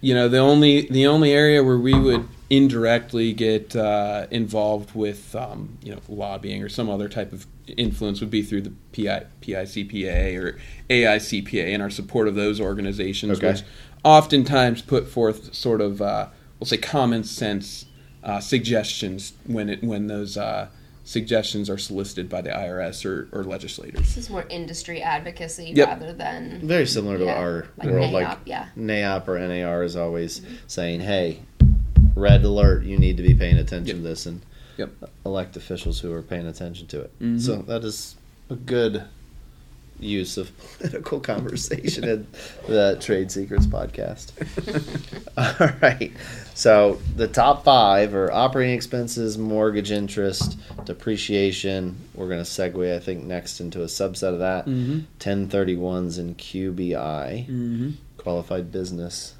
you 0.00 0.12
know 0.14 0.28
the 0.28 0.36
only 0.38 0.82
the 0.90 1.06
only 1.06 1.32
area 1.32 1.64
where 1.64 1.78
we 1.78 1.98
would 1.98 2.28
indirectly 2.50 3.32
get 3.32 3.74
uh, 3.74 4.26
involved 4.30 4.94
with 4.94 5.34
um, 5.34 5.78
you 5.82 5.92
know 5.92 6.00
lobbying 6.10 6.62
or 6.62 6.68
some 6.68 6.90
other 6.90 7.08
type 7.08 7.32
of 7.32 7.46
influence 7.78 8.20
would 8.20 8.30
be 8.30 8.42
through 8.42 8.60
the 8.60 8.72
PI, 8.92 9.24
PICPA 9.40 10.36
or 10.38 10.58
AICPA 10.90 11.72
and 11.72 11.82
our 11.82 11.88
support 11.88 12.28
of 12.28 12.34
those 12.34 12.60
organizations, 12.60 13.38
Okay. 13.38 13.48
which 13.52 13.62
oftentimes 14.04 14.82
put 14.82 15.08
forth 15.08 15.54
sort 15.54 15.80
of 15.80 16.00
uh, 16.02 16.28
we'll 16.60 16.66
say 16.66 16.76
common 16.76 17.24
sense 17.24 17.86
uh, 18.22 18.40
suggestions 18.40 19.32
when 19.46 19.68
it 19.68 19.82
when 19.82 20.06
those 20.06 20.36
uh, 20.36 20.68
suggestions 21.04 21.68
are 21.68 21.76
solicited 21.76 22.28
by 22.28 22.40
the 22.40 22.48
IRS 22.50 23.04
or, 23.04 23.28
or 23.32 23.44
legislators. 23.44 24.00
This 24.00 24.16
is 24.16 24.30
more 24.30 24.46
industry 24.48 25.02
advocacy 25.02 25.72
Yep. 25.74 25.88
rather 25.88 26.12
than 26.14 26.60
Very 26.66 26.86
similar 26.86 27.18
to 27.18 27.24
yeah, 27.24 27.34
our 27.38 27.66
like 27.76 27.88
world, 27.90 28.10
NAIOP, 28.10 28.12
like 28.12 28.38
yeah. 28.46 28.68
NAIOP 28.76 29.28
or 29.28 29.38
NAR 29.38 29.82
is 29.82 29.96
always 29.96 30.40
saying, 30.66 31.00
hey, 31.00 31.40
red 32.14 32.42
alert, 32.44 32.84
you 32.84 32.96
need 32.98 33.18
to 33.18 33.22
be 33.22 33.34
paying 33.34 33.58
attention 33.58 33.96
Yep. 33.96 33.96
to 33.96 34.02
this, 34.02 34.24
and 34.26 34.40
Yep. 34.78 34.90
elect 35.26 35.56
officials 35.56 36.00
who 36.00 36.10
are 36.12 36.22
paying 36.22 36.46
attention 36.46 36.86
to 36.88 37.00
it. 37.02 37.12
Mhm. 37.20 37.40
So 37.40 37.56
that 37.56 37.84
is 37.84 38.16
a 38.50 38.56
good 38.56 39.04
use 40.04 40.36
of 40.36 40.50
political 40.78 41.20
conversation 41.20 42.04
in 42.04 42.26
the 42.68 42.96
Trade 43.00 43.30
Secrets 43.30 43.66
podcast. 43.66 44.32
All 45.36 45.70
right. 45.82 46.12
So 46.54 47.00
the 47.16 47.26
top 47.28 47.64
five 47.64 48.14
are 48.14 48.30
operating 48.32 48.74
expenses, 48.74 49.36
mortgage 49.38 49.90
interest, 49.90 50.58
depreciation. 50.84 51.96
We're 52.14 52.28
going 52.28 52.42
to 52.44 52.48
segue, 52.50 52.94
I 52.94 52.98
think, 53.00 53.24
next 53.24 53.60
into 53.60 53.82
a 53.82 53.86
subset 53.86 54.32
of 54.34 54.38
that. 54.40 54.66
Mm-hmm. 54.66 55.00
1031s 55.18 56.18
and 56.18 56.36
QBI, 56.38 57.46
Mm-hmm. 57.48 57.90
qualified 58.18 58.70
business. 58.70 59.34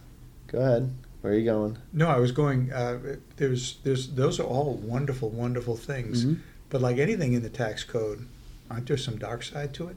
Go 0.48 0.59
ahead. 0.61 0.92
Where 1.20 1.33
are 1.33 1.37
you 1.37 1.44
going? 1.44 1.79
No, 1.92 2.09
I 2.09 2.18
was 2.18 2.33
going. 2.33 2.70
Uh, 2.72 3.16
there's, 3.37 3.79
there's, 3.83 4.09
those 4.11 4.38
are 4.38 4.44
all 4.44 4.74
wonderful, 4.74 5.31
wonderful 5.31 5.77
things. 5.77 6.24
Mhm. 6.27 6.40
But 6.68 6.83
like 6.83 6.98
anything 6.98 7.33
in 7.33 7.42
the 7.42 7.48
tax 7.48 7.83
code, 7.85 8.27
aren't 8.70 8.87
there 8.88 8.96
some 8.96 9.16
dark 9.16 9.42
side 9.42 9.72
to 9.74 9.88
it? 9.88 9.96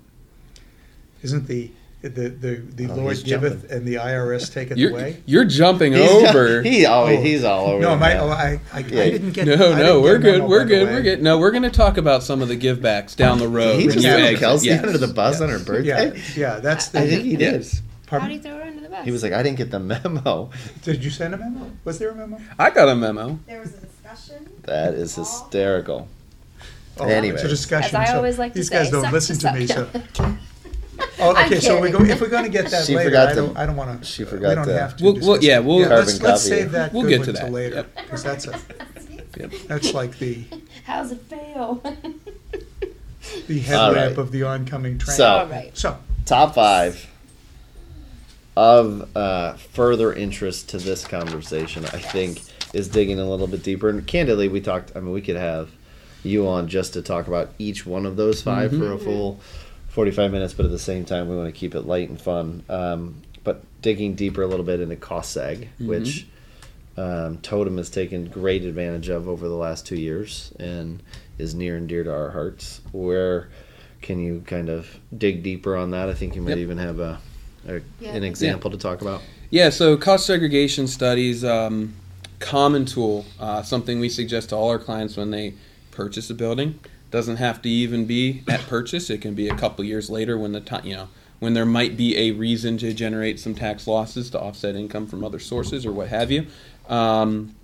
Isn't 1.27 1.47
the 1.47 1.71
the 2.01 2.09
the, 2.29 2.55
the 2.75 2.87
Oh, 2.91 2.95
Lord 2.95 3.15
he's 3.15 3.23
giveth 3.23 3.61
jumping. 3.63 3.77
and 3.77 3.85
the 3.87 3.95
IRS 3.95 4.53
taketh 4.53 4.77
You're, 4.77 4.91
away? 4.91 5.21
you're 5.25 5.43
jumping 5.45 5.93
He's 5.93 6.09
over. 6.09 6.61
he 6.61 6.85
always, 6.85 7.17
Oh. 7.19 7.21
he's 7.21 7.43
all 7.43 7.65
over. 7.67 7.81
No, 7.81 7.95
my, 7.97 8.17
oh, 8.19 8.29
I, 8.29 8.61
I, 8.71 8.79
Yeah. 8.79 9.01
I 9.03 9.09
didn't 9.09 9.31
get. 9.31 9.47
No, 9.47 9.75
no, 9.75 9.99
we're 9.99 10.19
good. 10.19 10.43
We're 10.43 10.63
good. 10.63 10.87
way. 10.87 10.93
We're 10.93 11.01
good. 11.01 11.21
No, 11.23 11.37
we're 11.39 11.51
going 11.51 11.63
to 11.63 11.69
talk 11.71 11.97
about 11.97 12.23
some 12.23 12.41
of 12.41 12.47
the 12.47 12.55
givebacks 12.55 13.15
down 13.15 13.39
the 13.39 13.47
road. 13.47 13.79
He 13.79 13.85
just 13.87 13.97
you 13.97 14.03
throw 14.03 14.11
exit. 14.19 14.39
Kelsey 14.39 14.67
Yes. 14.67 14.85
under 14.85 14.97
the 14.99 15.07
bus 15.07 15.41
on 15.41 15.49
her 15.49 15.59
birthday? 15.59 16.15
yeah, 16.15 16.23
yeah 16.35 16.59
that's 16.59 16.89
the. 16.89 16.99
I 17.01 17.07
think 17.09 17.23
he 17.23 17.35
did. 17.35 17.53
Yes. 17.53 17.81
How 18.05 18.19
Pardon? 18.19 18.29
do 18.29 18.35
you 18.35 18.41
throw 18.41 18.57
her 18.57 18.63
under 18.63 18.81
the 18.81 18.89
bus? 18.89 19.03
He 19.03 19.11
was 19.11 19.21
like, 19.23 19.33
I 19.33 19.43
didn't 19.43 19.57
get 19.57 19.71
the 19.71 19.79
memo. 19.79 20.49
Did 20.83 21.03
you 21.03 21.09
send 21.09 21.33
a 21.33 21.37
memo? 21.37 21.71
Was 21.83 21.99
there 21.99 22.11
a 22.11 22.15
memo? 22.15 22.39
I 22.57 22.69
got 22.69 22.87
a 22.87 22.95
memo. 22.95 23.37
There 23.47 23.59
was 23.59 23.73
a 23.73 23.79
discussion. 23.81 24.47
That 24.63 24.93
is 24.93 25.15
hysterical. 25.15 26.07
Oh, 26.99 27.05
Anyways. 27.05 27.41
it's 27.41 27.43
a 27.45 27.47
discussion. 27.49 27.95
As 27.95 28.07
I 28.07 28.11
so 28.11 28.17
always 28.17 28.39
like 28.39 28.53
to 28.53 28.59
these 28.59 28.69
say, 28.69 28.75
guys 28.83 28.89
don't 28.91 29.11
listen 29.11 29.37
to 29.39 29.51
me. 29.53 29.67
So, 29.67 29.87
oh, 31.19 31.35
I'm 31.35 31.45
okay. 31.47 31.59
So 31.59 31.79
we 31.79 31.89
go. 31.89 31.97
kidding. 31.99 32.13
If 32.13 32.21
we're 32.21 32.29
going 32.29 32.43
to 32.43 32.49
get 32.49 32.69
that 32.71 32.85
She 32.85 32.95
later, 32.95 33.09
forgot 33.09 33.27
I 33.29 33.33
to- 33.33 33.35
don't. 33.41 33.57
I 33.57 33.65
don't 33.65 33.75
want 33.75 33.99
to. 34.01 34.05
she 34.07 34.23
We 34.23 34.29
forgot 34.29 34.55
don't 34.55 34.67
to- 34.67 34.79
have 34.79 34.97
to. 34.97 35.03
We'll- 35.03 35.13
we'll- 35.13 35.23
discuss 35.35 35.43
yeah, 35.43 35.59
we'll- 35.59 35.79
let's, 35.79 35.89
Carbon 36.17 36.23
let's 36.31 36.43
copy. 36.43 36.55
save 36.61 36.71
that. 36.71 36.93
We'll 36.93 37.01
good 37.03 37.09
get 37.09 37.17
one 37.19 37.25
to 37.27 37.33
till 37.33 37.41
that. 37.45 37.51
later 37.51 37.75
Yep. 37.75 37.95
because 37.95 38.23
that's 38.23 38.47
a 38.47 38.59
Yep. 39.39 39.51
that's 39.67 39.93
like 39.93 40.17
the 40.19 40.43
How's 40.85 41.11
it 41.11 41.21
fail? 41.23 41.81
the 43.47 43.59
headlamp 43.59 43.95
right. 43.95 44.17
of 44.17 44.31
the 44.31 44.43
oncoming 44.43 44.97
train. 44.97 45.15
So- 45.17 45.27
All 45.27 45.47
right. 45.47 45.77
so 45.77 45.97
Top 46.25 46.55
five 46.55 47.07
of 48.55 49.07
uh, 49.15 49.53
further 49.53 50.11
interest 50.13 50.69
to 50.69 50.77
this 50.77 51.05
conversation, 51.05 51.85
I 51.85 51.99
think, 51.99 52.41
is 52.73 52.87
digging 52.87 53.19
a 53.19 53.29
little 53.29 53.47
bit 53.47 53.63
deeper. 53.63 53.87
And 53.89 54.05
candidly, 54.05 54.47
we 54.47 54.59
talked. 54.61 54.91
I 54.95 54.99
mean, 54.99 55.13
we 55.13 55.21
could 55.21 55.35
have 55.35 55.69
you 56.23 56.47
on 56.47 56.67
just 56.67 56.93
to 56.93 57.01
talk 57.01 57.27
about 57.27 57.51
each 57.59 57.85
one 57.85 58.05
of 58.05 58.15
those 58.17 58.41
5 58.41 58.71
for 58.71 58.91
a 58.91 58.97
full 58.97 59.39
forty-five 59.97 60.31
minutes, 60.31 60.53
but 60.53 60.63
at 60.63 60.71
the 60.71 60.77
same 60.77 61.05
time, 61.05 61.27
we 61.27 61.35
want 61.35 61.47
to 61.51 61.59
keep 61.59 61.73
it 61.73 61.81
light 61.81 62.07
and 62.07 62.21
fun. 62.21 62.61
Um, 62.69 63.23
but 63.43 63.63
digging 63.81 64.13
deeper 64.13 64.43
a 64.43 64.47
little 64.47 64.63
bit 64.63 64.79
into 64.79 64.95
cost 64.95 65.35
seg, 65.35 65.69
which 65.79 66.27
um, 66.97 67.39
Totum 67.39 67.77
has 67.79 67.89
taken 67.89 68.27
great 68.27 68.63
advantage 68.63 69.09
of 69.09 69.27
over 69.27 69.47
the 69.47 69.55
last 69.55 69.87
two 69.87 69.95
years 69.99 70.53
and 70.59 71.01
is 71.39 71.55
near 71.55 71.75
and 71.77 71.89
dear 71.89 72.03
to 72.03 72.13
our 72.13 72.29
hearts. 72.29 72.81
Where 72.91 73.49
can 74.03 74.19
you 74.19 74.43
kind 74.45 74.69
of 74.69 74.99
dig 75.17 75.41
deeper 75.41 75.75
on 75.75 75.89
that? 75.91 76.09
I 76.09 76.13
think 76.13 76.35
you 76.35 76.43
might 76.43 76.51
Yep. 76.51 76.57
even 76.59 76.77
have 76.77 76.99
a, 76.99 77.19
a 77.67 77.81
Yeah. 77.99 78.11
an 78.13 78.23
example 78.23 78.69
to 78.69 78.77
talk 78.77 79.01
about. 79.01 79.21
Yeah, 79.49 79.69
so 79.71 79.97
cost 79.97 80.27
segregation 80.27 80.87
studies, 80.87 81.43
um, 81.43 81.93
common 82.39 82.85
tool, 82.85 83.25
uh, 83.39 83.63
something 83.63 83.99
we 83.99 84.09
suggest 84.09 84.49
to 84.49 84.55
all 84.55 84.69
our 84.69 84.77
clients 84.77 85.17
when 85.17 85.31
they 85.31 85.55
purchase 85.89 86.29
a 86.29 86.35
building. 86.35 86.77
Doesn't 87.11 87.37
have 87.37 87.61
to 87.61 87.69
even 87.69 88.05
be 88.05 88.43
at 88.49 88.61
purchase. 88.67 89.09
It 89.09 89.21
can 89.21 89.33
be 89.33 89.47
a 89.47 89.55
couple 89.55 89.83
years 89.85 90.09
later 90.09 90.37
when 90.37 90.51
the 90.51 90.59
time, 90.61 90.85
you 90.85 90.95
know, 90.95 91.07
when 91.39 91.53
there 91.53 91.65
might 91.65 91.95
be 91.95 92.17
a 92.17 92.31
reason 92.31 92.77
to 92.79 92.93
generate 92.93 93.39
some 93.39 93.55
tax 93.55 93.87
losses 93.87 94.29
to 94.31 94.39
offset 94.39 94.75
income 94.75 95.07
from 95.07 95.23
other 95.23 95.39
sources 95.39 95.85
or 95.85 95.91
what 95.91 96.07
have 96.09 96.31
you. 96.31 96.47
Um, 96.89 97.55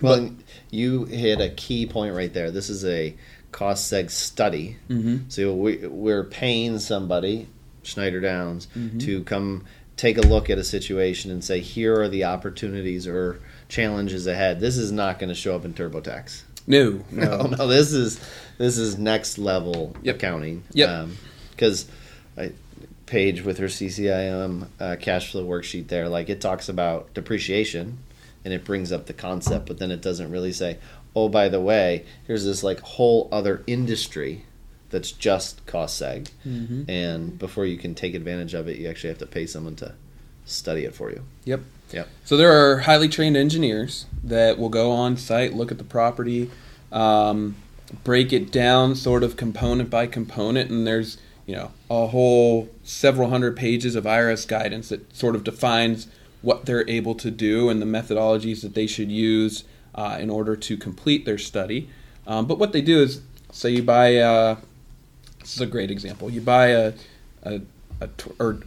Well, 0.00 0.30
you 0.70 1.04
hit 1.06 1.40
a 1.40 1.48
key 1.48 1.84
point 1.86 2.14
right 2.14 2.32
there. 2.32 2.50
This 2.50 2.70
is 2.70 2.84
a 2.84 3.14
cost 3.50 3.92
seg 3.92 4.10
study. 4.10 4.76
mhm. 4.88 5.22
So 5.28 5.54
we, 5.54 5.78
we're 5.86 6.22
paying 6.24 6.78
somebody, 6.78 7.48
Schneider 7.82 8.20
Downs, 8.20 8.68
Mhm. 8.78 9.00
to 9.00 9.22
come 9.24 9.64
take 9.96 10.16
a 10.16 10.20
look 10.20 10.48
at 10.48 10.58
a 10.58 10.62
situation 10.64 11.30
and 11.32 11.42
say, 11.42 11.58
here 11.58 12.00
are 12.00 12.08
the 12.08 12.22
opportunities 12.24 13.06
or 13.08 13.40
challenges 13.68 14.28
ahead. 14.28 14.60
This 14.60 14.76
is 14.76 14.92
not 14.92 15.18
going 15.18 15.28
to 15.30 15.34
show 15.34 15.56
up 15.56 15.64
in 15.64 15.74
TurboTax. 15.74 16.42
No, 16.68 17.00
No, 17.10 17.42
no, 17.46 17.66
this 17.66 17.92
is 17.92 18.20
this 18.58 18.78
is 18.78 18.96
next 18.98 19.38
level 19.38 19.96
Yep. 20.02 20.16
accounting. 20.16 20.62
Yep. 20.72 21.08
Because 21.50 21.86
I 22.36 22.52
Paige 23.06 23.42
with 23.42 23.56
her 23.58 23.66
CCIM 23.68 24.68
uh, 24.78 24.96
cash 25.00 25.32
flow 25.32 25.44
worksheet 25.46 25.88
there, 25.88 26.08
like 26.10 26.28
it 26.28 26.40
talks 26.42 26.68
about 26.68 27.12
depreciation, 27.14 27.98
and 28.44 28.52
it 28.52 28.64
brings 28.64 28.92
up 28.92 29.06
the 29.06 29.14
concept, 29.14 29.66
but 29.66 29.78
then 29.78 29.90
it 29.90 30.02
doesn't 30.02 30.30
really 30.30 30.52
say, 30.52 30.76
oh, 31.16 31.28
by 31.30 31.48
the 31.48 31.60
way, 31.60 32.04
here's 32.26 32.44
this 32.44 32.62
like 32.62 32.80
whole 32.80 33.28
other 33.32 33.62
industry 33.66 34.44
that's 34.90 35.10
just 35.12 35.64
cost 35.66 36.00
seg, 36.02 36.28
Mm-hmm. 36.46 36.82
and 36.90 37.38
before 37.38 37.64
you 37.64 37.78
can 37.78 37.94
take 37.94 38.14
advantage 38.14 38.52
of 38.54 38.68
it, 38.68 38.76
you 38.78 38.88
actually 38.88 39.08
have 39.08 39.18
to 39.18 39.26
pay 39.26 39.46
someone 39.46 39.76
to 39.76 39.94
study 40.48 40.84
it 40.84 40.94
for 40.94 41.10
you. 41.10 41.22
Yep. 41.44 41.60
Yep. 41.92 42.08
So 42.24 42.36
there 42.36 42.52
are 42.52 42.80
highly 42.80 43.08
trained 43.08 43.36
engineers 43.36 44.06
that 44.22 44.58
will 44.58 44.68
go 44.68 44.90
on 44.90 45.16
site, 45.16 45.54
look 45.54 45.70
at 45.70 45.78
the 45.78 45.84
property, 45.84 46.50
um, 46.92 47.56
break 48.04 48.32
it 48.32 48.52
down 48.52 48.94
sort 48.94 49.22
of 49.22 49.36
component 49.36 49.88
by 49.88 50.06
component, 50.06 50.70
and 50.70 50.86
there's 50.86 51.18
you 51.46 51.56
know 51.56 51.70
a 51.90 52.08
whole 52.08 52.68
several 52.84 53.30
hundred 53.30 53.56
pages 53.56 53.94
of 53.94 54.04
IRS 54.04 54.46
guidance 54.46 54.90
that 54.90 55.14
sort 55.16 55.34
of 55.34 55.44
defines 55.44 56.08
what 56.42 56.66
they're 56.66 56.88
able 56.88 57.14
to 57.14 57.30
do 57.30 57.68
and 57.68 57.80
the 57.80 57.86
methodologies 57.86 58.62
that 58.62 58.74
they 58.74 58.86
should 58.86 59.10
use 59.10 59.64
uh, 59.94 60.18
in 60.20 60.30
order 60.30 60.54
to 60.54 60.76
complete 60.76 61.24
their 61.24 61.38
study. 61.38 61.88
Um, 62.26 62.46
but 62.46 62.58
what 62.58 62.72
they 62.72 62.82
do 62.82 63.00
is, 63.00 63.22
say 63.50 63.70
you 63.70 63.82
buy, 63.82 64.16
uh, 64.16 64.56
this 65.40 65.54
is 65.54 65.60
a 65.60 65.66
great 65.66 65.90
example. 65.90 66.30
You 66.30 66.42
buy 66.42 66.66
a 66.68 66.92
a 67.42 67.60
or 68.38 68.60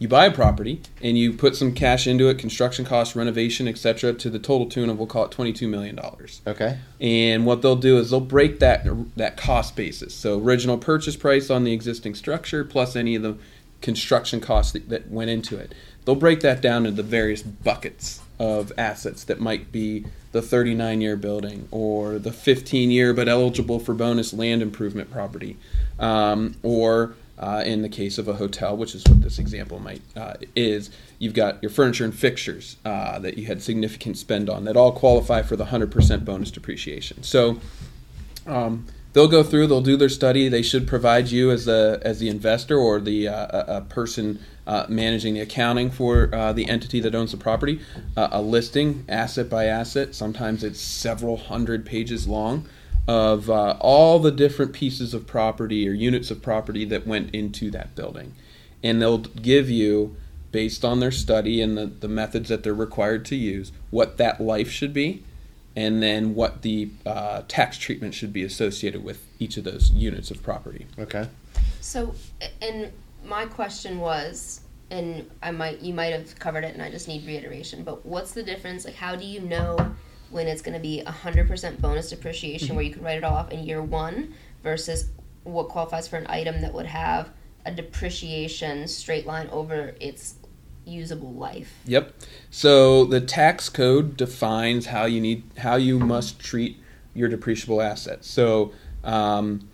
you 0.00 0.08
buy 0.08 0.24
a 0.24 0.32
property 0.32 0.80
and 1.02 1.16
you 1.18 1.30
put 1.32 1.54
some 1.54 1.74
cash 1.74 2.06
into 2.06 2.28
it, 2.30 2.38
construction 2.38 2.86
costs, 2.86 3.14
renovation, 3.14 3.68
etc., 3.68 4.14
to 4.14 4.30
the 4.30 4.38
total 4.38 4.66
tune 4.66 4.88
of 4.88 4.96
we'll 4.96 5.06
call 5.06 5.26
it 5.26 5.30
twenty-two 5.30 5.68
million 5.68 5.94
dollars. 5.94 6.40
Okay. 6.46 6.78
And 7.00 7.44
what 7.44 7.60
they'll 7.60 7.76
do 7.76 7.98
is 7.98 8.10
they'll 8.10 8.20
break 8.20 8.58
that 8.60 8.88
that 9.16 9.36
cost 9.36 9.76
basis. 9.76 10.14
So 10.14 10.40
original 10.40 10.78
purchase 10.78 11.16
price 11.16 11.50
on 11.50 11.64
the 11.64 11.72
existing 11.72 12.14
structure 12.14 12.64
plus 12.64 12.96
any 12.96 13.14
of 13.14 13.22
the 13.22 13.36
construction 13.82 14.40
costs 14.40 14.72
that, 14.72 14.88
that 14.88 15.10
went 15.10 15.30
into 15.30 15.58
it. 15.58 15.74
They'll 16.04 16.14
break 16.14 16.40
that 16.40 16.62
down 16.62 16.86
into 16.86 16.96
the 16.96 17.08
various 17.08 17.42
buckets 17.42 18.22
of 18.38 18.72
assets 18.78 19.22
that 19.24 19.38
might 19.38 19.70
be 19.70 20.06
the 20.32 20.40
39 20.40 21.02
year 21.02 21.16
building 21.16 21.68
or 21.70 22.18
the 22.18 22.32
15 22.32 22.90
year 22.90 23.12
but 23.12 23.28
eligible 23.28 23.78
for 23.78 23.92
bonus 23.92 24.32
land 24.32 24.62
improvement 24.62 25.10
property, 25.10 25.58
um, 25.98 26.56
or 26.62 27.14
uh, 27.40 27.62
in 27.64 27.80
the 27.82 27.88
case 27.88 28.18
of 28.18 28.28
a 28.28 28.34
hotel, 28.34 28.76
which 28.76 28.94
is 28.94 29.02
what 29.08 29.22
this 29.22 29.38
example 29.38 29.78
might 29.78 30.02
uh, 30.14 30.34
is, 30.54 30.90
you've 31.18 31.34
got 31.34 31.60
your 31.62 31.70
furniture 31.70 32.04
and 32.04 32.14
fixtures 32.14 32.76
uh, 32.84 33.18
that 33.18 33.38
you 33.38 33.46
had 33.46 33.62
significant 33.62 34.18
spend 34.18 34.50
on 34.50 34.64
that 34.66 34.76
all 34.76 34.92
qualify 34.92 35.40
for 35.40 35.56
the 35.56 35.66
100% 35.66 36.24
bonus 36.24 36.50
depreciation. 36.50 37.22
So 37.22 37.58
um, 38.46 38.86
they'll 39.14 39.26
go 39.26 39.42
through, 39.42 39.68
they'll 39.68 39.80
do 39.80 39.96
their 39.96 40.10
study. 40.10 40.48
They 40.48 40.62
should 40.62 40.86
provide 40.86 41.30
you 41.30 41.50
as 41.50 41.66
a 41.66 41.98
as 42.02 42.18
the 42.18 42.28
investor 42.28 42.76
or 42.76 43.00
the 43.00 43.28
uh, 43.28 43.78
a, 43.78 43.80
person 43.82 44.40
uh, 44.66 44.84
managing 44.88 45.34
the 45.34 45.40
accounting 45.40 45.90
for 45.90 46.32
uh, 46.34 46.52
the 46.52 46.68
entity 46.68 47.00
that 47.00 47.14
owns 47.14 47.32
the 47.32 47.38
property, 47.38 47.80
a 48.16 48.42
listing 48.42 49.04
asset 49.08 49.48
by 49.48 49.64
asset. 49.64 50.14
Sometimes 50.14 50.62
it's 50.62 50.80
several 50.80 51.38
hundred 51.38 51.86
pages 51.86 52.28
long 52.28 52.68
of 53.06 53.50
uh, 53.50 53.76
all 53.80 54.18
the 54.18 54.32
different 54.32 54.72
pieces 54.72 55.14
of 55.14 55.26
property 55.26 55.88
or 55.88 55.92
units 55.92 56.30
of 56.30 56.42
property 56.42 56.84
that 56.86 57.06
went 57.06 57.34
into 57.34 57.70
that 57.70 57.94
building, 57.94 58.34
and 58.82 59.00
they'll 59.00 59.18
give 59.18 59.70
you. 59.70 60.16
Based 60.52 60.84
on 60.84 60.98
their 60.98 61.12
study 61.12 61.62
and 61.62 61.78
the, 61.78 61.86
the 61.86 62.08
methods 62.08 62.48
that 62.48 62.64
they're 62.64 62.74
required 62.74 63.24
to 63.26 63.36
use, 63.36 63.70
what 63.90 64.16
that 64.16 64.40
life 64.40 64.68
should 64.68 64.92
be, 64.92 65.22
and 65.76 66.02
then 66.02 66.34
what 66.34 66.62
the 66.62 66.90
uh, 67.06 67.42
tax 67.46 67.78
treatment 67.78 68.14
should 68.14 68.32
be 68.32 68.42
associated 68.42 69.04
with 69.04 69.24
each 69.38 69.56
of 69.56 69.62
those 69.62 69.92
units 69.92 70.28
of 70.28 70.42
property. 70.42 70.88
Okay. 70.98 71.28
So, 71.80 72.16
and 72.60 72.90
my 73.24 73.46
question 73.46 74.00
was, 74.00 74.62
and 74.90 75.30
I 75.40 75.52
might 75.52 75.78
you 75.78 75.94
might 75.94 76.12
have 76.12 76.36
covered 76.40 76.64
it, 76.64 76.74
and 76.74 76.82
I 76.82 76.90
just 76.90 77.06
need 77.06 77.24
reiteration. 77.24 77.84
But 77.84 78.04
what's 78.04 78.32
the 78.32 78.42
difference? 78.42 78.84
Like, 78.84 78.96
how 78.96 79.14
do 79.14 79.24
you 79.24 79.42
know 79.42 79.94
when 80.30 80.46
it's 80.46 80.62
going 80.62 80.74
to 80.74 80.80
be 80.80 81.00
hundred 81.00 81.48
percent 81.48 81.80
bonus 81.80 82.10
depreciation, 82.10 82.76
where 82.76 82.84
you 82.84 82.92
can 82.92 83.02
write 83.02 83.18
it 83.18 83.24
off 83.24 83.50
in 83.50 83.64
year 83.64 83.82
one, 83.82 84.34
versus 84.62 85.10
what 85.44 85.68
qualifies 85.68 86.06
for 86.06 86.16
an 86.16 86.26
item 86.28 86.60
that 86.60 86.72
would 86.72 86.86
have 86.86 87.30
a 87.64 87.72
depreciation 87.72 88.86
straight 88.88 89.26
line 89.26 89.48
over 89.50 89.94
its 90.00 90.34
usable 90.84 91.32
life? 91.32 91.72
Yep. 91.86 92.14
So 92.50 93.04
the 93.04 93.20
tax 93.20 93.68
code 93.68 94.16
defines 94.16 94.86
how 94.86 95.04
you 95.04 95.20
need 95.20 95.44
how 95.58 95.76
you 95.76 95.98
must 95.98 96.38
treat 96.38 96.78
your 97.14 97.28
depreciable 97.28 97.84
assets. 97.84 98.28
So 98.28 98.72
um, 99.04 99.68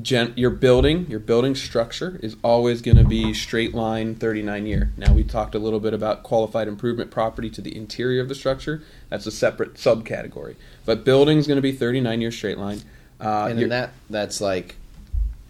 gen, 0.00 0.32
your 0.36 0.50
building, 0.50 1.06
your 1.10 1.20
building 1.20 1.54
structure 1.54 2.18
is 2.22 2.36
always 2.42 2.80
going 2.80 2.96
to 2.96 3.04
be 3.04 3.34
straight 3.34 3.74
line 3.74 4.14
39 4.14 4.66
year. 4.66 4.92
Now 4.96 5.12
we 5.12 5.22
talked 5.24 5.54
a 5.54 5.58
little 5.58 5.80
bit 5.80 5.92
about 5.92 6.22
qualified 6.22 6.68
improvement 6.68 7.10
property 7.10 7.50
to 7.50 7.60
the 7.60 7.76
interior 7.76 8.20
of 8.22 8.28
the 8.28 8.34
structure. 8.34 8.82
That's 9.10 9.26
a 9.26 9.30
separate 9.30 9.74
subcategory. 9.74 10.56
But 10.86 11.04
building's 11.04 11.46
going 11.46 11.56
to 11.58 11.62
be 11.62 11.72
39 11.72 12.20
year 12.20 12.30
straight 12.32 12.58
line. 12.58 12.80
Uh, 13.20 13.46
And 13.50 13.58
your- 13.58 13.64
in 13.64 13.70
that, 13.70 13.90
that's 14.08 14.40
like 14.40 14.76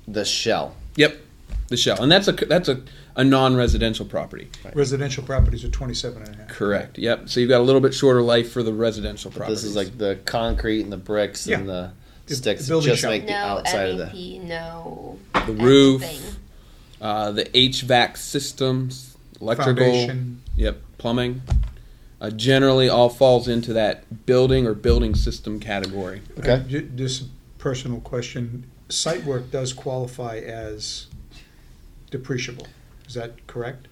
the 0.09 0.25
shell. 0.25 0.75
Yep, 0.97 1.17
the 1.69 1.77
shell, 1.77 2.03
and 2.03 2.13
that's 2.13 2.29
a 2.29 2.33
that's 2.33 2.69
a, 2.69 2.83
a 3.17 3.25
non-residential 3.25 4.05
property. 4.05 4.49
Residential 4.75 5.23
properties 5.25 5.65
are 5.65 5.69
27 5.71 6.23
and 6.23 6.35
a 6.35 6.39
half. 6.39 6.49
Correct. 6.49 6.99
Yep. 6.99 7.31
So 7.31 7.41
you've 7.41 7.49
got 7.49 7.61
a 7.61 7.65
little 7.65 7.81
bit 7.81 7.95
shorter 7.95 8.21
life 8.21 8.53
for 8.53 8.63
the 8.63 8.75
residential 8.75 9.31
properties. 9.31 9.63
This 9.63 9.71
is 9.71 9.77
like 9.77 9.97
the 9.97 10.19
concrete 10.27 10.83
and 10.83 10.93
the 10.93 10.99
bricks 10.99 11.47
and 11.47 11.67
Yeah. 11.67 11.73
the 11.73 11.73
The- 11.73 11.93
sticks 12.27 12.67
the 12.67 12.73
building 12.73 12.91
just 12.91 13.03
shell. 13.03 13.11
make 13.11 13.27
the 13.27 13.33
No 13.33 13.37
outside 13.39 13.91
of 13.91 14.13
the. 14.13 14.39
No 14.41 15.19
the 15.47 15.53
roof, 15.53 16.05
uh, 17.01 17.33
the 17.33 17.45
HVAC 17.47 18.17
systems, 18.17 19.17
electrical. 19.41 19.85
Foundation. 19.85 20.43
Yep. 20.57 20.81
Plumbing. 20.99 21.43
Uh, 22.21 22.31
generally, 22.31 22.89
all 22.89 23.09
falls 23.09 23.49
into 23.49 23.73
that 23.73 24.25
building 24.27 24.67
or 24.67 24.75
building 24.75 25.15
system 25.17 25.59
category. 25.59 26.23
Okay. 26.39 26.53
Uh, 26.53 26.59
ju- 26.61 26.89
Just 26.95 27.23
a 27.23 27.25
personal 27.59 28.01
question. 28.01 28.65
Site 28.89 29.25
work 29.25 29.51
does 29.51 29.73
qualify 29.73 30.37
as 30.39 31.07
depreciable. 32.13 32.67
Is 33.09 33.15
that 33.15 33.45
correct? 33.49 33.89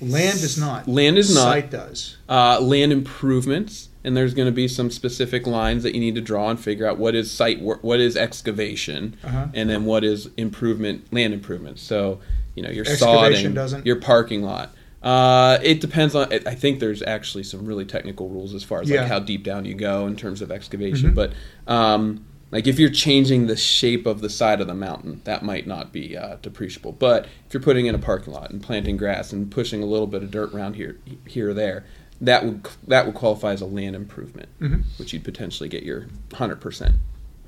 Land 0.00 0.40
is 0.40 0.58
not. 0.58 0.88
Land 0.88 1.18
is 1.18 1.32
not. 1.34 1.42
Site 1.42 1.70
does. 1.70 2.16
uh, 2.28 2.60
land 2.60 2.92
improvements, 2.92 3.87
and 4.08 4.16
there's 4.16 4.32
going 4.32 4.46
to 4.46 4.52
be 4.52 4.66
some 4.66 4.90
specific 4.90 5.46
lines 5.46 5.82
that 5.82 5.94
you 5.94 6.00
need 6.00 6.14
to 6.14 6.20
draw 6.22 6.48
and 6.48 6.58
figure 6.58 6.86
out 6.86 6.96
what 6.98 7.14
is 7.14 7.30
site 7.30 7.60
work, 7.60 7.84
what 7.84 8.00
is 8.00 8.16
excavation, 8.16 9.16
Uh-huh. 9.22 9.46
and 9.52 9.68
then 9.68 9.84
what 9.84 10.02
is 10.02 10.30
improvement, 10.38 11.12
land 11.12 11.34
improvement. 11.34 11.78
So 11.78 12.18
you 12.56 12.62
know, 12.62 12.70
your 12.70 12.86
Excavation 12.88 13.52
sodding, 13.52 13.54
doesn't? 13.54 13.86
your 13.86 13.96
parking 13.96 14.42
lot. 14.42 14.74
Uh, 15.00 15.58
it 15.62 15.80
depends 15.80 16.14
on. 16.16 16.32
I 16.32 16.54
think 16.56 16.80
there's 16.80 17.02
actually 17.02 17.44
some 17.44 17.64
really 17.66 17.84
technical 17.84 18.28
rules 18.30 18.52
as 18.54 18.64
far 18.64 18.80
as 18.80 18.88
Yeah. 18.90 19.02
like 19.02 19.08
how 19.08 19.20
deep 19.20 19.44
down 19.44 19.64
you 19.64 19.74
go 19.74 20.06
in 20.08 20.16
terms 20.16 20.42
of 20.42 20.50
excavation. 20.50 21.12
Mhm. 21.12 21.14
But 21.14 21.32
um, 21.72 22.24
like 22.50 22.66
if 22.66 22.78
you're 22.80 22.90
changing 22.90 23.46
the 23.46 23.56
shape 23.56 24.06
of 24.06 24.22
the 24.22 24.30
side 24.30 24.60
of 24.60 24.66
the 24.66 24.74
mountain, 24.74 25.20
that 25.24 25.44
might 25.44 25.66
not 25.68 25.92
be 25.92 26.16
uh, 26.16 26.36
depreciable. 26.42 26.98
But 26.98 27.26
if 27.46 27.52
you're 27.54 27.62
putting 27.62 27.86
in 27.86 27.94
a 27.94 27.98
parking 27.98 28.32
lot 28.32 28.50
and 28.50 28.60
planting 28.60 28.96
grass 28.96 29.32
and 29.32 29.48
pushing 29.50 29.82
a 29.82 29.86
little 29.86 30.06
bit 30.08 30.22
of 30.24 30.30
dirt 30.32 30.52
around 30.54 30.74
here, 30.74 30.96
here 31.28 31.50
or 31.50 31.54
there, 31.54 31.84
that 32.20 32.44
would 32.44 32.66
that 32.86 33.06
would 33.06 33.14
qualify 33.14 33.52
as 33.52 33.60
a 33.60 33.66
land 33.66 33.94
improvement, 33.96 34.48
Mhm. 34.60 34.82
which 34.98 35.12
you'd 35.12 35.24
potentially 35.24 35.68
get 35.68 35.82
your 35.84 36.06
hundred 36.34 36.60
percent 36.60 36.96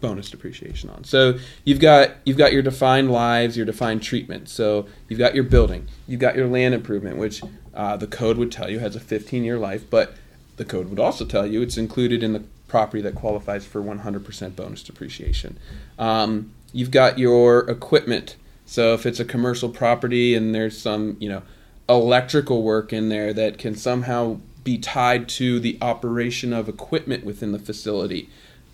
bonus 0.00 0.30
depreciation 0.30 0.88
on. 0.90 1.04
So 1.04 1.38
you've 1.64 1.80
got 1.80 2.12
you've 2.24 2.38
got 2.38 2.52
your 2.52 2.62
defined 2.62 3.10
lives, 3.10 3.56
your 3.56 3.66
defined 3.66 4.02
treatment. 4.02 4.48
So 4.48 4.86
you've 5.08 5.18
got 5.18 5.34
your 5.34 5.44
building, 5.44 5.86
you've 6.08 6.20
got 6.20 6.36
your 6.36 6.46
land 6.46 6.74
improvement, 6.74 7.18
which 7.18 7.42
uh, 7.74 7.96
the 7.96 8.06
code 8.06 8.36
would 8.38 8.50
tell 8.50 8.70
you 8.70 8.78
has 8.78 8.96
a 8.96 9.00
15 9.00 9.44
year 9.44 9.58
life, 9.58 9.84
but 9.90 10.14
the 10.56 10.64
code 10.64 10.88
would 10.90 10.98
also 10.98 11.24
tell 11.24 11.46
you 11.46 11.62
it's 11.62 11.76
included 11.78 12.22
in 12.22 12.32
the 12.32 12.42
property 12.68 13.02
that 13.02 13.14
qualifies 13.14 13.64
for 13.66 13.80
100% 13.82 14.54
bonus 14.56 14.82
depreciation. 14.82 15.56
Um, 15.98 16.52
you've 16.72 16.90
got 16.92 17.18
your 17.18 17.68
equipment. 17.68 18.36
So 18.66 18.94
if 18.94 19.04
it's 19.06 19.18
a 19.18 19.24
commercial 19.24 19.68
property 19.68 20.34
and 20.36 20.54
there's 20.54 20.78
some, 20.78 21.16
you 21.18 21.28
know, 21.28 21.42
electrical 21.88 22.62
work 22.62 22.92
in 22.92 23.08
there 23.08 23.32
that 23.32 23.58
can 23.58 23.74
somehow 23.74 24.38
be 24.64 24.78
tied 24.78 25.28
to 25.28 25.60
the 25.60 25.78
operation 25.80 26.52
of 26.52 26.68
equipment 26.68 27.24
within 27.24 27.52
the 27.52 27.58
facility, 27.58 28.28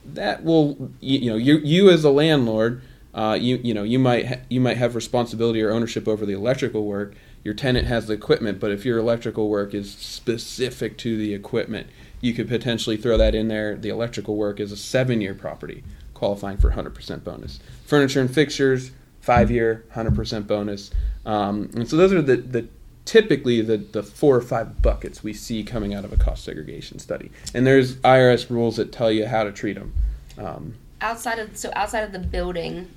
that 0.05 0.45
will, 0.45 0.91
you, 1.01 1.18
you 1.18 1.30
know, 1.30 1.37
you 1.37 1.59
you 1.59 1.91
as 1.91 2.05
a 2.05 2.11
landlord, 2.11 2.82
uh, 3.14 3.37
you 3.41 3.57
you 3.62 3.74
know, 3.74 3.82
you 3.82 3.99
might 3.99 4.26
ha- 4.26 4.41
you 4.49 4.61
might 4.61 4.76
have 4.76 4.95
responsibility 4.95 5.62
or 5.62 5.70
ownership 5.70 6.07
over 6.07 6.24
the 6.24 6.32
electrical 6.32 6.84
work. 6.84 7.14
Your 7.45 7.55
tenant 7.55 7.87
has 7.87 8.07
the 8.07 8.14
equipment, 8.14 8.59
but 8.59 8.72
if 8.72 8.84
your 8.84 8.99
electrical 8.99 9.49
work 9.49 9.72
is 9.72 9.93
specific 9.93 10.99
to 10.99 11.16
the 11.16 11.32
equipment, 11.32 11.89
you 12.20 12.34
could 12.34 12.49
potentially 12.49 12.97
throw 12.97 13.16
that 13.16 13.34
in 13.34 13.49
there. 13.49 13.76
The 13.76 13.89
electrical 13.89 14.37
work 14.37 14.59
is 14.59 14.72
a 14.72 14.76
seven-year 14.76 15.34
property, 15.34 15.84
qualifying 16.12 16.57
for 16.57 16.72
100% 16.72 17.22
bonus. 17.22 17.61
Furniture 17.84 18.20
and 18.20 18.34
fixtures, 18.34 18.91
five-year, 19.20 19.84
100% 19.95 20.47
bonus. 20.49 20.91
Um, 21.24 21.70
and 21.74 21.89
so 21.89 21.97
those 21.97 22.12
are 22.12 22.22
the, 22.22 22.37
the 22.37 22.68
typically 23.07 23.63
the, 23.63 23.79
the 23.79 24.03
four 24.03 24.37
or 24.37 24.43
five 24.43 24.83
buckets 24.83 25.23
we 25.23 25.33
see 25.33 25.65
coming 25.65 25.95
out 25.95 26.05
of 26.05 26.13
a 26.13 26.17
cost 26.17 26.45
segregation 26.45 26.99
study. 26.99 27.31
And 27.55 27.67
there's 27.67 27.97
IRS 27.97 28.51
rules 28.51 28.77
that 28.77 28.93
tell 28.93 29.11
you 29.11 29.27
how 29.27 29.45
to 29.45 29.53
treat 29.53 29.75
them. 29.75 29.95
Um, 30.37 30.75
outside 31.01 31.39
of 31.39 31.57
so 31.57 31.71
outside 31.75 32.03
of 32.05 32.13
the 32.13 32.19
building 32.19 32.91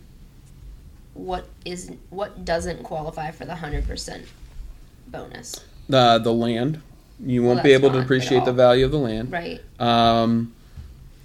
what 1.14 1.46
is 1.66 1.92
what 2.10 2.44
doesn't 2.46 2.84
qualify 2.84 3.30
for 3.32 3.46
the 3.46 3.54
100% 3.54 4.26
bonus 5.08 5.62
the, 5.90 6.20
the 6.20 6.34
land, 6.34 6.82
you 7.20 7.44
won't 7.44 7.58
Well, 7.58 7.64
be 7.64 7.74
able 7.74 7.92
to 7.92 8.00
appreciate 8.00 8.46
the 8.46 8.54
value 8.54 8.86
of 8.86 8.92
the 8.92 9.00
land. 9.00 9.32
right 9.32 9.62
Um, 9.80 10.54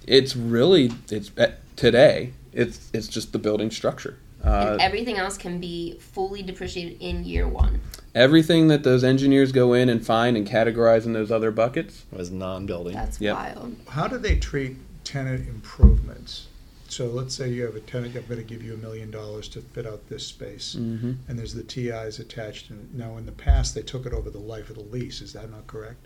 it's 0.07 0.35
really 0.35 0.91
it's 1.09 1.31
eh, 1.37 1.51
today. 1.75 2.33
It's 2.51 2.89
it's 2.93 3.07
just 3.07 3.31
the 3.31 3.39
building 3.39 3.71
structure. 3.71 4.17
Uh, 4.45 4.69
and 4.73 4.81
everything 4.81 5.17
else 5.17 5.37
can 5.37 5.59
be 5.59 5.97
fully 5.99 6.41
depreciated 6.43 6.97
in 7.01 7.23
year 7.23 7.47
one 7.47 7.81
everything 8.13 8.67
that 8.69 8.83
those 8.83 9.03
engineers 9.03 9.51
go 9.51 9.73
in 9.73 9.89
and 9.89 10.05
find 10.05 10.37
and 10.37 10.47
categorize 10.47 11.05
in 11.05 11.11
those 11.13 11.31
other 11.31 11.51
buckets. 11.51 12.05
was 12.11 12.31
non-building. 12.31 12.93
that's 12.93 13.19
Yep. 13.19 13.35
wild 13.35 13.75
How 13.89 14.07
do 14.07 14.17
they 14.17 14.35
treat 14.37 14.77
tenant 15.03 15.47
improvements? 15.49 16.47
So 16.87 17.07
let's 17.07 17.35
say 17.35 17.49
you 17.49 17.63
have 17.63 17.75
a 17.75 17.81
tenant, 17.81 18.15
I'm 18.15 18.23
gonna 18.29 18.43
give 18.43 18.61
you 18.63 18.73
a 18.75 18.77
million 18.77 19.11
dollars 19.11 19.47
to 19.49 19.59
fit 19.61 19.85
out 19.85 20.07
this 20.07 20.25
space, 20.25 20.75
Mm-hmm. 20.79 21.13
and 21.27 21.37
there's 21.39 21.53
the 21.53 21.63
TIs 21.63 22.19
attached, 22.19 22.69
and 22.69 22.93
now 22.95 23.17
in 23.17 23.25
the 23.25 23.31
past, 23.33 23.75
they 23.75 23.81
took 23.81 24.05
it 24.05 24.13
over 24.13 24.29
the 24.29 24.39
life 24.39 24.69
of 24.69 24.75
the 24.77 24.83
lease, 24.83 25.19
is 25.21 25.33
that 25.33 25.49
not 25.51 25.65
correct? 25.67 26.05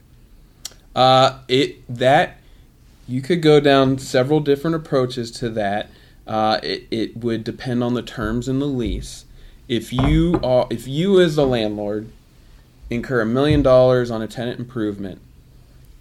Uh, 0.95 1.39
it 1.47 1.83
that 1.93 2.37
you 3.07 3.21
could 3.21 3.41
go 3.41 3.59
down 3.59 3.97
several 3.99 4.39
different 4.39 4.75
approaches 4.75 5.29
to 5.31 5.49
that. 5.49 5.89
Uh, 6.29 6.59
it, 6.61 6.87
it 6.91 7.17
would 7.17 7.43
depend 7.43 7.83
on 7.83 7.95
the 7.95 8.03
terms 8.03 8.47
in 8.47 8.59
the 8.59 8.67
lease. 8.67 9.25
If 9.67 9.91
you 9.91 10.39
are 10.43 10.67
if 10.69 10.87
you 10.87 11.19
as 11.19 11.35
the 11.35 11.45
landlord 11.45 12.07
incur 12.91 13.21
a 13.21 13.25
million 13.25 13.63
dollars 13.63 14.11
on 14.11 14.21
a 14.21 14.27
tenant 14.27 14.59
improvement 14.59 15.19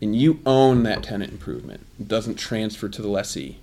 and 0.03 0.14
you 0.14 0.41
own 0.45 0.83
that 0.83 1.03
tenant 1.03 1.33
improvement, 1.33 1.87
it 1.99 2.09
doesn't 2.09 2.35
transfer 2.37 2.89
to 2.91 3.01
the 3.01 3.09
lessee, 3.09 3.59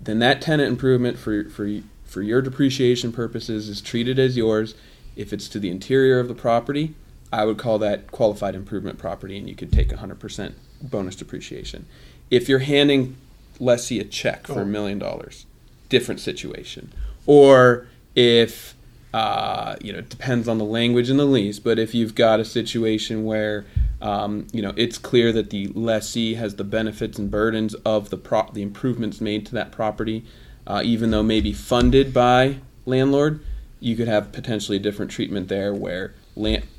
then 0.00 0.18
that 0.18 0.42
tenant 0.42 0.68
improvement 0.68 1.18
for 1.18 1.44
for 1.48 1.70
for 2.04 2.20
your 2.20 2.42
depreciation 2.42 3.12
purposes 3.12 3.68
is 3.68 3.80
treated 3.80 4.18
as 4.18 4.36
yours. 4.36 4.74
If 5.14 5.32
it's 5.32 5.48
to 5.50 5.60
the 5.60 5.70
interior 5.70 6.18
of 6.18 6.26
the 6.26 6.34
property, 6.34 6.94
I 7.32 7.44
would 7.44 7.58
call 7.58 7.78
that 7.78 8.10
qualified 8.10 8.54
improvement 8.56 8.98
property, 8.98 9.38
and 9.38 9.48
you 9.48 9.54
could 9.54 9.72
take 9.72 9.90
100% 9.90 10.54
bonus 10.82 11.14
depreciation. 11.16 11.86
If 12.30 12.48
you're 12.48 12.60
handing 12.60 13.16
lessee 13.60 14.00
a 14.00 14.04
check 14.04 14.46
for 14.48 14.60
Oh. 14.60 14.62
a 14.62 14.66
million 14.66 14.98
dollars, 14.98 15.46
different 15.92 16.20
situation. 16.20 16.90
Or 17.26 17.86
if 18.16 18.74
uh, 19.12 19.76
you 19.82 19.92
know, 19.92 19.98
it 19.98 20.08
depends 20.08 20.48
on 20.48 20.56
the 20.56 20.64
language 20.64 21.10
in 21.10 21.18
the 21.18 21.26
lease, 21.26 21.58
but 21.58 21.78
if 21.78 21.94
you've 21.94 22.14
got 22.14 22.40
a 22.40 22.44
situation 22.46 23.24
where 23.24 23.66
um, 24.00 24.46
you 24.52 24.62
know 24.62 24.72
it's 24.74 24.96
clear 24.96 25.32
that 25.32 25.50
the 25.50 25.66
lessee 25.74 26.34
has 26.34 26.56
the 26.56 26.64
benefits 26.64 27.18
and 27.18 27.30
burdens 27.30 27.74
of 27.84 28.08
the 28.08 28.16
pro- 28.16 28.50
the 28.52 28.62
improvements 28.62 29.20
made 29.20 29.44
to 29.44 29.52
that 29.54 29.70
property, 29.70 30.24
uh, 30.66 30.80
even 30.82 31.10
though 31.10 31.22
maybe 31.22 31.52
funded 31.52 32.14
by 32.14 32.56
landlord, 32.86 33.44
you 33.80 33.94
could 33.96 34.08
have 34.08 34.32
potentially 34.32 34.78
a 34.78 34.80
different 34.80 35.10
treatment 35.10 35.48
there 35.48 35.74
where 35.74 36.14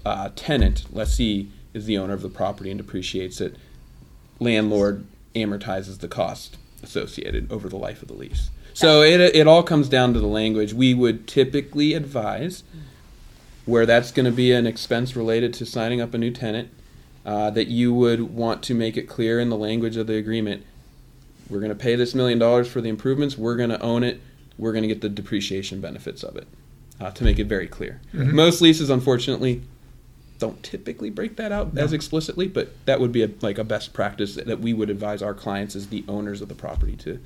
uh, 0.03 0.29
tenant 0.35 0.85
lessee 0.91 1.51
is 1.75 1.85
the 1.85 1.99
owner 1.99 2.13
of 2.13 2.23
the 2.23 2.29
property 2.29 2.71
and 2.71 2.79
depreciates 2.79 3.39
it. 3.39 3.55
Landlord 4.39 5.05
amortizes 5.35 5.99
the 5.99 6.07
cost 6.07 6.57
associated 6.81 7.51
over 7.51 7.69
the 7.69 7.77
life 7.77 8.01
of 8.01 8.07
the 8.07 8.15
lease. 8.15 8.49
So 8.73 9.01
it, 9.01 9.19
it 9.19 9.47
all 9.47 9.63
comes 9.63 9.87
down 9.87 10.13
to 10.13 10.19
the 10.19 10.27
language. 10.27 10.73
We 10.73 10.93
would 10.93 11.27
typically 11.27 11.93
advise 11.93 12.63
where 13.65 13.85
that's 13.85 14.11
going 14.11 14.25
to 14.25 14.31
be 14.31 14.51
an 14.51 14.67
expense 14.67 15.15
related 15.15 15.53
to 15.55 15.65
signing 15.65 16.01
up 16.01 16.13
a 16.13 16.17
new 16.17 16.31
tenant 16.31 16.69
uh, 17.25 17.49
that 17.51 17.67
you 17.67 17.93
would 17.93 18.35
want 18.35 18.63
to 18.63 18.73
make 18.73 18.97
it 18.97 19.03
clear 19.03 19.39
in 19.39 19.49
the 19.49 19.57
language 19.57 19.95
of 19.95 20.07
the 20.07 20.15
agreement. 20.15 20.65
We're 21.49 21.59
going 21.59 21.69
to 21.69 21.75
pay 21.75 21.95
this 21.95 22.13
million 22.15 22.39
dollars 22.39 22.69
for 22.69 22.81
the 22.81 22.89
improvements. 22.89 23.37
We're 23.37 23.55
going 23.55 23.69
to 23.69 23.81
own 23.81 24.03
it. 24.03 24.21
We're 24.57 24.71
going 24.71 24.83
to 24.83 24.87
get 24.87 25.01
the 25.01 25.09
depreciation 25.09 25.79
benefits 25.79 26.23
of 26.23 26.35
it. 26.35 26.47
Uh, 26.99 27.09
to 27.11 27.23
make 27.23 27.39
it 27.39 27.45
very 27.45 27.67
clear. 27.67 27.99
Most 28.13 28.61
leases, 28.61 28.89
unfortunately, 28.89 29.63
don't 30.37 30.61
typically 30.61 31.09
break 31.09 31.37
that 31.37 31.51
out 31.51 31.77
as 31.77 31.91
explicitly, 31.91 32.47
but 32.47 32.73
that 32.85 32.99
would 32.99 33.11
be 33.11 33.23
a, 33.23 33.29
like 33.41 33.57
a 33.57 33.63
best 33.63 33.93
practice 33.93 34.35
that 34.35 34.59
we 34.59 34.73
would 34.73 34.89
advise 34.89 35.21
our 35.21 35.33
clients 35.33 35.75
as 35.75 35.87
the 35.87 36.05
owners 36.07 36.39
of 36.39 36.49
the 36.49 36.55
property 36.55 36.95
to 36.97 37.19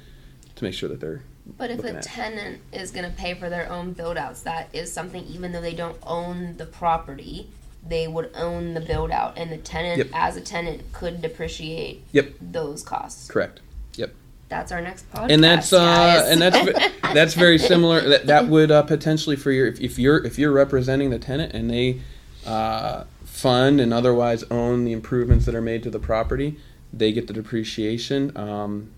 to 0.55 0.63
make 0.63 0.73
sure 0.73 0.89
that 0.89 0.99
they're 0.99 1.21
But 1.57 1.71
if 1.71 1.83
a 1.83 1.95
at. 1.95 2.03
tenant 2.03 2.59
is 2.73 2.91
going 2.91 3.09
to 3.09 3.15
pay 3.15 3.33
for 3.33 3.49
their 3.49 3.71
own 3.71 3.93
build 3.93 4.17
outs, 4.17 4.41
that 4.41 4.69
is 4.73 4.91
something, 4.91 5.23
even 5.27 5.51
though 5.51 5.61
they 5.61 5.73
don't 5.73 5.97
own 6.03 6.57
the 6.57 6.65
property, 6.65 7.49
they 7.87 8.07
would 8.07 8.31
own 8.35 8.73
the 8.73 8.81
build 8.81 9.11
out, 9.11 9.37
and 9.37 9.51
the 9.51 9.57
tenant, 9.57 9.97
Yep. 9.99 10.07
as 10.13 10.35
a 10.35 10.41
tenant, 10.41 10.91
could 10.91 11.21
depreciate 11.21 12.03
Yep. 12.11 12.33
those 12.41 12.83
costs. 12.83 13.29
correct. 13.29 13.61
Yep. 13.95 14.13
That's 14.49 14.71
our 14.71 14.81
next 14.81 15.09
podcast. 15.11 15.31
and 15.31 15.43
that's 15.43 15.71
uh, 15.73 15.77
guys. 15.79 16.29
and 16.29 16.41
that's 16.41 16.91
that's 17.13 17.33
very 17.33 17.57
similar. 17.57 18.01
That 18.01 18.27
that 18.27 18.47
would 18.47 18.71
uh, 18.71 18.83
potentially 18.83 19.35
for 19.35 19.51
your 19.51 19.67
if, 19.67 19.79
if 19.79 19.97
you're 19.99 20.23
if 20.25 20.37
you're 20.39 20.51
representing 20.53 21.09
the 21.09 21.19
tenant 21.19 21.53
and 21.53 21.69
they 21.69 22.01
uh, 22.45 23.03
fund 23.25 23.79
and 23.81 23.93
otherwise 23.93 24.43
own 24.49 24.85
the 24.85 24.93
improvements 24.93 25.45
that 25.45 25.55
are 25.55 25.61
made 25.61 25.83
to 25.83 25.89
the 25.89 25.99
property, 25.99 26.57
they 26.93 27.11
get 27.11 27.27
the 27.27 27.33
depreciation. 27.33 28.35
Um, 28.37 28.91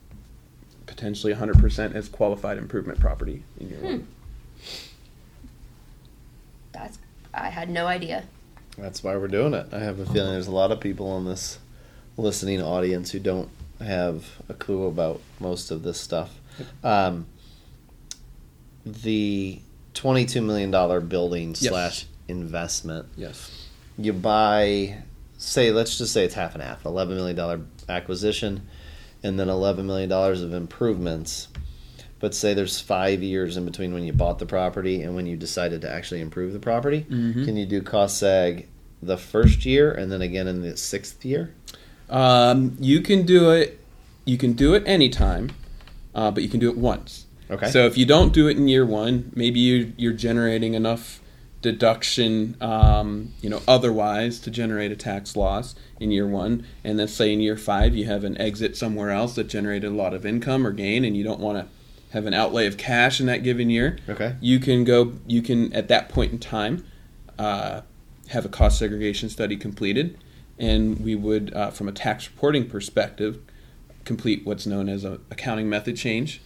potentially 0.99 1.33
100% 1.33 1.95
as 1.95 2.09
qualified 2.09 2.57
improvement 2.57 2.99
property 2.99 3.41
in 3.57 3.69
your 3.69 3.79
one. 3.79 4.07
that's 6.73 6.99
I 7.33 7.47
had 7.47 7.69
no 7.69 7.87
idea. 7.87 8.25
That's 8.77 9.01
why 9.01 9.15
we're 9.15 9.29
doing 9.29 9.53
it. 9.53 9.67
I 9.71 9.79
have 9.79 9.99
a 9.99 10.05
feeling 10.05 10.31
there's 10.33 10.47
a 10.47 10.51
lot 10.51 10.71
of 10.73 10.81
people 10.81 11.17
in 11.17 11.23
this 11.25 11.57
listening 12.17 12.61
audience 12.61 13.11
who 13.11 13.19
don't 13.19 13.49
have 13.79 14.25
a 14.49 14.53
clue 14.53 14.87
about 14.87 15.21
most 15.39 15.71
of 15.71 15.83
this 15.83 15.99
stuff. 16.01 16.37
Um, 16.83 17.27
the 18.85 19.61
twenty-two 19.93 20.41
million 20.41 20.69
dollar 20.71 20.99
building 20.99 21.49
Yes. 21.51 21.59
slash 21.59 22.05
investment. 22.27 23.07
Yes. 23.15 23.67
You 23.97 24.11
buy, 24.13 24.97
say, 25.37 25.71
let's 25.71 25.97
just 25.97 26.11
say 26.11 26.25
it's 26.25 26.33
half 26.35 26.55
and 26.55 26.63
half. 26.63 26.85
Eleven 26.85 27.15
million 27.15 27.35
dollar 27.37 27.61
acquisition, 27.87 28.67
and 29.23 29.39
then 29.39 29.49
eleven 29.49 29.85
million 29.87 30.09
dollars 30.09 30.41
of 30.41 30.53
improvements. 30.53 31.47
But 32.19 32.35
say 32.35 32.53
there's 32.53 32.81
five 32.81 33.23
years 33.23 33.55
in 33.55 33.63
between 33.65 33.93
when 33.93 34.03
you 34.03 34.11
bought 34.11 34.39
the 34.39 34.45
property 34.45 35.01
and 35.01 35.15
when 35.15 35.25
you 35.25 35.37
decided 35.37 35.81
to 35.81 35.89
actually 35.89 36.19
improve 36.19 36.51
the 36.51 36.59
property. 36.59 37.05
Mhm. 37.09 37.45
Can 37.45 37.55
you 37.55 37.65
do 37.65 37.81
cost 37.81 38.21
seg 38.21 38.65
the 39.01 39.15
first 39.17 39.65
year 39.65 39.91
and 39.91 40.11
then 40.11 40.21
again 40.21 40.47
in 40.47 40.61
the 40.61 40.75
sixth 40.75 41.23
year? 41.23 41.51
Um, 42.09 42.75
you 42.79 43.01
can 43.01 43.25
do 43.25 43.51
it. 43.51 43.79
You 44.25 44.37
can 44.37 44.53
do 44.53 44.73
it 44.73 44.83
anytime, 44.85 45.51
uh, 46.13 46.31
but 46.31 46.43
you 46.43 46.49
can 46.49 46.59
do 46.59 46.69
it 46.69 46.77
once. 46.77 47.25
Okay. 47.49 47.69
So 47.71 47.85
if 47.85 47.97
you 47.97 48.05
don't 48.05 48.33
do 48.33 48.47
it 48.47 48.57
in 48.57 48.67
year 48.67 48.85
one, 48.85 49.31
maybe 49.33 49.59
you, 49.59 49.93
you're 49.97 50.13
generating 50.13 50.73
enough 50.75 51.19
deduction, 51.61 52.55
um, 52.61 53.33
you 53.41 53.49
know, 53.49 53.61
otherwise 53.67 54.39
to 54.39 54.51
generate 54.51 54.91
a 54.91 54.95
tax 54.95 55.35
loss 55.35 55.75
in 55.99 56.11
year 56.11 56.27
one, 56.27 56.65
and 56.83 56.97
then 56.97 57.07
say 57.07 57.33
in 57.33 57.41
year 57.41 57.57
five 57.57 57.95
you 57.95 58.05
have 58.05 58.23
an 58.23 58.37
exit 58.39 58.77
somewhere 58.77 59.09
else 59.09 59.35
that 59.35 59.45
generated 59.45 59.91
a 59.91 59.95
lot 59.95 60.13
of 60.13 60.25
income 60.25 60.65
or 60.65 60.71
gain, 60.71 61.03
and 61.03 61.17
you 61.17 61.23
don't 61.23 61.39
want 61.39 61.57
to 61.57 61.65
have 62.13 62.25
an 62.25 62.33
outlay 62.33 62.65
of 62.65 62.77
cash 62.77 63.19
in 63.19 63.25
that 63.27 63.43
given 63.43 63.69
year. 63.69 63.97
okay. 64.07 64.35
You 64.41 64.59
can 64.59 64.83
go. 64.83 65.13
You 65.27 65.41
can 65.41 65.73
at 65.73 65.87
that 65.89 66.09
point 66.09 66.31
in 66.31 66.39
time 66.39 66.85
uh, 67.37 67.81
have 68.29 68.45
a 68.45 68.49
cost 68.49 68.79
segregation 68.79 69.29
study 69.29 69.57
completed, 69.57 70.17
and 70.57 70.99
we 70.99 71.15
would, 71.15 71.53
uh, 71.53 71.71
from 71.71 71.87
a 71.87 71.91
tax 71.91 72.27
reporting 72.29 72.69
perspective, 72.69 73.39
complete 74.05 74.45
what's 74.45 74.65
known 74.65 74.87
as 74.87 75.03
a 75.03 75.19
accounting 75.29 75.69
method 75.69 75.97
change, 75.97 76.41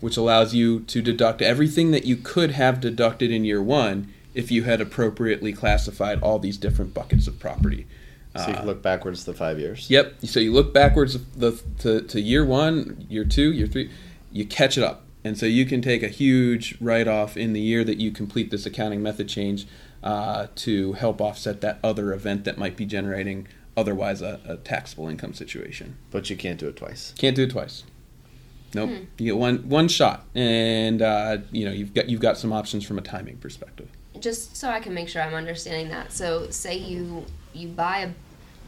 which 0.00 0.16
allows 0.16 0.54
you 0.54 0.80
to 0.80 1.02
deduct 1.02 1.42
everything 1.42 1.90
that 1.90 2.04
you 2.04 2.16
could 2.16 2.52
have 2.52 2.80
deducted 2.80 3.32
in 3.32 3.44
year 3.44 3.62
one 3.62 4.12
if 4.34 4.50
you 4.50 4.62
had 4.64 4.80
appropriately 4.80 5.52
classified 5.52 6.20
all 6.22 6.38
these 6.38 6.56
different 6.56 6.94
buckets 6.94 7.26
of 7.26 7.38
property. 7.38 7.86
So 8.34 8.46
you 8.46 8.54
Uh, 8.54 8.56
can 8.58 8.66
look 8.66 8.82
backwards 8.82 9.24
to 9.24 9.34
five 9.34 9.58
years. 9.58 9.90
Yep. 9.90 10.14
So 10.24 10.40
you 10.40 10.52
look 10.52 10.72
backwards 10.72 11.18
the, 11.36 11.60
to, 11.80 12.00
to 12.00 12.20
year 12.20 12.44
one, 12.44 13.06
year 13.10 13.24
two, 13.24 13.52
year 13.52 13.66
three, 13.66 13.90
you 14.30 14.46
catch 14.46 14.78
it 14.78 14.84
up. 14.84 15.04
And 15.24 15.38
so 15.38 15.46
you 15.46 15.66
can 15.66 15.82
take 15.82 16.02
a 16.02 16.08
huge 16.08 16.76
write 16.80 17.06
off 17.06 17.36
in 17.36 17.52
the 17.52 17.60
year 17.60 17.84
that 17.84 17.98
you 17.98 18.10
complete 18.10 18.50
this 18.50 18.66
accounting 18.66 19.02
method 19.02 19.28
change 19.28 19.66
uh, 20.02 20.48
to 20.56 20.94
help 20.94 21.20
offset 21.20 21.60
that 21.60 21.78
other 21.84 22.12
event 22.12 22.44
that 22.44 22.58
might 22.58 22.76
be 22.76 22.86
generating 22.86 23.46
otherwise 23.76 24.20
a, 24.20 24.40
a 24.44 24.56
taxable 24.56 25.08
income 25.08 25.32
situation. 25.34 25.96
But 26.10 26.28
you 26.28 26.36
can't 26.36 26.58
do 26.58 26.68
it 26.68 26.76
twice. 26.76 27.14
Can't 27.18 27.36
do 27.36 27.44
it 27.44 27.50
twice. 27.50 27.84
Nope. 28.74 28.90
You 29.18 29.26
get 29.26 29.36
one 29.36 29.68
one 29.68 29.86
shot, 29.86 30.24
and 30.34 31.02
uh, 31.02 31.38
you 31.52 31.66
know 31.66 31.72
you've 31.72 31.92
got 31.92 32.08
you've 32.08 32.22
got 32.22 32.38
some 32.38 32.54
options 32.54 32.84
from 32.86 32.98
a 32.98 33.02
timing 33.02 33.36
perspective. 33.36 33.90
Just 34.22 34.56
so 34.56 34.68
I 34.68 34.80
can 34.80 34.94
make 34.94 35.08
sure 35.08 35.20
I'm 35.20 35.34
understanding 35.34 35.88
that. 35.88 36.12
So 36.12 36.48
say 36.50 36.76
you 36.76 37.26
you 37.52 37.68
buy 37.68 37.98
a 37.98 38.10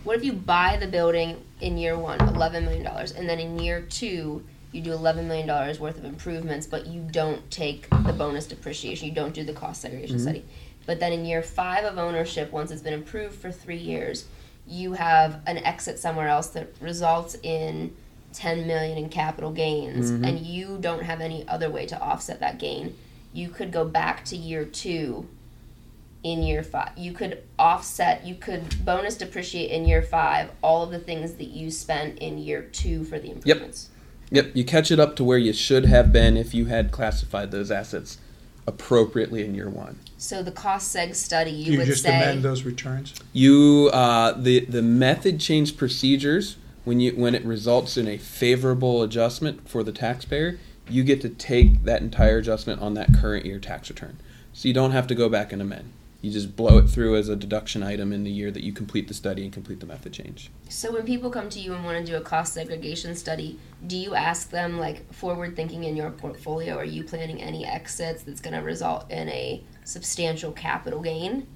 what 0.02 0.16
if 0.16 0.24
you 0.24 0.32
buy 0.34 0.76
the 0.76 0.86
building 0.86 1.42
in 1.61 1.78
year 1.78 1.96
one, 1.96 2.20
eleven 2.20 2.64
million 2.64 2.84
dollars, 2.84 3.12
and 3.12 3.28
then 3.28 3.38
in 3.38 3.59
year 3.59 3.80
two 3.82 4.44
you 4.72 4.82
do 4.82 4.92
eleven 4.92 5.28
million 5.28 5.46
dollars 5.46 5.80
worth 5.80 5.96
of 5.96 6.05
improvements, 6.05 6.66
but 6.66 6.86
you 6.86 7.07
don't 7.11 7.48
take 7.50 7.88
the 7.90 8.12
bonus 8.12 8.46
depreciation, 8.46 9.09
you 9.09 9.14
don't 9.14 9.32
do 9.32 9.44
the 9.44 9.52
cost 9.52 9.80
segregation 9.80 10.16
mm-hmm. 10.16 10.24
study. 10.24 10.44
But 10.86 11.00
then 11.00 11.12
in 11.12 11.24
year 11.24 11.42
five 11.42 11.84
of 11.84 11.96
ownership, 11.96 12.52
once 12.52 12.70
it's 12.70 12.82
been 12.82 12.94
approved 12.94 13.36
for 13.36 13.50
three 13.50 13.78
years, 13.78 14.26
you 14.66 14.92
have 14.94 15.40
an 15.46 15.59
exit 15.59 15.98
somewhere 15.98 16.28
else 16.28 16.48
that 16.48 16.68
results 16.80 17.36
in 17.42 17.94
10 18.34 18.66
million 18.66 18.98
in 18.98 19.09
capital 19.09 19.52
gains 19.52 20.11
mm-hmm. 20.11 20.24
and 20.24 20.40
you 20.40 20.76
don't 20.80 21.05
have 21.05 21.20
any 21.20 21.46
other 21.46 21.70
way 21.70 21.86
to 21.86 21.98
offset 22.00 22.40
that 22.40 22.59
gain 22.59 22.94
you 23.32 23.48
could 23.48 23.70
go 23.70 23.84
back 23.84 24.24
to 24.24 24.36
year 24.36 24.64
two 24.64 25.28
in 26.24 26.42
year 26.42 26.62
five 26.62 26.90
you 26.96 27.12
could 27.12 27.42
offset 27.58 28.24
you 28.26 28.34
could 28.34 28.62
bonus 28.84 29.16
depreciate 29.16 29.70
in 29.70 29.84
year 29.86 30.02
five 30.02 30.50
all 30.62 30.82
of 30.82 30.90
the 30.90 30.98
things 30.98 31.34
that 31.34 31.48
you 31.48 31.70
spent 31.70 32.18
in 32.18 32.38
year 32.38 32.62
two 32.72 33.04
for 33.04 33.18
the 33.18 33.30
improvements 33.30 33.90
Yep, 34.30 34.46
Yep. 34.46 34.56
you 34.56 34.64
catch 34.64 34.90
it 34.90 34.98
up 34.98 35.14
to 35.16 35.24
where 35.24 35.38
you 35.38 35.52
should 35.52 35.84
have 35.84 36.12
been 36.12 36.36
if 36.36 36.54
you 36.54 36.64
had 36.64 36.90
classified 36.90 37.50
those 37.50 37.70
assets 37.70 38.18
appropriately 38.66 39.44
in 39.44 39.54
year 39.54 39.68
one. 39.68 39.98
so 40.16 40.42
the 40.42 40.50
cost 40.50 40.94
seg 40.96 41.14
study 41.14 41.50
Do 41.50 41.56
you, 41.58 41.72
you 41.72 41.78
would 41.78 41.86
just 41.86 42.02
say 42.02 42.16
amend 42.16 42.42
those 42.42 42.62
returns? 42.64 43.14
You 43.34 43.90
uh, 43.92 44.32
the 44.32 44.60
the 44.64 44.80
method 44.82 45.38
change 45.40 45.76
procedures 45.76 46.56
when 46.84 46.98
you 47.00 47.12
when 47.12 47.34
it 47.34 47.44
results 47.44 47.98
in 47.98 48.08
a 48.08 48.16
favorable 48.16 49.02
adjustment 49.02 49.68
for 49.68 49.82
the 49.82 49.92
taxpayer, 49.92 50.58
you 50.88 51.04
get 51.04 51.20
to 51.20 51.28
take 51.28 51.84
that 51.84 52.00
entire 52.00 52.38
adjustment 52.38 52.80
on 52.80 52.94
that 52.94 53.12
current 53.12 53.44
year 53.44 53.58
tax 53.58 53.90
return. 53.90 54.16
So 54.54 54.68
you 54.68 54.74
don't 54.74 54.92
have 54.92 55.06
to 55.08 55.14
go 55.14 55.28
back 55.28 55.52
and 55.52 55.60
amend. 55.60 55.92
You 56.24 56.30
just 56.30 56.56
blow 56.56 56.78
it 56.78 56.88
through 56.88 57.16
as 57.16 57.28
a 57.28 57.36
deduction 57.36 57.82
item 57.82 58.10
in 58.10 58.24
the 58.24 58.30
year 58.30 58.50
that 58.50 58.62
you 58.62 58.72
complete 58.72 59.08
the 59.08 59.14
study 59.14 59.44
and 59.44 59.52
complete 59.52 59.80
the 59.80 59.84
method 59.84 60.14
change. 60.14 60.50
So 60.70 60.90
when 60.90 61.04
people 61.04 61.28
come 61.28 61.50
to 61.50 61.60
you 61.60 61.74
and 61.74 61.84
want 61.84 61.98
to 61.98 62.12
do 62.12 62.16
a 62.16 62.22
cost 62.22 62.54
segregation 62.54 63.14
study, 63.14 63.58
do 63.86 63.94
you 63.94 64.14
ask 64.14 64.48
them 64.48 64.78
like 64.78 65.12
forward 65.12 65.54
thinking 65.54 65.84
in 65.84 65.94
your 65.94 66.08
portfolio? 66.10 66.78
Are 66.78 66.84
you 66.84 67.04
planning 67.04 67.42
any 67.42 67.66
exits 67.66 68.22
that's 68.22 68.40
going 68.40 68.54
to 68.54 68.60
result 68.60 69.10
in 69.10 69.28
a 69.28 69.62
substantial 69.84 70.50
capital 70.52 71.02
gain? 71.02 71.46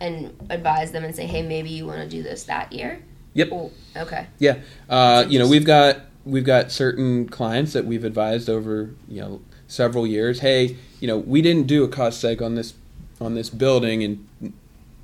And 0.00 0.34
advise 0.50 0.90
them 0.90 1.04
and 1.04 1.14
say, 1.14 1.26
hey, 1.26 1.42
maybe 1.42 1.70
you 1.70 1.86
want 1.86 2.00
to 2.00 2.08
do 2.08 2.24
this 2.24 2.42
that 2.44 2.72
year. 2.72 3.04
Yep. 3.34 3.48
Oh, 3.52 3.70
okay. 3.96 4.26
Yeah, 4.40 4.58
uh, 4.88 5.24
you 5.28 5.38
know 5.38 5.48
we've 5.48 5.64
got 5.64 6.00
we've 6.24 6.44
got 6.44 6.72
certain 6.72 7.28
clients 7.28 7.72
that 7.72 7.84
we've 7.84 8.04
advised 8.04 8.50
over 8.50 8.90
you 9.06 9.20
know 9.20 9.42
several 9.68 10.08
years. 10.08 10.40
Hey, 10.40 10.76
you 10.98 11.06
know 11.06 11.18
we 11.18 11.40
didn't 11.40 11.68
do 11.68 11.84
a 11.84 11.88
cost 11.88 12.22
seg 12.22 12.42
on 12.42 12.56
this 12.56 12.74
on 13.22 13.34
this 13.34 13.48
building 13.50 14.02
in 14.02 14.26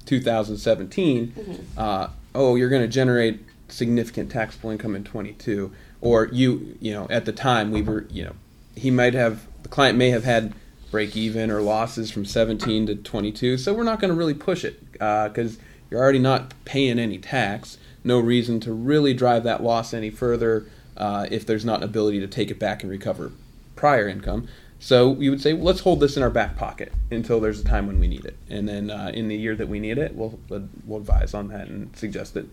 2017. 0.07 1.67
Uh, 1.77 2.09
oh, 2.35 2.57
you're 2.57 2.69
going 2.69 2.83
to 2.83 2.89
generate 2.89 3.41
significant 3.69 4.31
taxable 4.31 4.71
income 4.71 4.97
in 4.97 5.05
22, 5.05 5.73
or 6.01 6.29
you 6.33 6.77
you 6.81 6.93
know 6.93 7.07
at 7.11 7.25
the 7.25 7.33
time 7.33 7.71
we 7.71 7.83
were 7.83 8.07
you 8.11 8.25
know 8.25 8.33
he 8.75 8.91
might 8.91 9.15
have 9.15 9.47
the 9.63 9.69
client 9.69 9.99
may 9.99 10.11
have 10.11 10.25
had 10.25 10.55
break 10.91 11.17
even 11.17 11.51
or 11.51 11.61
losses 11.61 12.11
from 12.11 12.25
17 12.25 12.87
to 12.87 12.95
22. 12.95 13.59
So 13.59 13.75
we're 13.75 13.83
not 13.83 14.01
going 14.01 14.11
to 14.11 14.17
really 14.17 14.35
push 14.35 14.65
it 14.65 14.93
because 14.93 15.59
you're 15.91 16.01
already 16.01 16.19
not 16.19 16.55
paying 16.65 16.99
any 16.99 17.19
tax. 17.19 17.79
No 18.05 18.19
reason 18.19 18.61
to 18.61 18.73
really 18.73 19.13
drive 19.13 19.45
that 19.45 19.63
loss 19.63 19.93
any 19.93 20.11
further 20.11 20.67
uh, 20.97 21.27
if 21.31 21.45
there's 21.45 21.65
not 21.65 21.79
an 21.79 21.85
ability 21.85 22.21
to 22.21 22.27
take 22.27 22.51
it 22.51 22.59
back 22.59 22.83
and 22.83 22.91
recover 22.91 23.33
prior 23.77 24.09
income. 24.09 24.49
So 24.81 25.09
we 25.11 25.29
would 25.29 25.41
say, 25.41 25.53
well, 25.55 25.65
let's 25.65 25.81
hold 25.81 26.01
this 26.01 26.17
in 26.17 26.23
our 26.23 26.31
back 26.31 26.57
pocket 26.57 26.93
until 27.11 27.41
there's 27.41 27.61
a 27.61 27.65
time 27.65 27.87
when 27.87 27.99
we 27.99 28.07
need 28.07 28.25
it, 28.25 28.37
and 28.49 28.69
then 28.69 28.91
uh, 28.91 29.11
in 29.13 29.29
the 29.29 29.37
year 29.37 29.57
that 29.57 29.69
we 29.69 29.81
need 29.81 29.99
it, 29.99 30.15
we'll 30.15 30.39
we'll 30.49 31.01
advise 31.01 31.35
on 31.35 31.49
that 31.49 31.67
and 31.69 31.95
suggest 31.97 32.35
that 32.35 32.47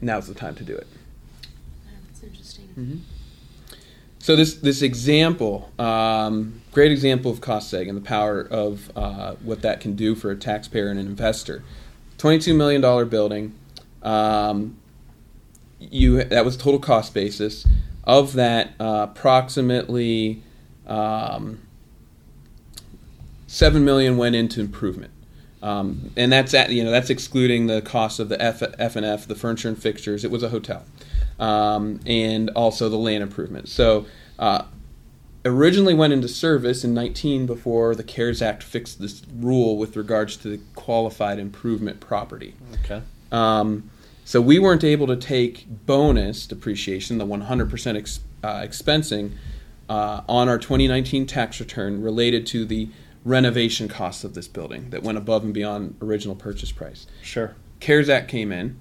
now's 0.00 0.26
the 0.26 0.34
time 0.34 0.54
to 0.56 0.64
do 0.64 0.74
it. 0.74 0.86
That's 2.10 2.22
interesting. 2.24 3.04
So 4.18 4.34
this 4.34 4.54
this 4.54 4.82
example, 4.82 5.70
um, 5.78 6.60
great 6.72 6.90
example 6.90 7.30
of 7.30 7.40
cost 7.40 7.72
seg 7.72 7.88
and 7.88 7.96
the 7.96 8.02
power 8.02 8.40
of 8.40 8.90
uh, 8.96 9.36
what 9.36 9.62
that 9.62 9.80
can 9.80 9.94
do 9.94 10.16
for 10.16 10.32
a 10.32 10.36
taxpayer 10.36 10.88
and 10.88 10.98
an 10.98 11.06
investor. 11.06 11.62
Twenty-two 12.18 12.54
million 12.54 12.80
dollar 12.80 13.04
building. 13.04 13.54
Um, 14.02 14.76
you 15.78 16.24
that 16.24 16.44
was 16.44 16.56
total 16.56 16.80
cost 16.80 17.14
basis. 17.14 17.66
Of 18.02 18.32
that, 18.32 18.72
uh, 18.80 19.06
approximately 19.10 20.42
um, 20.86 21.60
seven 23.48 23.84
million 23.84 24.16
went 24.16 24.36
into 24.36 24.60
improvement. 24.60 25.10
Um, 25.60 26.12
and 26.16 26.30
that's 26.30 26.54
at, 26.54 26.70
you 26.70 26.84
know 26.84 26.92
that's 26.92 27.10
excluding 27.10 27.66
the 27.66 27.82
cost 27.82 28.20
of 28.20 28.28
the 28.28 28.40
F, 28.40 28.62
F 28.78 28.94
and 28.94 29.04
F, 29.04 29.26
the 29.26 29.34
furniture 29.34 29.66
and 29.66 29.76
fixtures. 29.76 30.24
It 30.24 30.30
was 30.30 30.44
a 30.44 30.50
hotel, 30.50 30.84
um, 31.40 31.98
and 32.06 32.50
also 32.50 32.88
the 32.88 32.96
land 32.96 33.24
improvement. 33.24 33.68
So 33.68 34.06
uh, 34.38 34.66
originally 35.44 35.94
went 35.94 36.12
into 36.12 36.28
service 36.28 36.84
in 36.84 36.94
19 36.94 37.46
before 37.46 37.96
the 37.96 38.04
CARES 38.04 38.40
Act 38.40 38.62
fixed 38.62 39.00
this 39.00 39.22
rule 39.34 39.76
with 39.76 39.96
regards 39.96 40.36
to 40.38 40.48
the 40.48 40.60
qualified 40.76 41.40
improvement 41.40 41.98
property. 41.98 42.54
Okay. 42.84 43.02
Um, 43.32 43.90
so 44.24 44.40
we 44.40 44.58
weren't 44.58 44.84
able 44.84 45.08
to 45.08 45.16
take 45.16 45.66
bonus 45.86 46.46
depreciation, 46.46 47.18
the 47.18 47.26
100% 47.26 47.96
ex, 47.96 48.20
uh, 48.44 48.60
expensing, 48.60 49.32
uh, 49.88 50.20
on 50.28 50.48
our 50.48 50.58
2019 50.58 51.26
tax 51.26 51.58
return 51.58 52.02
related 52.02 52.46
to 52.48 52.64
the 52.64 52.90
renovation 53.24 53.88
costs 53.88 54.24
of 54.24 54.34
this 54.34 54.48
building 54.48 54.90
that 54.90 55.02
went 55.02 55.18
above 55.18 55.44
and 55.44 55.52
beyond 55.52 55.96
original 56.00 56.34
purchase 56.34 56.72
price. 56.72 57.06
Sure. 57.22 57.54
CARES 57.80 58.08
Act 58.08 58.28
came 58.28 58.52
in. 58.52 58.78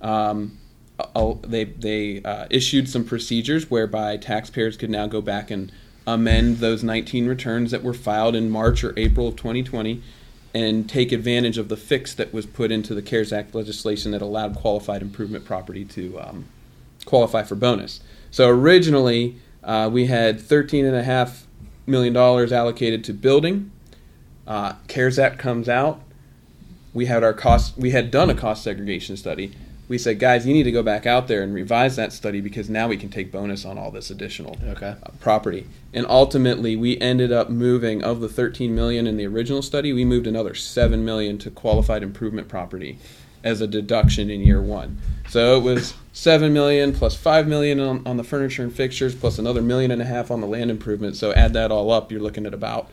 Um, 0.00 0.58
uh, 0.98 1.34
they 1.42 1.64
they 1.64 2.22
uh, 2.22 2.46
issued 2.50 2.88
some 2.88 3.04
procedures 3.04 3.70
whereby 3.70 4.16
taxpayers 4.16 4.76
could 4.76 4.90
now 4.90 5.06
go 5.06 5.20
back 5.20 5.50
and 5.50 5.72
amend 6.06 6.58
those 6.58 6.82
19 6.82 7.26
returns 7.26 7.70
that 7.70 7.82
were 7.82 7.94
filed 7.94 8.34
in 8.34 8.50
March 8.50 8.82
or 8.82 8.92
April 8.96 9.28
of 9.28 9.36
2020 9.36 10.02
and 10.54 10.88
take 10.88 11.12
advantage 11.12 11.58
of 11.58 11.68
the 11.68 11.76
fix 11.76 12.14
that 12.14 12.32
was 12.32 12.44
put 12.44 12.70
into 12.70 12.94
the 12.94 13.02
CARES 13.02 13.32
Act 13.32 13.54
legislation 13.54 14.12
that 14.12 14.20
allowed 14.20 14.54
qualified 14.56 15.00
improvement 15.00 15.44
property 15.44 15.84
to 15.84 16.20
um, 16.20 16.44
qualify 17.04 17.42
for 17.42 17.54
bonus. 17.54 18.00
So 18.30 18.48
originally, 18.48 19.36
uh, 19.62 19.88
we 19.90 20.06
had 20.06 20.38
$13.5 20.38 21.44
million 21.86 22.12
dollars 22.12 22.52
allocated 22.52 23.04
to 23.04 23.12
building. 23.12 23.70
Uh, 24.46 24.74
CARES 24.88 25.18
Act 25.18 25.38
comes 25.38 25.68
out. 25.68 26.00
We 26.94 27.06
had 27.06 27.22
our 27.24 27.32
cost. 27.32 27.76
We 27.78 27.90
had 27.90 28.10
done 28.10 28.28
a 28.30 28.34
cost 28.34 28.62
segregation 28.64 29.16
study. 29.16 29.52
We 29.88 29.98
said, 29.98 30.18
guys, 30.18 30.46
you 30.46 30.54
need 30.54 30.62
to 30.62 30.72
go 30.72 30.82
back 30.82 31.06
out 31.06 31.28
there 31.28 31.42
and 31.42 31.52
revise 31.52 31.96
that 31.96 32.12
study 32.12 32.40
because 32.40 32.70
now 32.70 32.88
we 32.88 32.96
can 32.96 33.10
take 33.10 33.30
bonus 33.30 33.64
on 33.64 33.76
all 33.76 33.90
this 33.90 34.10
additional 34.10 34.56
Okay. 34.66 34.94
uh, 35.02 35.10
property. 35.20 35.66
And 35.92 36.06
ultimately, 36.08 36.76
we 36.76 36.98
ended 36.98 37.30
up 37.30 37.50
moving 37.50 38.02
of 38.02 38.20
the 38.20 38.28
13 38.28 38.74
million 38.74 39.06
in 39.06 39.16
the 39.18 39.26
original 39.26 39.60
study, 39.60 39.92
we 39.92 40.04
moved 40.06 40.26
another 40.26 40.54
7 40.54 41.04
million 41.04 41.36
to 41.38 41.50
qualified 41.50 42.02
improvement 42.02 42.48
property 42.48 42.98
as 43.44 43.60
a 43.60 43.66
deduction 43.66 44.30
in 44.30 44.40
year 44.40 44.62
one. 44.62 44.98
So 45.32 45.56
it 45.56 45.62
was 45.62 45.94
7 46.12 46.52
million 46.52 46.92
plus 46.92 47.16
5 47.16 47.48
million 47.48 47.80
on, 47.80 48.06
on 48.06 48.18
the 48.18 48.22
furniture 48.22 48.62
and 48.62 48.70
fixtures 48.70 49.14
plus 49.14 49.38
another 49.38 49.62
million 49.62 49.90
and 49.90 50.02
a 50.02 50.04
half 50.04 50.30
on 50.30 50.42
the 50.42 50.46
land 50.46 50.70
improvement. 50.70 51.16
So 51.16 51.32
add 51.32 51.54
that 51.54 51.72
all 51.72 51.90
up, 51.90 52.12
you're 52.12 52.20
looking 52.20 52.44
at 52.44 52.52
about 52.52 52.90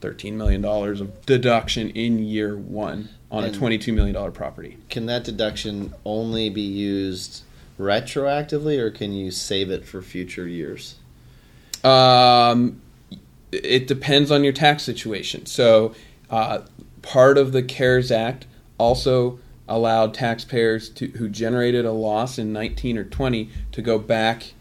13 0.00 0.36
million 0.36 0.60
dollars 0.60 1.00
of 1.00 1.24
deduction 1.26 1.90
in 1.90 2.18
year 2.18 2.56
one 2.56 3.10
on 3.30 3.44
a 3.44 3.52
22 3.52 3.92
million 3.92 4.14
dollar 4.14 4.32
property. 4.32 4.78
Can 4.90 5.06
that 5.06 5.22
deduction 5.22 5.94
only 6.04 6.50
be 6.50 6.60
used 6.60 7.44
retroactively, 7.78 8.80
or 8.80 8.90
can 8.90 9.12
you 9.12 9.30
save 9.30 9.70
it 9.70 9.84
for 9.84 10.02
future 10.02 10.48
years? 10.48 10.96
Um, 11.84 12.82
it 13.52 13.86
depends 13.86 14.32
on 14.32 14.42
your 14.42 14.52
tax 14.52 14.82
situation. 14.82 15.46
So, 15.46 15.94
uh, 16.30 16.62
part 17.02 17.38
of 17.38 17.52
the 17.52 17.62
CARES 17.62 18.10
Act 18.10 18.48
also 18.76 19.38
allowed 19.68 20.14
taxpayers 20.14 20.88
to, 20.90 21.08
who 21.08 21.28
generated 21.28 21.84
a 21.84 21.92
loss 21.92 22.38
in 22.38 22.52
19 22.52 22.98
or 22.98 23.04
20 23.04 23.50
to 23.72 23.82
go 23.82 23.98
back 23.98 24.52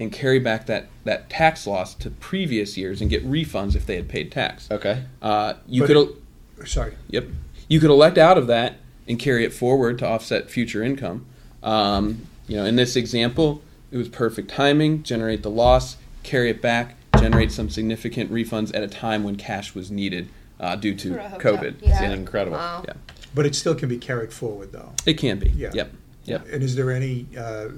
and 0.00 0.10
carry 0.12 0.38
back 0.38 0.66
that, 0.66 0.86
that 1.04 1.28
tax 1.30 1.66
loss 1.66 1.94
to 1.94 2.10
previous 2.10 2.76
years 2.76 3.00
and 3.00 3.10
get 3.10 3.24
refunds 3.28 3.76
if 3.76 3.86
they 3.86 3.96
had 3.96 4.08
paid 4.08 4.32
tax. 4.32 4.68
Okay. 4.70 5.04
Uh, 5.22 5.54
you 5.66 5.82
But- 5.82 5.86
could 5.88 5.96
el- 5.96 6.66
Sorry. 6.66 6.94
Yep. 7.10 7.26
You 7.68 7.80
could 7.80 7.90
elect 7.90 8.16
out 8.18 8.38
of 8.38 8.46
that 8.46 8.76
and 9.08 9.18
carry 9.18 9.44
it 9.44 9.52
forward 9.52 9.98
to 9.98 10.06
offset 10.06 10.50
future 10.50 10.82
income. 10.82 11.26
Um, 11.62 12.22
you 12.48 12.56
know, 12.56 12.64
in 12.64 12.76
this 12.76 12.96
example, 12.96 13.62
it 13.90 13.96
was 13.96 14.08
perfect 14.08 14.50
timing, 14.50 15.02
generate 15.02 15.42
the 15.42 15.50
loss, 15.50 15.96
carry 16.22 16.50
it 16.50 16.60
back, 16.62 16.96
generate 17.18 17.52
some 17.52 17.68
significant 17.70 18.30
refunds 18.32 18.74
at 18.74 18.82
a 18.82 18.88
time 18.88 19.24
when 19.24 19.36
cash 19.36 19.74
was 19.74 19.90
needed 19.90 20.28
uh, 20.60 20.76
due 20.76 20.94
to 20.94 21.12
For 21.14 21.18
a 21.18 21.28
hotel. 21.28 21.56
COVID. 21.56 21.74
Yeah. 21.82 22.02
It's 22.04 22.14
incredible. 22.14 22.56
Wow. 22.56 22.84
Yeah. 22.86 22.94
But 23.34 23.46
it 23.46 23.54
still 23.54 23.74
can 23.74 23.88
be 23.88 23.98
carried 23.98 24.32
forward, 24.32 24.72
though. 24.72 24.92
It 25.06 25.14
can 25.14 25.38
be. 25.38 25.50
Yeah. 25.50 25.70
Yep. 25.74 25.92
Yep. 26.24 26.46
And 26.52 26.62
is 26.62 26.76
there 26.76 26.90
any 26.90 27.26
uh, 27.36 27.68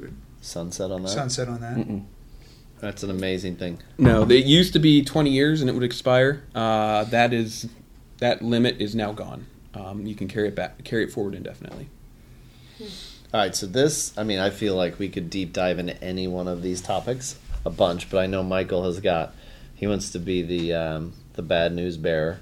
Sunset 0.41 0.91
on 0.91 1.03
that. 1.03 1.09
sunset 1.09 1.49
on 1.49 1.61
that? 1.61 1.77
Mm-mm. 1.77 2.05
That's 2.79 3.03
an 3.03 3.11
amazing 3.11 3.57
thing. 3.57 3.81
No, 3.99 4.23
it 4.31 4.45
used 4.45 4.75
to 4.75 4.79
be 4.79 5.03
20 5.03 5.31
years 5.31 5.61
and 5.61 5.71
it 5.71 5.73
would 5.73 5.83
expire. 5.83 6.45
Uh, 6.55 7.05
that 7.05 7.33
is 7.33 7.69
that 8.19 8.43
limit 8.43 8.81
is 8.81 8.95
now 8.95 9.13
gone. 9.13 9.47
Um, 9.75 10.07
you 10.07 10.15
can 10.15 10.29
carry 10.29 10.49
it 10.49 10.55
back, 10.55 10.85
carry 10.85 11.05
it 11.05 11.11
forward 11.11 11.35
indefinitely. 11.35 11.89
All 12.81 13.41
right, 13.41 13.55
so 13.55 13.67
this, 13.67 14.17
I 14.17 14.23
mean, 14.23 14.39
I 14.39 14.51
feel 14.51 14.77
like 14.77 14.99
we 14.99 15.09
could 15.09 15.31
deep 15.31 15.53
dive 15.53 15.79
into 15.79 16.03
any 16.03 16.29
one 16.29 16.49
of 16.49 16.63
these 16.63 16.81
topics 16.81 17.39
a 17.65 17.71
bunch, 17.71 18.09
but 18.09 18.19
I 18.19 18.27
know 18.27 18.43
Michael 18.43 18.85
has 18.85 19.01
got, 19.01 19.35
he 19.75 19.87
wants 19.87 20.11
to 20.13 20.19
be 20.19 20.43
the 20.43 20.75
um, 20.75 21.13
the 21.35 21.43
bad 21.43 21.75
news 21.75 21.97
bearer. 21.97 22.41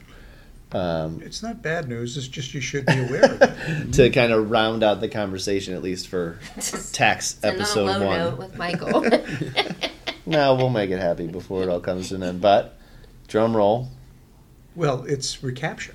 Um, 0.75 1.21
It's 1.23 1.43
not 1.43 1.63
bad 1.63 1.89
news. 1.89 2.17
It's 2.17 2.29
just 2.29 2.53
you 2.55 2.61
should 2.61 2.87
be 2.87 2.99
aware 2.99 3.25
of 3.25 3.43
it. 3.43 3.93
to 3.95 4.11
kind 4.11 4.33
of 4.33 4.51
round 4.51 4.83
out 4.83 5.01
the 5.01 5.09
conversation, 5.09 5.75
at 5.75 5.83
least 5.83 6.09
for 6.09 6.39
tax 6.93 7.39
End 7.43 7.55
on 7.55 7.59
a 7.59 7.63
episode 7.63 7.87
low 7.87 8.07
one. 8.07 8.19
note 8.19 8.39
with 8.39 8.57
Michael. 8.57 9.05
No, 10.27 10.55
we'll 10.55 10.71
make 10.71 10.91
it 10.91 10.99
happy 10.99 11.27
before 11.27 11.63
it 11.63 11.69
all 11.69 11.81
comes 11.81 12.09
to 12.09 12.15
an 12.15 12.23
end. 12.23 12.41
But 12.41 12.79
drum 13.29 13.55
roll. 13.55 13.89
Well, 14.75 15.05
it's 15.05 15.43
recapture. 15.43 15.95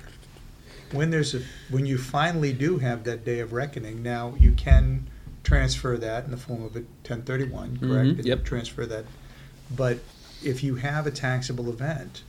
When 0.92 1.10
there's 1.10 1.34
a 1.34 1.42
when 1.68 1.86
you 1.86 1.98
finally 1.98 2.52
do 2.52 2.78
have 2.78 3.04
that 3.04 3.24
day 3.24 3.40
of 3.40 3.52
reckoning, 3.52 4.02
now 4.02 4.34
you 4.38 4.52
can 4.52 5.08
transfer 5.42 5.96
that 5.96 6.24
in 6.24 6.30
the 6.30 6.36
form 6.36 6.62
of 6.62 6.76
a 6.76 6.80
1031, 6.80 7.78
correct? 7.78 8.18
Mhm, 8.18 8.24
yep. 8.24 8.44
Transfer 8.44 8.86
that. 8.86 9.04
But 9.74 9.98
if 10.44 10.62
you 10.62 10.76
have 10.76 11.06
a 11.06 11.10
taxable 11.10 11.68
event, 11.68 12.22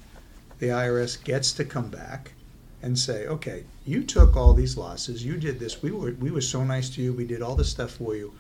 the 0.59 0.67
IRS 0.67 1.23
gets 1.23 1.51
to 1.53 1.65
come 1.65 1.89
back 1.89 2.33
and 2.81 2.97
say, 2.97 3.27
"Okay, 3.27 3.63
you 3.85 4.03
took 4.03 4.35
all 4.35 4.53
these 4.53 4.77
losses. 4.77 5.23
You 5.25 5.37
did 5.37 5.59
this. 5.59 5.81
We 5.81 5.91
were 5.91 6.11
we 6.19 6.31
were 6.31 6.41
so 6.41 6.63
nice 6.63 6.89
to 6.91 7.01
you. 7.01 7.13
We 7.13 7.25
did 7.25 7.41
all 7.41 7.55
this 7.55 7.69
stuff 7.69 7.91
for 7.91 8.15
you. 8.15 8.33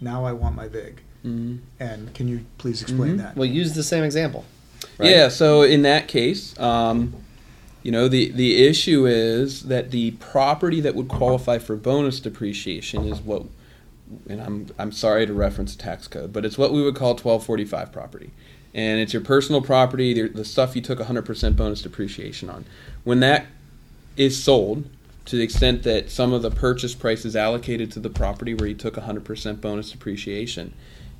Now 0.00 0.24
I 0.24 0.32
want 0.32 0.54
my 0.56 0.68
vig." 0.68 1.00
Mhm. 1.24 1.58
And 1.78 2.14
can 2.14 2.28
you 2.28 2.46
please 2.58 2.80
explain 2.82 3.14
Mhm. 3.14 3.18
that? 3.18 3.36
We'll 3.36 3.50
use 3.50 3.74
the 3.74 3.82
same 3.82 4.04
example. 4.04 4.44
right? 4.98 5.10
Yeah, 5.10 5.28
so 5.28 5.62
in 5.62 5.82
that 5.82 6.08
case, 6.08 6.58
um, 6.58 7.12
you 7.82 7.92
know, 7.92 8.08
the, 8.08 8.30
the 8.30 8.62
issue 8.66 9.06
is 9.06 9.64
that 9.64 9.90
the 9.90 10.12
property 10.12 10.80
that 10.80 10.94
would 10.94 11.08
qualify 11.08 11.58
for 11.58 11.76
bonus 11.76 12.18
depreciation 12.20 13.04
is 13.06 13.20
what, 13.20 13.44
and 14.28 14.40
I'm, 14.40 14.66
I'm 14.78 14.92
sorry 14.92 15.26
to 15.26 15.34
reference 15.34 15.76
the 15.76 15.82
tax 15.82 16.08
code, 16.08 16.32
but 16.32 16.46
it's 16.46 16.56
what 16.56 16.72
we 16.72 16.82
would 16.82 16.94
call 16.94 17.10
1245 17.10 17.92
property. 17.92 18.30
And 18.72 19.00
it's 19.00 19.12
your 19.12 19.22
personal 19.22 19.60
property, 19.60 20.14
the, 20.14 20.28
the 20.28 20.44
stuff 20.44 20.74
you 20.74 20.80
took 20.80 20.98
100% 20.98 21.56
bonus 21.56 21.82
depreciation 21.82 22.48
on. 22.48 22.64
When 23.04 23.20
that 23.20 23.46
is 24.16 24.42
sold, 24.42 24.84
to 25.26 25.36
the 25.36 25.42
extent 25.42 25.82
that 25.84 26.10
some 26.10 26.32
of 26.32 26.42
the 26.42 26.50
purchase 26.50 26.94
price 26.94 27.24
is 27.24 27.36
allocated 27.36 27.92
to 27.92 28.00
the 28.00 28.10
property 28.10 28.54
where 28.54 28.68
you 28.68 28.74
took 28.74 28.94
100% 28.96 29.60
bonus 29.60 29.90
depreciation, 29.92 30.72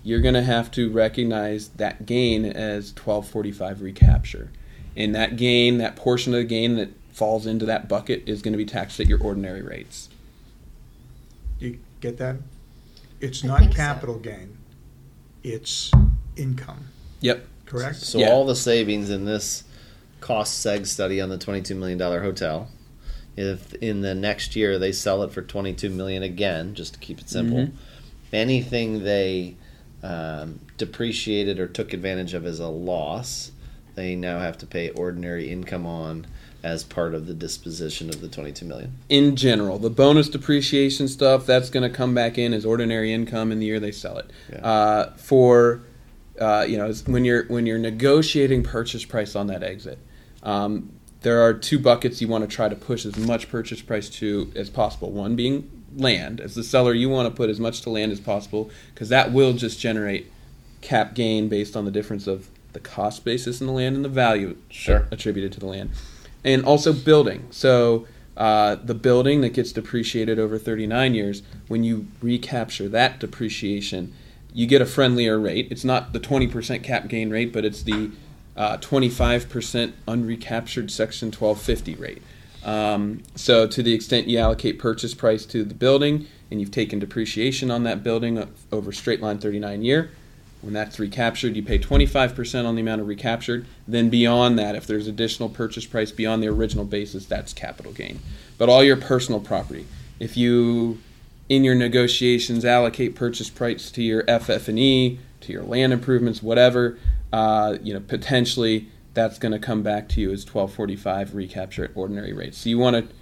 you're 0.03 0.21
going 0.21 0.35
to 0.35 0.43
have 0.43 0.71
to 0.73 0.91
recognize 0.91 1.69
that 1.71 2.07
gain 2.07 2.45
as 2.45 2.91
1245 2.93 3.83
recapture. 3.83 4.51
And 4.97 5.15
that 5.15 5.37
gain, 5.37 5.79
that 5.79 5.95
portion 5.97 6.35
of 6.35 6.39
the 6.41 6.45
gain 6.45 6.77
that 6.77 6.91
falls 7.13 7.47
into 7.47 7.67
that 7.67 7.89
bucket, 7.89 8.23
is 8.29 8.43
going 8.43 8.53
to 8.53 8.59
be 8.59 8.65
taxed 8.65 8.99
at 8.99 9.07
your 9.07 9.23
ordinary 9.23 9.63
rates. 9.63 10.09
You 11.59 11.79
get 12.01 12.17
that? 12.19 12.37
It's 13.21 13.45
I 13.45 13.49
not 13.49 13.59
think 13.61 13.73
so. 13.73 13.77
capital 13.77 14.19
gain. 14.19 14.57
It's 15.43 15.91
income, 16.37 16.87
Yep. 17.21 17.47
correct? 17.67 17.97
So 17.97 18.19
Yeah. 18.19 18.31
all 18.31 18.47
the 18.47 18.57
savings 18.57 19.11
in 19.11 19.25
this 19.27 19.65
cost 20.21 20.65
seg 20.65 20.87
study 20.87 21.21
on 21.21 21.29
the 21.29 21.39
twenty-two 21.39 21.75
million 21.75 21.99
dollar 21.99 22.23
hotel, 22.23 22.69
if 23.37 23.73
in 23.75 24.01
the 24.01 24.15
next 24.15 24.57
year 24.57 24.79
they 24.79 24.93
sell 24.93 25.23
it 25.23 25.33
for 25.33 25.43
twenty-two 25.43 25.91
million 25.91 26.23
again, 26.23 26.75
just 26.75 26.95
to 26.95 26.99
keep 27.01 27.21
it 27.21 27.29
simple, 27.29 27.59
Mhm. 27.67 27.73
anything 28.33 29.05
they 29.05 29.57
um, 30.03 30.61
depreciated 30.79 31.59
or 31.59 31.67
took 31.67 31.93
advantage 31.93 32.33
of 32.33 32.47
as 32.47 32.59
a 32.59 32.69
loss, 32.69 33.53
they 33.97 34.17
now 34.17 34.39
have 34.41 34.57
to 34.59 34.67
pay 34.67 34.89
ordinary 34.91 35.51
income 35.51 35.85
on 35.85 36.27
as 36.63 36.85
part 36.85 37.15
of 37.15 37.27
the 37.27 37.35
disposition 37.35 38.09
of 38.09 38.21
the 38.21 38.29
twenty-two 38.29 38.65
million. 38.67 38.93
In 39.09 39.37
general, 39.37 39.79
the 39.79 39.91
bonus 39.91 40.29
depreciation 40.29 41.07
stuff 41.09 41.47
that's 41.47 41.71
going 41.71 41.89
to 41.89 41.95
come 41.95 42.15
back 42.15 42.39
in 42.39 42.53
as 42.55 42.65
ordinary 42.65 43.13
income 43.13 43.53
in 43.53 43.59
the 43.59 43.67
year 43.67 43.81
they 43.81 43.93
sell 43.93 44.19
it. 44.19 44.31
Yeah. 44.53 44.59
Uh, 44.59 45.13
for 45.17 45.83
uh, 46.39 46.65
you 46.67 46.79
know, 46.79 46.91
when 47.07 47.25
you're 47.25 47.45
when 47.49 47.67
you're 47.67 47.79
negotiating 47.79 48.63
purchase 48.63 49.05
price 49.05 49.37
on 49.37 49.47
that 49.49 49.63
exit, 49.63 49.99
um, 50.43 50.91
there 51.23 51.43
are 51.43 51.53
two 51.53 51.79
buckets 51.79 52.21
you 52.21 52.29
want 52.29 52.49
to 52.49 52.55
try 52.55 52.69
to 52.69 52.77
push 52.77 53.05
as 53.05 53.17
much 53.17 53.49
purchase 53.49 53.83
price 53.83 54.09
to 54.09 54.51
as 54.57 54.71
possible. 54.71 55.11
One 55.11 55.37
being 55.37 55.71
land. 55.97 56.41
As 56.41 56.55
the 56.55 56.65
seller, 56.65 56.95
you 56.95 57.09
want 57.09 57.29
to 57.29 57.35
put 57.35 57.51
as 57.51 57.61
much 57.61 57.83
to 57.83 57.91
land 57.91 58.13
as 58.13 58.21
possible 58.21 58.71
because 58.95 59.09
that 59.09 59.33
will 59.33 59.53
just 59.53 59.79
generate 59.81 60.31
cap 60.81 61.15
gain 61.15 61.49
based 61.49 61.77
on 61.77 61.85
the 61.85 61.91
difference 61.91 62.27
of 62.27 62.49
the 62.73 62.81
cost 62.81 63.25
basis 63.25 63.61
in 63.61 63.67
the 63.67 63.73
land 63.73 63.97
and 63.97 64.05
the 64.05 64.09
value 64.09 64.57
Sure. 64.69 65.07
attributed 65.11 65.53
to 65.53 65.61
the 65.61 65.67
land. 65.67 65.91
And 66.45 66.65
also 66.65 66.93
building. 66.93 67.47
So 67.51 68.07
uh, 68.37 68.77
the 68.77 68.95
building 68.95 69.43
that 69.43 69.51
gets 69.51 69.73
depreciated 69.73 70.39
over 70.39 70.59
39 70.59 71.15
years, 71.15 71.43
when 71.69 71.85
you 71.85 72.07
recapture 72.23 72.89
that 72.89 73.19
depreciation, 73.19 74.15
you 74.55 74.67
get 74.67 74.81
a 74.81 74.87
friendlier 74.87 75.39
rate. 75.39 75.69
It's 75.71 75.85
not 75.85 76.13
the 76.13 76.21
20% 76.21 76.83
cap 76.83 77.09
gain 77.09 77.31
rate, 77.31 77.53
but 77.53 77.65
it's 77.65 77.83
the 77.83 78.11
uh, 78.57 78.77
25% 78.79 79.93
unrecaptured 80.07 80.91
Section 80.91 81.29
1250 81.29 81.95
rate. 81.95 82.23
Um, 82.65 83.23
so, 83.35 83.67
to 83.67 83.83
the 83.83 83.95
extent 83.95 84.27
you 84.27 84.39
allocate 84.39 84.79
purchase 84.79 85.15
price 85.15 85.47
to 85.47 85.65
the 85.65 85.75
building 85.75 86.27
and 86.51 86.61
you've 86.61 86.71
taken 86.71 86.99
depreciation 86.99 87.71
on 87.71 87.85
that 87.85 88.03
building 88.03 88.47
over 88.71 88.93
straight 88.93 89.23
line 89.23 89.39
39 89.39 89.83
year, 89.83 90.11
when 90.61 90.75
that's 90.75 90.99
recaptured, 90.99 91.57
you 91.57 91.63
pay 91.63 91.79
25% 91.79 92.67
on 92.67 92.75
the 92.75 92.83
amount 92.83 93.01
of 93.01 93.09
recaptured. 93.09 93.65
Then, 93.89 94.11
beyond 94.11 94.59
that, 94.59 94.75
if 94.75 94.87
there's 94.87 95.07
additional 95.07 95.49
purchase 95.49 95.87
price 95.87 96.13
beyond 96.13 96.43
the 96.43 96.49
original 96.49 96.85
basis, 96.85 97.25
that's 97.25 97.55
capital 97.55 97.93
gain. 97.93 98.21
But 98.59 98.69
all 98.69 98.85
your 98.85 98.99
personal 98.99 99.41
property, 99.41 99.87
if 100.19 100.37
you 100.37 100.99
in 101.49 101.65
your 101.65 101.75
negotiations 101.75 102.65
allocate 102.65 103.15
purchase 103.17 103.51
price 103.51 103.91
to 103.91 104.03
your 104.03 104.23
FF&E, 104.25 105.19
to 105.41 105.53
your 105.53 105.65
land 105.65 105.93
improvements, 105.93 106.43
whatever, 106.43 106.97
uh, 107.33 107.77
you 107.83 107.93
know, 107.95 108.01
potentially 108.01 108.89
that's 109.15 109.39
going 109.39 109.53
to 109.53 109.59
come 109.59 109.83
back 109.83 110.09
to 110.11 110.21
you 110.21 110.29
as 110.33 110.41
1245 110.45 111.35
recapture 111.35 111.85
at 111.85 111.91
ordinary 111.95 112.33
rates. 112.33 112.59
So 112.59 112.69
you 112.69 112.79
want 112.79 112.97
to 113.09 113.15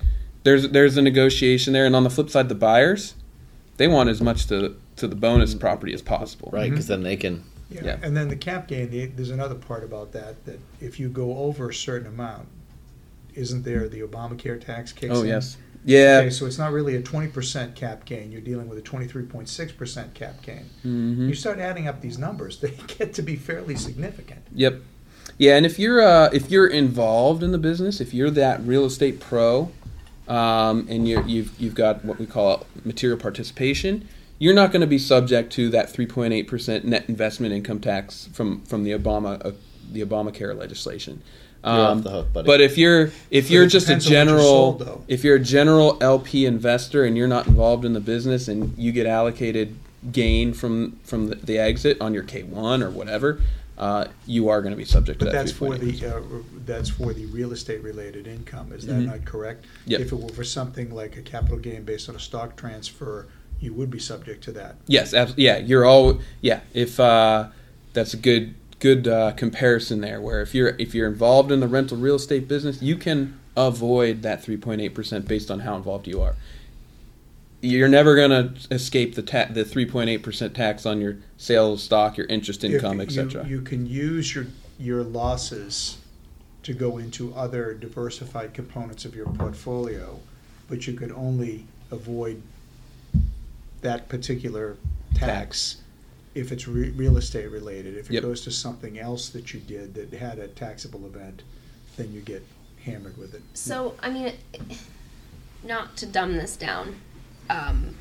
there's 0.44 0.68
there's 0.70 0.96
a 0.96 1.02
negotiation 1.02 1.72
there, 1.72 1.86
and 1.86 1.96
on 1.96 2.04
the 2.04 2.10
flip 2.10 2.30
side, 2.30 2.48
the 2.48 2.54
buyers 2.54 3.14
they 3.76 3.88
want 3.88 4.08
as 4.08 4.20
much 4.20 4.46
to 4.48 4.76
to 4.96 5.06
the 5.08 5.16
bonus 5.16 5.54
property 5.54 5.92
as 5.94 6.02
possible. 6.02 6.50
Right, 6.52 6.70
because 6.70 6.86
then 6.86 7.02
they 7.02 7.16
can. 7.16 7.44
Yeah, 7.70 7.84
Yeah. 7.84 7.98
and 8.02 8.16
then 8.16 8.28
the 8.28 8.36
cap 8.36 8.66
gain, 8.66 8.90
the- 8.90 9.06
there's 9.06 9.28
another 9.30 9.54
part 9.54 9.84
about 9.84 10.12
that, 10.12 10.42
that 10.46 10.58
if 10.80 10.98
you 10.98 11.08
go 11.10 11.36
over 11.36 11.68
a 11.68 11.74
certain 11.74 12.06
amount, 12.08 12.48
isn't 13.34 13.62
there 13.62 13.88
the 13.88 14.00
Obamacare 14.00 14.58
tax 14.58 14.90
kicks 14.90 15.12
Oh 15.14 15.20
in? 15.22 15.28
yes, 15.28 15.58
yeah. 15.84 16.18
Okay, 16.20 16.30
so 16.30 16.46
it's 16.46 16.58
not 16.58 16.72
really 16.72 16.96
a 16.96 17.02
twenty 17.02 17.28
percent 17.28 17.74
cap 17.74 18.04
gain, 18.04 18.30
you're 18.32 18.40
dealing 18.40 18.68
with 18.68 18.78
a 18.78 18.82
twenty-three 18.82 19.24
point 19.24 19.48
six 19.48 19.72
percent 19.72 20.14
cap 20.14 20.42
gain. 20.42 20.68
hmm 20.82 21.28
You 21.28 21.34
start 21.34 21.58
adding 21.58 21.88
up 21.88 22.00
these 22.00 22.18
numbers, 22.18 22.60
they 22.60 22.74
get 22.98 23.14
to 23.14 23.22
be 23.22 23.36
fairly 23.36 23.76
significant. 23.76 24.40
Yep. 24.54 24.80
Yeah, 25.36 25.56
and 25.56 25.64
if 25.64 25.78
you're 25.78 26.00
uh, 26.00 26.30
if 26.32 26.50
you're 26.50 26.66
involved 26.66 27.42
in 27.42 27.52
the 27.52 27.58
business, 27.58 28.00
if 28.00 28.12
you're 28.12 28.30
that 28.30 28.60
real 28.64 28.84
estate 28.84 29.20
pro, 29.20 29.70
um, 30.26 30.86
and 30.90 31.08
you're, 31.08 31.22
you've 31.26 31.58
you've 31.60 31.74
got 31.74 32.04
what 32.04 32.18
we 32.18 32.26
call 32.26 32.66
material 32.84 33.18
participation, 33.18 34.08
you're 34.38 34.54
not 34.54 34.72
going 34.72 34.80
to 34.80 34.86
be 34.86 34.98
subject 34.98 35.52
to 35.52 35.68
that 35.70 35.92
3.8 35.92 36.46
percent 36.48 36.84
net 36.84 37.04
investment 37.08 37.52
income 37.52 37.78
tax 37.80 38.28
from 38.32 38.62
from 38.62 38.82
the 38.84 38.90
Obama 38.92 39.44
uh, 39.44 39.52
the 39.90 40.04
Obamacare 40.04 40.56
legislation. 40.56 41.22
You're 41.64 41.72
Um, 41.74 41.98
off 41.98 42.04
the 42.04 42.10
hook, 42.10 42.32
buddy. 42.32 42.46
But 42.46 42.60
if 42.60 42.78
you're 42.78 43.10
if 43.30 43.44
But 43.46 43.50
you're 43.50 43.66
just 43.66 43.86
a 43.86 43.96
depends 43.96 44.06
on 44.06 44.12
what 44.12 44.16
you're 44.16 44.24
general 44.26 44.78
sold, 44.78 45.04
if 45.08 45.24
you're 45.24 45.36
a 45.36 45.40
general 45.40 45.98
LP 46.00 46.46
investor 46.46 47.04
and 47.04 47.16
you're 47.16 47.28
not 47.28 47.46
involved 47.46 47.84
in 47.84 47.92
the 47.94 48.00
business 48.00 48.48
and 48.48 48.76
you 48.78 48.92
get 48.92 49.06
allocated 49.06 49.74
gain 50.12 50.52
from 50.52 50.98
from 51.04 51.28
the, 51.28 51.34
the 51.36 51.58
exit 51.58 52.00
on 52.00 52.14
your 52.14 52.22
K1 52.22 52.82
or 52.82 52.90
whatever, 52.90 53.40
uh, 53.76 54.06
you 54.26 54.48
are 54.48 54.62
going 54.62 54.72
to 54.72 54.76
be 54.76 54.84
subject 54.84 55.18
to 55.18 55.24
But 55.24 55.32
that. 55.32 55.38
that's 55.38 55.52
for 55.52 55.76
the, 55.76 56.06
uh, 56.06 56.20
that's 56.64 56.88
for 56.90 57.12
the 57.12 57.26
real 57.26 57.52
estate 57.52 57.82
related 57.82 58.26
income, 58.28 58.72
is 58.72 58.86
that 58.86 58.92
Mhm. 58.94 59.06
not 59.06 59.24
correct? 59.24 59.64
Yep. 59.86 60.00
If 60.00 60.12
it 60.12 60.16
were 60.16 60.28
for 60.28 60.44
something 60.44 60.94
like 60.94 61.16
a 61.16 61.22
capital 61.22 61.58
gain 61.58 61.82
based 61.82 62.08
on 62.08 62.14
a 62.16 62.20
stock 62.20 62.56
transfer, 62.56 63.26
you 63.60 63.72
would 63.74 63.90
be 63.90 63.98
subject 63.98 64.44
to 64.44 64.52
that. 64.52 64.76
Yes, 64.86 65.12
abs- 65.12 65.34
yeah, 65.36 65.58
you're 65.58 65.84
all 65.84 66.20
yeah. 66.40 66.60
If 66.72 67.00
uh, 67.00 67.48
that's 67.92 68.14
a 68.14 68.16
good 68.16 68.54
good 68.78 69.08
uh, 69.08 69.32
comparison 69.32 70.00
there, 70.00 70.20
where 70.20 70.40
if 70.40 70.54
you're 70.54 70.74
if 70.78 70.94
you're 70.94 71.08
involved 71.08 71.50
in 71.50 71.60
the 71.60 71.68
rental 71.68 71.96
real 71.96 72.16
estate 72.16 72.48
business, 72.48 72.80
you 72.82 72.96
can 72.96 73.38
avoid 73.56 74.22
that 74.22 74.42
3.8 74.42 74.94
percent 74.94 75.26
based 75.28 75.50
on 75.50 75.60
how 75.60 75.76
involved 75.76 76.06
you 76.06 76.22
are. 76.22 76.36
You're 77.60 77.88
never 77.88 78.14
going 78.14 78.30
to 78.30 78.54
escape 78.72 79.16
the 79.16 79.22
ta- 79.22 79.48
the 79.50 79.64
3.8 79.64 80.22
percent 80.22 80.54
tax 80.54 80.86
on 80.86 81.00
your 81.00 81.16
sale 81.36 81.72
of 81.72 81.80
stock, 81.80 82.16
your 82.16 82.26
interest 82.26 82.62
income, 82.64 83.00
If 83.00 83.12
you- 83.14 83.22
etc. 83.22 83.46
You 83.48 83.60
can 83.62 83.86
use 83.86 84.34
your, 84.34 84.46
your 84.78 85.02
losses 85.02 85.98
to 86.62 86.72
go 86.72 86.98
into 86.98 87.34
other 87.34 87.74
diversified 87.74 88.54
components 88.54 89.04
of 89.04 89.14
your 89.16 89.26
portfolio, 89.26 90.20
but 90.68 90.86
you 90.86 90.92
could 90.92 91.10
only 91.12 91.64
avoid 91.90 92.42
that 93.80 94.08
particular 94.08 94.76
tax 95.14 95.76
if 96.38 96.52
it's 96.52 96.68
re- 96.68 96.90
real 96.90 97.16
estate 97.16 97.50
related. 97.50 97.96
If 97.96 98.08
it 98.10 98.14
Yep. 98.14 98.22
goes 98.22 98.40
to 98.42 98.50
something 98.50 98.98
else 98.98 99.28
that 99.30 99.52
you 99.52 99.60
did 99.60 99.94
that 99.94 100.12
had 100.18 100.38
a 100.38 100.46
taxable 100.48 101.04
event, 101.06 101.42
then 101.96 102.12
you 102.12 102.20
get 102.20 102.44
hammered 102.84 103.18
with 103.18 103.34
it. 103.34 103.42
So, 103.54 103.94
I 104.00 104.08
mean, 104.10 104.32
not 105.64 105.96
to 105.98 106.06
dumb 106.06 106.36
this 106.36 106.56
down, 106.56 106.96
um, 107.50 107.96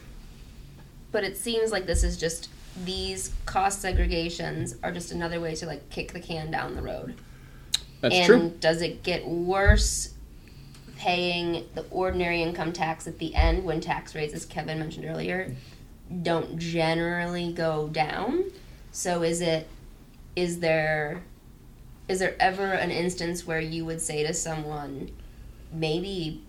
but 1.11 1.23
it 1.23 1.35
seems 1.35 1.71
like 1.71 1.88
this 1.88 2.03
is 2.03 2.15
just 2.17 2.49
these 2.85 3.31
cost 3.47 3.83
segregations 3.83 4.75
are 4.83 4.91
just 4.91 5.11
another 5.11 5.39
way 5.39 5.55
to 5.55 5.65
like 5.65 5.89
kick 5.89 6.13
the 6.13 6.19
can 6.19 6.51
down 6.51 6.75
the 6.75 6.81
road. 6.81 7.15
That's 8.01 8.13
and 8.13 8.25
true. 8.27 8.53
does 8.59 8.83
it 8.83 9.01
get 9.01 9.27
worse 9.27 10.13
paying 10.95 11.65
the 11.73 11.85
ordinary 11.89 12.43
income 12.43 12.71
tax 12.71 13.07
at 13.07 13.17
the 13.17 13.33
end 13.33 13.63
when 13.63 13.81
tax 13.81 14.13
rates, 14.13 14.33
as 14.35 14.45
Kevin 14.45 14.77
mentioned 14.77 15.05
earlier, 15.05 15.55
don't 16.22 16.58
generally 16.58 17.51
go 17.51 17.88
down. 17.89 18.45
So 18.91 19.24
is 19.24 19.41
it 19.41 19.68
is 20.36 20.60
there 20.60 21.24
is 22.08 22.20
there 22.20 22.36
ever 22.39 22.72
an 22.72 22.91
instance 22.91 23.45
where 23.45 23.60
you 23.60 23.84
would 23.86 24.01
say 24.01 24.26
to 24.26 24.34
someone 24.34 25.12
maybe 25.72 26.41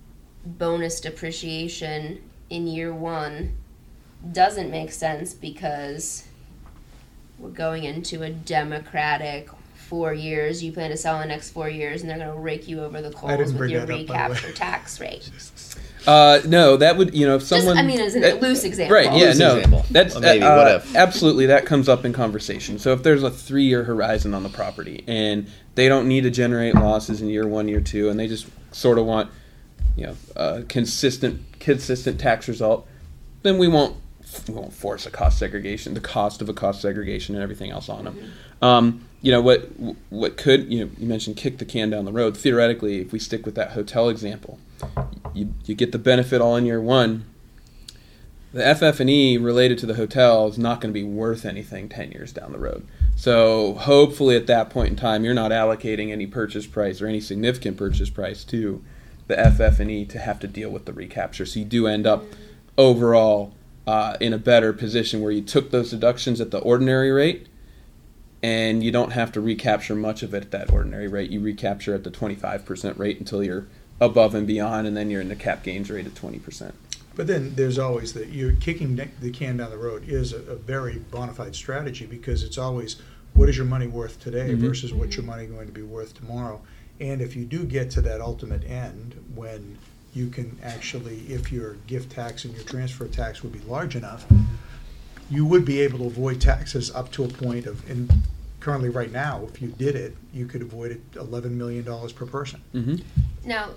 bonus 0.44 1.00
depreciation 1.00 2.22
in 2.48 2.66
year 2.66 2.94
1 2.94 3.52
doesn't 4.32 4.70
make 4.70 4.92
sense 4.92 5.34
because 5.34 6.26
we're 7.38 7.50
going 7.50 7.84
into 7.84 8.22
a 8.22 8.30
democratic 8.30 9.48
four 9.88 10.12
years. 10.12 10.62
You 10.62 10.72
plan 10.72 10.90
to 10.90 10.96
sell 10.96 11.16
in 11.16 11.22
the 11.22 11.28
next 11.28 11.50
four 11.50 11.68
years, 11.68 12.02
and 12.02 12.10
they're 12.10 12.18
going 12.18 12.30
to 12.30 12.38
rake 12.38 12.68
you 12.68 12.82
over 12.82 13.00
the 13.00 13.10
coals 13.10 13.52
with 13.52 13.70
your 13.70 13.86
that 13.86 14.00
up, 14.00 14.06
by 14.06 14.28
the 14.28 14.28
way. 14.28 14.28
recapture 14.28 14.52
tax 14.52 15.00
rate. 15.00 15.30
Uh, 16.08 16.40
no, 16.46 16.78
that 16.78 16.96
would 16.96 17.14
you 17.14 17.26
know 17.26 17.36
if 17.36 17.42
someone. 17.42 17.76
Just, 17.76 17.84
I 17.84 17.86
mean, 17.86 18.00
as 18.00 18.16
a 18.16 18.36
uh, 18.36 18.40
loose 18.40 18.64
example. 18.64 18.96
Right. 18.96 19.12
Yeah. 19.12 19.26
Loose 19.26 19.38
no. 19.38 19.56
example. 19.56 19.84
That's 19.90 20.16
Or 20.16 20.20
maybe, 20.20 20.42
uh, 20.42 20.56
what 20.56 20.66
uh, 20.66 20.76
if? 20.76 20.96
absolutely 20.96 21.44
that 21.46 21.66
comes 21.66 21.86
up 21.86 22.06
in 22.06 22.14
conversation. 22.14 22.78
So 22.78 22.94
if 22.94 23.02
there's 23.02 23.22
a 23.22 23.30
three-year 23.30 23.84
horizon 23.84 24.32
on 24.32 24.42
the 24.42 24.48
property 24.48 25.04
and 25.06 25.50
they 25.74 25.86
don't 25.86 26.08
need 26.08 26.22
to 26.22 26.30
generate 26.30 26.74
losses 26.74 27.20
in 27.20 27.28
year 27.28 27.46
one, 27.46 27.68
year 27.68 27.82
two, 27.82 28.08
and 28.08 28.18
they 28.18 28.26
just 28.26 28.46
sort 28.72 28.98
of 28.98 29.04
want, 29.04 29.30
you 29.96 30.06
know, 30.06 30.16
a 30.34 30.62
consistent, 30.62 31.42
consistent 31.60 32.18
tax 32.18 32.48
result, 32.48 32.88
then 33.42 33.58
we 33.58 33.68
won't 33.68 33.94
we 34.48 34.54
won't 34.54 34.72
force 34.72 35.04
a 35.04 35.10
cost 35.10 35.38
segregation, 35.38 35.92
the 35.92 36.00
cost 36.00 36.40
of 36.40 36.48
a 36.48 36.54
cost 36.54 36.80
segregation, 36.80 37.34
and 37.34 37.44
everything 37.44 37.70
else 37.70 37.90
on 37.90 38.04
them. 38.04 38.32
Um, 38.62 39.04
you 39.20 39.30
know 39.30 39.42
what? 39.42 39.68
What 40.08 40.38
could 40.38 40.72
you 40.72 40.86
know? 40.86 40.90
You 40.96 41.06
mentioned 41.06 41.36
kick 41.36 41.58
the 41.58 41.66
can 41.66 41.90
down 41.90 42.06
the 42.06 42.12
road. 42.12 42.34
Theoretically, 42.34 43.00
if 43.00 43.12
we 43.12 43.18
stick 43.18 43.44
with 43.44 43.56
that 43.56 43.72
hotel 43.72 44.08
example, 44.08 44.58
you 45.34 45.54
you 45.64 45.74
get 45.74 45.92
the 45.92 45.98
benefit 45.98 46.40
all 46.40 46.56
in 46.56 46.66
year 46.66 46.80
one. 46.80 47.24
The 48.50 48.74
FF&E 48.74 49.36
related 49.36 49.76
to 49.78 49.86
the 49.86 49.94
hotel 49.94 50.48
is 50.48 50.58
not 50.58 50.80
going 50.80 50.92
to 50.92 50.98
be 50.98 51.04
worth 51.04 51.44
anything 51.44 51.88
ten 51.88 52.12
years 52.12 52.32
down 52.32 52.52
the 52.52 52.58
road. 52.58 52.86
So 53.14 53.74
hopefully, 53.74 54.36
at 54.36 54.46
that 54.46 54.70
point 54.70 54.90
in 54.90 54.96
time, 54.96 55.24
you're 55.24 55.34
not 55.34 55.50
allocating 55.50 56.10
any 56.10 56.26
purchase 56.26 56.66
price 56.66 57.02
or 57.02 57.06
any 57.06 57.20
significant 57.20 57.76
purchase 57.76 58.10
price 58.10 58.44
to 58.44 58.82
the 59.26 59.36
FF&E 59.36 60.06
to 60.06 60.18
have 60.18 60.40
to 60.40 60.46
deal 60.46 60.70
with 60.70 60.86
the 60.86 60.92
recapture. 60.92 61.44
So 61.44 61.60
you 61.60 61.66
do 61.66 61.86
end 61.86 62.06
up 62.06 62.24
overall 62.78 63.52
uh, 63.86 64.16
in 64.20 64.32
a 64.32 64.38
better 64.38 64.72
position 64.72 65.20
where 65.20 65.32
you 65.32 65.42
took 65.42 65.70
those 65.70 65.90
deductions 65.90 66.40
at 66.40 66.50
the 66.50 66.58
ordinary 66.58 67.10
rate 67.10 67.46
and 68.42 68.82
you 68.84 68.90
don't 68.90 69.10
have 69.10 69.32
to 69.32 69.40
recapture 69.40 69.94
much 69.94 70.22
of 70.22 70.32
it 70.32 70.44
at 70.44 70.50
that 70.52 70.72
ordinary 70.72 71.08
rate. 71.08 71.30
You 71.30 71.40
recapture 71.40 71.94
at 71.94 72.04
the 72.04 72.10
25% 72.10 72.98
rate 72.98 73.18
until 73.18 73.42
you're 73.42 73.66
above 74.00 74.34
and 74.34 74.46
beyond, 74.46 74.86
and 74.86 74.96
then 74.96 75.10
you're 75.10 75.20
in 75.20 75.28
the 75.28 75.36
cap 75.36 75.62
gains 75.62 75.90
rate 75.90 76.06
of 76.06 76.14
20%. 76.14 76.72
But 77.16 77.26
then 77.26 77.54
there's 77.56 77.78
always 77.78 78.12
the 78.12 78.26
you're 78.26 78.52
kicking 78.52 78.94
the- 78.96 79.30
can 79.30 79.56
down 79.56 79.70
the 79.70 79.76
road 79.76 80.04
is 80.08 80.32
a, 80.32 80.36
a 80.36 80.54
very 80.56 80.98
bona 81.10 81.34
fide 81.34 81.56
strategy 81.56 82.06
because 82.06 82.44
it's 82.44 82.58
always 82.58 82.96
what 83.34 83.48
is 83.48 83.56
your 83.56 83.66
money 83.66 83.86
worth 83.88 84.20
today 84.20 84.50
Mhm. 84.54 84.58
versus 84.58 84.92
what's 84.94 85.16
your 85.16 85.24
money 85.26 85.46
going 85.46 85.66
to 85.66 85.72
be 85.72 85.82
worth 85.82 86.14
tomorrow. 86.14 86.60
And 87.00 87.20
if 87.20 87.34
you 87.36 87.44
do 87.44 87.64
get 87.64 87.90
to 87.92 88.00
that 88.02 88.20
ultimate 88.20 88.64
end 88.64 89.16
when 89.34 89.78
you 90.14 90.28
can 90.30 90.56
actually, 90.62 91.18
if 91.28 91.50
your 91.52 91.74
gift 91.86 92.10
tax 92.12 92.44
and 92.44 92.54
your 92.54 92.64
transfer 92.64 93.06
tax 93.08 93.42
would 93.42 93.52
be 93.52 93.60
large 93.68 93.94
enough, 93.96 94.24
you 95.30 95.44
would 95.44 95.64
be 95.64 95.80
able 95.80 95.98
to 95.98 96.04
avoid 96.06 96.40
taxes 96.40 96.90
up 96.92 97.10
to 97.12 97.24
a 97.24 97.28
point 97.28 97.66
of, 97.66 97.88
and 97.90 98.10
currently 98.60 98.88
right 98.88 99.12
now, 99.12 99.42
if 99.52 99.60
you 99.60 99.68
did 99.68 99.94
it, 99.94 100.16
you 100.32 100.46
could 100.46 100.62
avoid 100.62 100.90
it 100.92 101.00
eleven 101.16 101.56
million 101.58 101.84
dollars 101.84 102.12
per 102.12 102.26
person. 102.26 102.60
Mm-hmm. 102.74 102.96
Now, 103.44 103.70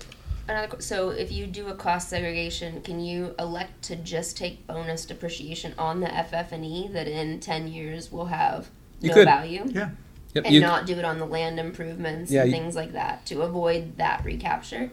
another 0.48 0.68
qu- 0.76 0.80
so 0.82 1.10
if 1.10 1.30
you 1.32 1.46
do 1.46 1.68
a 1.68 1.74
cost 1.74 2.08
segregation, 2.08 2.80
can 2.82 3.00
you 3.00 3.34
elect 3.38 3.82
to 3.84 3.96
just 3.96 4.36
take 4.36 4.66
bonus 4.66 5.04
depreciation 5.06 5.74
on 5.78 6.00
the 6.00 6.08
FF&E 6.14 6.88
that 6.92 7.06
in 7.08 7.40
ten 7.40 7.68
years 7.68 8.10
will 8.12 8.26
have 8.26 8.68
You 9.00 9.08
no 9.08 9.14
could. 9.14 9.24
value, 9.26 9.64
Yeah, 9.72 9.90
Yep. 10.34 10.44
and 10.46 10.54
you- 10.54 10.60
not 10.60 10.86
do 10.86 10.98
it 10.98 11.04
on 11.04 11.18
the 11.18 11.26
land 11.26 11.58
improvements 11.60 12.30
Yeah, 12.30 12.42
and 12.42 12.50
you- 12.50 12.56
things 12.58 12.74
like 12.76 12.92
that 12.92 13.24
to 13.26 13.42
avoid 13.42 13.96
that 13.98 14.24
recapture? 14.24 14.90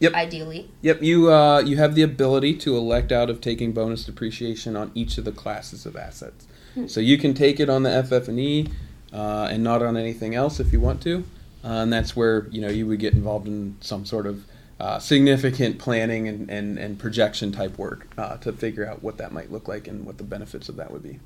Yep. 0.00 0.14
Ideally, 0.14 0.70
Yep, 0.82 1.02
you 1.02 1.32
uh, 1.32 1.58
you 1.60 1.76
have 1.78 1.96
the 1.96 2.02
ability 2.02 2.54
to 2.58 2.76
elect 2.76 3.10
out 3.10 3.28
of 3.28 3.40
taking 3.40 3.72
bonus 3.72 4.04
depreciation 4.04 4.76
on 4.76 4.92
each 4.94 5.18
of 5.18 5.24
the 5.24 5.32
classes 5.32 5.84
of 5.86 5.96
assets. 5.96 6.46
So 6.86 7.00
you 7.00 7.18
can 7.18 7.34
take 7.34 7.58
it 7.58 7.68
on 7.68 7.82
the 7.82 7.90
FF&E 7.90 8.68
uh, 9.12 9.48
and 9.50 9.64
not 9.64 9.82
on 9.82 9.96
anything 9.96 10.36
else 10.36 10.60
if 10.60 10.72
you 10.72 10.78
want 10.78 11.00
to, 11.02 11.24
and 11.62 11.92
that's 11.92 12.14
where 12.14 12.46
you 12.50 12.60
know 12.60 12.68
you 12.68 12.86
would 12.86 13.00
get 13.00 13.14
involved 13.14 13.46
in 13.46 13.76
some 13.80 14.04
sort 14.04 14.26
of 14.26 14.44
uh, 14.80 14.98
significant 14.98 15.78
planning 15.78 16.28
and, 16.28 16.48
and, 16.50 16.78
and 16.78 16.98
projection 16.98 17.50
type 17.50 17.76
work 17.78 18.06
uh, 18.16 18.36
to 18.36 18.52
figure 18.52 18.86
out 18.86 19.02
what 19.02 19.18
that 19.18 19.32
might 19.32 19.50
look 19.50 19.66
like 19.66 19.88
and 19.88 20.06
what 20.06 20.18
the 20.18 20.24
benefits 20.24 20.68
of 20.68 20.76
that 20.76 20.90
would 20.90 21.02
be. 21.02 21.18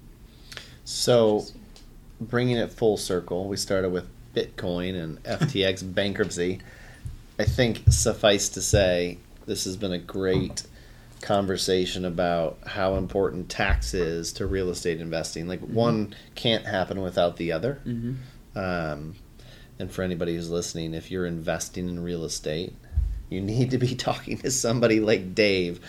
So, 0.84 1.44
bringing 2.20 2.56
it 2.56 2.72
full 2.72 2.96
circle, 2.96 3.46
we 3.48 3.56
started 3.56 3.90
with 3.90 4.08
Bitcoin 4.34 5.00
and 5.00 5.22
FTX 5.24 5.94
bankruptcy. 5.94 6.60
I 7.38 7.44
think 7.44 7.82
suffice 7.90 8.48
to 8.50 8.62
say, 8.62 9.18
this 9.46 9.64
has 9.64 9.76
been 9.76 9.92
a 9.92 9.98
great 9.98 10.62
conversation 11.20 12.04
about 12.04 12.58
how 12.66 12.94
important 12.96 13.48
tax 13.48 13.92
is 13.94 14.32
to 14.34 14.46
real 14.46 14.70
estate 14.70 15.00
investing. 15.00 15.46
Like, 15.46 15.60
one 15.60 16.14
can't 16.34 16.64
happen 16.64 17.02
without 17.02 17.36
the 17.36 17.52
other. 17.52 17.80
Mm-hmm. 17.86 18.58
Um, 18.58 19.14
and 19.78 19.90
for 19.90 20.02
anybody 20.02 20.34
who's 20.34 20.50
listening, 20.50 20.94
if 20.94 21.10
you're 21.10 21.26
investing 21.26 21.88
in 21.88 22.02
real 22.02 22.24
estate, 22.24 22.74
you 23.28 23.40
need 23.40 23.70
to 23.70 23.78
be 23.78 23.94
talking 23.96 24.38
to 24.38 24.50
somebody 24.50 25.00
like 25.00 25.34
Dave 25.34 25.80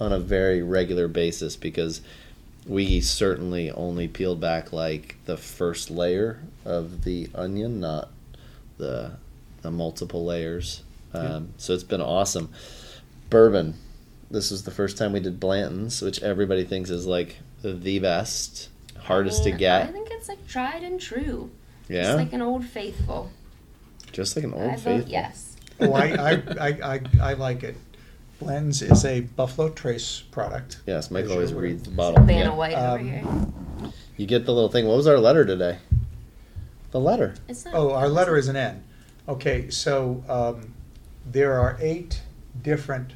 on 0.00 0.12
a 0.12 0.18
very 0.18 0.62
regular 0.62 1.08
basis 1.08 1.56
because 1.56 2.00
we 2.66 3.00
certainly 3.00 3.70
only 3.70 4.08
peeled 4.08 4.40
back 4.40 4.72
like 4.72 5.16
the 5.24 5.36
first 5.36 5.90
layer 5.90 6.40
of 6.64 7.04
the 7.04 7.28
onion, 7.34 7.80
not 7.80 8.08
the 8.78 9.12
the 9.62 9.70
multiple 9.70 10.24
layers. 10.24 10.82
Um, 11.14 11.50
So 11.56 11.72
it's 11.72 11.84
been 11.84 12.00
awesome. 12.00 12.50
Bourbon. 13.30 13.74
This 14.30 14.50
was 14.50 14.64
the 14.64 14.70
first 14.70 14.96
time 14.96 15.12
we 15.12 15.20
did 15.20 15.38
Blanton's, 15.38 16.00
which 16.02 16.22
everybody 16.22 16.64
thinks 16.64 16.90
is 16.90 17.06
like 17.06 17.36
the 17.62 17.98
best, 17.98 18.70
hardest 18.98 19.42
I 19.42 19.44
mean, 19.44 19.54
to 19.54 19.58
get. 19.58 19.82
I 19.82 19.92
think 19.92 20.08
it's 20.10 20.28
like 20.28 20.46
tried 20.48 20.82
and 20.82 21.00
true. 21.00 21.50
Yeah, 21.92 22.08
It's 22.12 22.16
like 22.16 22.32
an 22.32 22.42
old 22.42 22.64
faithful. 22.64 23.30
just 24.12 24.34
like 24.36 24.44
an 24.46 24.54
old 24.54 24.62
I 24.70 24.76
faithful. 24.76 24.98
vote 25.00 25.08
yes. 25.08 25.56
Oh, 25.80 25.92
I, 25.92 26.06
I, 26.06 26.32
I, 26.60 26.68
I, 26.94 27.00
I 27.20 27.32
like 27.34 27.62
it. 27.62 27.76
Blanton's 28.40 28.82
is 28.82 29.04
a 29.04 29.20
Buffalo 29.20 29.68
Trace 29.68 30.22
product. 30.30 30.80
Yes, 30.86 31.10
Michael 31.10 31.32
always 31.32 31.52
reads 31.52 31.82
the 31.84 31.90
bottle. 31.90 32.24
Vanna 32.24 32.50
Yeah. 32.50 32.54
White 32.54 32.74
over 32.74 32.98
Um, 32.98 33.06
here. 33.80 33.92
You 34.16 34.26
get 34.26 34.46
the 34.46 34.52
little 34.52 34.68
thing. 34.70 34.86
What 34.86 34.96
was 34.96 35.06
our 35.06 35.18
letter 35.18 35.44
today? 35.44 35.78
The 36.92 37.00
letter. 37.00 37.34
It's 37.48 37.64
not. 37.64 37.74
Oh, 37.74 37.92
our 37.92 38.08
letter 38.08 38.36
is 38.36 38.48
an 38.48 38.56
N. 38.56 38.82
Okay, 39.28 39.70
so 39.70 40.22
um, 40.28 40.74
there 41.30 41.58
are 41.58 41.76
eight 41.80 42.22
different 42.62 43.12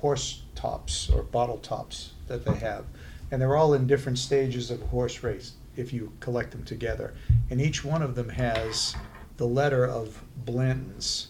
horse 0.00 0.42
tops 0.54 1.08
or 1.10 1.22
bottle 1.22 1.58
tops 1.58 2.12
that 2.28 2.44
they 2.44 2.54
have, 2.56 2.84
and 3.30 3.40
they're 3.40 3.56
all 3.56 3.74
in 3.74 3.86
different 3.86 4.18
stages 4.18 4.70
of 4.70 4.80
horse 4.82 5.22
race 5.22 5.52
if 5.76 5.92
you 5.92 6.12
collect 6.20 6.50
them 6.52 6.64
together. 6.64 7.14
And 7.50 7.60
each 7.60 7.84
one 7.84 8.02
of 8.02 8.14
them 8.14 8.30
has 8.30 8.94
the 9.36 9.46
letter 9.46 9.86
of 9.86 10.22
Blanton's. 10.36 11.28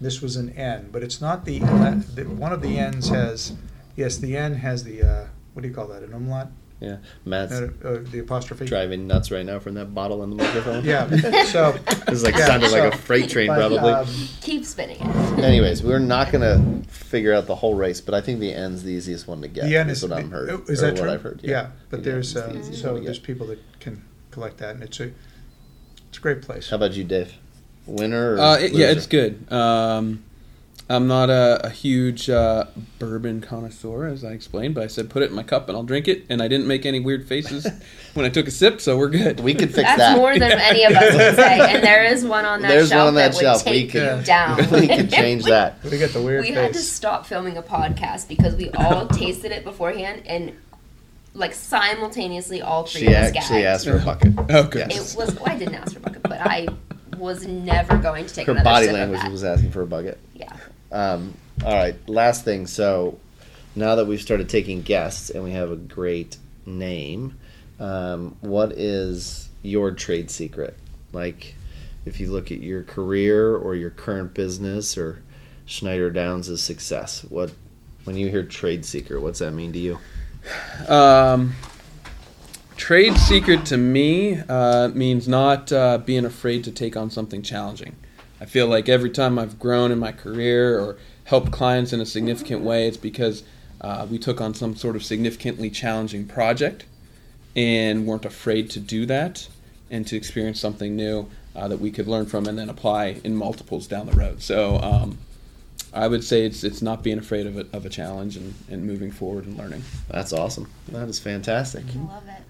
This 0.00 0.22
was 0.22 0.36
an 0.36 0.50
N, 0.50 0.88
but 0.90 1.02
it's 1.02 1.20
not 1.20 1.44
the, 1.44 1.58
the 1.58 2.24
one 2.24 2.52
of 2.52 2.62
the 2.62 2.78
N's 2.78 3.08
has 3.08 3.54
yes, 3.96 4.16
the 4.16 4.36
N 4.36 4.54
has 4.54 4.84
the 4.84 5.02
uh, 5.02 5.26
what 5.52 5.62
do 5.62 5.68
you 5.68 5.74
call 5.74 5.88
that? 5.88 6.02
An 6.02 6.14
umlaut? 6.14 6.48
Yeah, 6.80 6.96
Matt's 7.26 7.52
Uh, 7.52 7.68
uh, 7.84 7.98
the 8.10 8.20
apostrophe. 8.20 8.64
driving 8.64 9.06
nuts 9.06 9.30
right 9.30 9.44
now 9.44 9.58
from 9.58 9.74
that 9.74 9.94
bottle 9.94 10.22
in 10.22 10.30
the 10.30 10.36
microphone. 10.36 10.82
Yeah. 10.84 11.08
So 11.44 11.72
This 12.06 12.14
is 12.18 12.22
like 12.24 12.36
Yeah, 12.36 12.46
sounded 12.46 12.70
like 12.72 12.94
a 12.94 12.96
freight 12.96 13.28
train, 13.28 13.48
but, 13.48 13.58
probably. 13.58 13.92
um, 13.92 14.06
Keep 14.40 14.64
spinning 14.64 14.96
it. 14.98 15.38
Anyways, 15.44 15.82
we're 15.82 15.98
not 15.98 16.32
gonna 16.32 16.82
figure 16.88 17.34
out 17.34 17.46
the 17.46 17.56
whole 17.56 17.74
race, 17.74 18.00
but 18.00 18.14
I 18.14 18.22
think 18.22 18.40
the 18.40 18.54
end's 18.54 18.82
the 18.82 18.92
easiest 18.92 19.28
one 19.28 19.42
to 19.42 19.48
get. 19.48 19.64
The 19.64 19.76
end 19.76 19.90
is 19.90 20.02
is 20.02 20.08
what 20.08 20.18
I'm 20.18 20.30
heard. 20.30 20.48
oh, 20.50 20.62
Is 20.68 20.82
or 20.82 20.86
that 20.86 20.92
what 20.94 21.02
true? 21.02 21.10
I've 21.12 21.22
heard. 21.22 21.40
Yeah, 21.42 21.68
but 21.90 22.02
The 22.02 22.10
there's 22.12 22.34
end's 22.34 22.68
the 22.70 22.74
uh, 22.74 22.76
so 22.76 22.98
there's 22.98 23.18
get. 23.18 23.26
people 23.26 23.46
that 23.48 23.58
can 23.80 24.02
collect 24.30 24.56
that, 24.58 24.74
and 24.76 24.82
it's 24.82 24.98
a 25.00 25.10
it's 26.08 26.16
a 26.16 26.20
great 26.22 26.40
place. 26.40 26.70
How 26.70 26.76
about 26.76 26.94
you, 26.94 27.04
Dave? 27.04 27.34
Winner? 27.86 28.36
Or 28.36 28.40
Uh, 28.40 28.56
it- 28.58 28.72
yeah, 28.72 28.86
it's 28.90 29.06
good. 29.06 29.50
Um, 29.52 30.22
I'm 30.90 31.06
not 31.06 31.30
a, 31.30 31.66
a 31.66 31.70
huge 31.70 32.28
uh, 32.28 32.64
bourbon 32.98 33.40
connoisseur, 33.40 34.06
as 34.08 34.24
I 34.24 34.32
explained, 34.32 34.74
but 34.74 34.82
I 34.82 34.88
said 34.88 35.08
put 35.08 35.22
it 35.22 35.30
in 35.30 35.36
my 35.36 35.44
cup 35.44 35.68
and 35.68 35.76
I'll 35.76 35.84
drink 35.84 36.08
it, 36.08 36.24
and 36.28 36.42
I 36.42 36.48
didn't 36.48 36.66
make 36.66 36.84
any 36.84 36.98
weird 36.98 37.28
faces 37.28 37.64
when 38.14 38.26
I 38.26 38.28
took 38.28 38.48
a 38.48 38.50
sip, 38.50 38.80
so 38.80 38.98
we're 38.98 39.08
good. 39.08 39.38
We 39.38 39.54
could 39.54 39.72
fix 39.72 39.88
that. 39.88 39.96
That's 39.98 40.14
that. 40.14 40.16
more 40.16 40.36
than 40.36 40.50
any 40.60 40.82
of 40.84 40.92
us 40.92 41.12
would 41.14 41.36
say, 41.36 41.60
and 41.74 41.82
there 41.84 42.04
is 42.04 42.24
one 42.24 42.44
on 42.44 42.60
that 42.62 42.68
There's 42.68 42.90
one 42.90 42.96
shelf 42.98 43.08
on 43.08 43.14
that 43.14 43.32
that, 43.34 43.40
shelf. 43.40 43.64
would 43.64 43.70
We 43.70 43.80
take 43.82 43.92
could- 43.92 44.18
you 44.18 44.24
down. 44.24 44.56
we 44.72 44.88
could 44.88 45.10
change 45.10 45.44
that. 45.44 45.82
We 45.84 45.90
get 45.96 46.12
the 46.12 46.20
weird 46.22 46.42
we 46.44 46.50
had 46.50 46.72
to 46.72 46.78
face. 46.80 46.88
stop 46.92 47.24
filming 47.24 47.56
a 47.56 47.62
podcast 47.62 48.26
because 48.26 48.56
we 48.56 48.70
all 48.72 49.06
tasted 49.06 49.52
it 49.52 49.62
beforehand 49.62 50.22
and 50.26 50.52
like 51.34 51.54
simultaneously 51.54 52.60
all 52.62 52.84
three 52.84 53.02
She 53.02 53.06
of 53.06 53.12
us 53.12 53.28
actually 53.36 53.60
gagged. 53.62 53.66
asked 53.66 53.86
for 53.86 53.96
a 53.96 54.00
bucket. 54.00 54.32
Oh, 54.50 54.64
good. 54.64 54.90
Yes. 54.90 55.14
It 55.14 55.16
was 55.18 55.34
well, 55.36 55.44
I 55.46 55.56
didn't 55.56 55.76
ask 55.76 55.92
for 55.92 55.98
a 56.00 56.02
bucket, 56.02 56.22
but 56.24 56.40
I 56.40 56.66
was 57.16 57.46
never 57.46 57.98
going 57.98 58.26
to 58.26 58.34
take 58.34 58.46
Her 58.46 58.52
another 58.52 58.64
body 58.64 58.86
sip 58.86 58.94
of 58.94 58.98
language 59.00 59.20
that. 59.22 59.30
was 59.30 59.44
asking 59.44 59.70
for 59.70 59.82
a 59.82 59.86
bucket. 59.86 60.18
yeah. 60.34 60.56
Um, 60.92 61.34
All 61.64 61.74
right, 61.74 61.96
last 62.08 62.44
thing. 62.44 62.66
So 62.66 63.18
now 63.76 63.94
that 63.96 64.06
we've 64.06 64.20
started 64.20 64.48
taking 64.48 64.82
guests 64.82 65.30
and 65.30 65.44
we 65.44 65.52
have 65.52 65.70
a 65.70 65.76
great 65.76 66.36
name, 66.64 67.38
um, 67.78 68.36
what 68.40 68.72
is 68.72 69.48
your 69.62 69.90
trade 69.90 70.30
secret? 70.30 70.76
Like, 71.12 71.54
if 72.06 72.18
you 72.18 72.30
look 72.30 72.50
at 72.50 72.60
your 72.60 72.82
career 72.82 73.54
or 73.54 73.74
your 73.74 73.90
current 73.90 74.32
business 74.34 74.96
or 74.96 75.22
Schneider 75.66 76.10
Downs' 76.10 76.62
success, 76.62 77.24
what 77.28 77.52
when 78.04 78.16
you 78.16 78.28
hear 78.28 78.42
trade 78.42 78.84
secret, 78.84 79.20
what's 79.20 79.40
that 79.40 79.52
mean 79.52 79.72
to 79.72 79.78
you? 79.78 79.98
Um, 80.88 81.52
trade 82.76 83.16
secret 83.18 83.66
to 83.66 83.76
me 83.76 84.38
uh, 84.48 84.88
means 84.88 85.28
not 85.28 85.70
uh, 85.70 85.98
being 85.98 86.24
afraid 86.24 86.64
to 86.64 86.72
take 86.72 86.96
on 86.96 87.10
something 87.10 87.42
challenging. 87.42 87.96
I 88.40 88.46
feel 88.46 88.66
like 88.66 88.88
every 88.88 89.10
time 89.10 89.38
I've 89.38 89.58
grown 89.58 89.92
in 89.92 89.98
my 89.98 90.12
career 90.12 90.78
or 90.78 90.96
helped 91.24 91.52
clients 91.52 91.92
in 91.92 92.00
a 92.00 92.06
significant 92.06 92.62
way, 92.62 92.88
it's 92.88 92.96
because 92.96 93.42
uh, 93.80 94.06
we 94.10 94.18
took 94.18 94.40
on 94.40 94.54
some 94.54 94.74
sort 94.76 94.96
of 94.96 95.04
significantly 95.04 95.70
challenging 95.70 96.26
project 96.26 96.84
and 97.54 98.06
weren't 98.06 98.24
afraid 98.24 98.70
to 98.70 98.80
do 98.80 99.06
that 99.06 99.48
and 99.90 100.06
to 100.06 100.16
experience 100.16 100.60
something 100.60 100.96
new 100.96 101.28
uh, 101.54 101.68
that 101.68 101.78
we 101.80 101.90
could 101.90 102.06
learn 102.06 102.26
from 102.26 102.46
and 102.46 102.58
then 102.58 102.70
apply 102.70 103.20
in 103.24 103.36
multiples 103.36 103.86
down 103.86 104.06
the 104.06 104.12
road. 104.12 104.40
So 104.40 104.76
um, 104.76 105.18
I 105.92 106.06
would 106.06 106.22
say 106.22 106.44
it's 106.46 106.62
it's 106.62 106.80
not 106.80 107.02
being 107.02 107.18
afraid 107.18 107.46
of 107.46 107.56
a, 107.58 107.66
of 107.72 107.84
a 107.84 107.88
challenge 107.88 108.36
and, 108.36 108.54
and 108.70 108.84
moving 108.84 109.10
forward 109.10 109.46
and 109.46 109.56
learning. 109.58 109.82
That's 110.08 110.32
awesome. 110.32 110.70
That 110.88 111.08
is 111.08 111.18
fantastic. 111.18 111.84
I 111.94 111.98
love 111.98 112.28
it. 112.28 112.42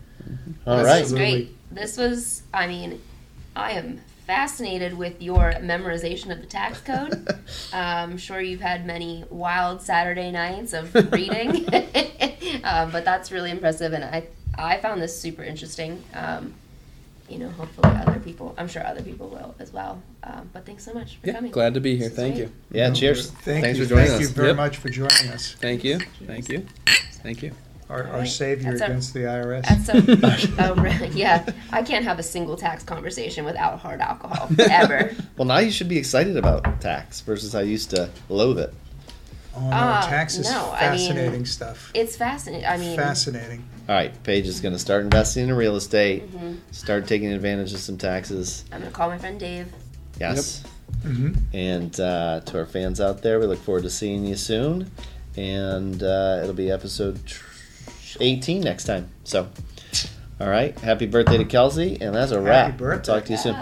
All 0.66 0.76
this 0.78 0.86
right. 0.86 1.03
was 1.03 1.12
great. 1.12 1.57
This 1.70 1.97
was, 1.97 2.43
I 2.53 2.66
mean, 2.66 3.01
I 3.57 3.72
am 3.72 4.01
fascinated 4.31 4.97
with 4.97 5.20
your 5.20 5.55
memorization 5.55 6.31
of 6.31 6.41
the 6.41 6.47
tax 6.47 6.81
code. 6.83 7.26
I'm 7.72 8.16
sure 8.26 8.41
you've 8.41 8.61
had 8.61 8.87
many 8.87 9.24
wild 9.28 9.83
Saturday 9.83 10.31
nights 10.31 10.72
of 10.72 10.95
reading, 11.12 11.66
um, 12.64 12.93
but 12.93 13.05
that's 13.05 13.33
really 13.33 13.51
impressive, 13.51 13.93
and 13.93 14.05
I 14.05 14.28
I 14.57 14.78
found 14.78 15.03
this 15.03 15.20
super 15.20 15.43
interesting. 15.43 16.01
Um, 16.14 16.55
you 17.28 17.39
know, 17.39 17.49
hopefully 17.51 17.89
other 17.97 18.20
people, 18.20 18.55
I'm 18.59 18.66
sure 18.68 18.85
other 18.87 19.03
people 19.03 19.28
will 19.28 19.55
as 19.61 19.72
well. 19.72 20.01
Um, 20.24 20.49
but 20.53 20.64
thanks 20.66 20.85
so 20.85 20.93
much 20.93 21.16
for 21.16 21.26
Yeah, 21.28 21.35
coming. 21.35 21.51
glad 21.53 21.74
to 21.74 21.81
be 21.81 21.97
here. 21.97 22.09
Thank 22.11 22.35
great. 22.37 22.49
you. 22.49 22.53
Yeah, 22.72 22.89
No, 22.89 22.95
cheers. 22.95 23.31
Thank 23.31 23.62
Thanks 23.64 23.78
you. 23.78 23.85
for 23.85 23.91
joining 23.91 24.07
Thank 24.07 24.20
us. 24.20 24.26
Thank 24.26 24.28
you 24.31 24.35
very 24.35 24.49
Yep. 24.49 24.57
much 24.57 24.76
for 24.78 24.89
joining 24.89 25.28
us. 25.33 25.55
Thank 25.61 25.85
you. 25.85 26.01
Thank 26.26 26.49
you. 26.49 26.66
Thank 27.22 27.43
you. 27.45 27.53
Our, 27.91 28.07
our 28.09 28.24
savior 28.26 28.70
That's 28.70 28.82
a- 28.82 28.84
against 28.86 29.14
the 29.14 29.20
IRS. 29.20 29.62
That's 29.66 29.86
so, 29.86 30.55
oh, 30.61 30.74
really? 30.80 31.09
Yeah, 31.09 31.45
I 31.72 31.82
can't 31.82 32.05
have 32.05 32.18
a 32.18 32.22
single 32.22 32.57
tax 32.57 32.84
conversation 32.84 33.45
without 33.45 33.80
hard 33.80 34.01
alcohol 34.01 34.49
ever. 34.59 35.14
Well, 35.36 35.47
now 35.47 35.59
you 35.59 35.70
should 35.70 35.88
be 35.88 35.97
excited 35.99 36.36
about 36.36 36.80
tax 36.82 37.20
versus 37.22 37.55
I 37.55 37.62
used 37.62 37.91
to 37.91 38.11
loathe 38.28 38.59
it. 38.59 38.74
oh 39.57 39.61
no, 39.62 39.70
Ah, 39.72 40.07
tax 40.09 40.36
is 40.36 40.49
no, 40.51 40.70
I 40.72 40.91
mean- 40.95 40.99
fascinating 41.09 41.47
stuff. 41.47 41.91
It's 41.95 42.14
fascinating. 42.16 42.66
I 42.66 42.76
mean, 42.76 42.95
fascinating. 42.97 43.64
All 43.88 43.95
right, 43.97 44.12
Paige 44.22 44.47
is 44.47 44.61
going 44.61 44.74
to 44.74 44.78
start 44.78 45.03
investing 45.03 45.49
in 45.49 45.55
real 45.55 45.76
estate, 45.76 46.30
mhm. 46.30 46.59
start 46.72 47.09
taking 47.09 47.32
advantage 47.32 47.72
of 47.72 47.80
some 47.80 47.97
taxes. 47.99 48.64
I'm 48.70 48.80
gonna 48.80 48.93
call 48.93 49.09
my 49.09 49.18
friend 49.18 49.41
Dave. 49.41 49.66
Yes. 50.20 50.62
hmm 51.03 51.32
And 51.55 51.99
uh, 51.99 52.41
to 52.41 52.59
our 52.59 52.66
fans 52.66 53.01
out 53.01 53.22
there, 53.22 53.41
we 53.41 53.47
look 53.47 53.59
forward 53.61 53.82
to 53.84 53.91
seeing 53.91 54.24
you 54.26 54.36
soon. 54.36 54.91
And 55.36 56.03
uh, 56.03 56.41
it'll 56.43 56.55
be 56.55 56.70
episode 56.70 57.24
tr- 57.24 57.47
18 58.19 58.63
next 58.63 58.85
time. 58.85 59.11
So, 59.25 59.49
all 60.41 60.49
right. 60.49 60.79
Happy 60.81 61.07
birthday 61.07 61.39
to 61.39 61.45
Kelsey. 61.45 62.01
And 62.01 62.15
that's 62.15 62.33
a 62.33 62.41
wrap. 62.41 62.77
birthday. 62.79 63.13
Talk 63.13 63.25
to 63.27 63.33
you 63.33 63.39
soon. 63.39 63.57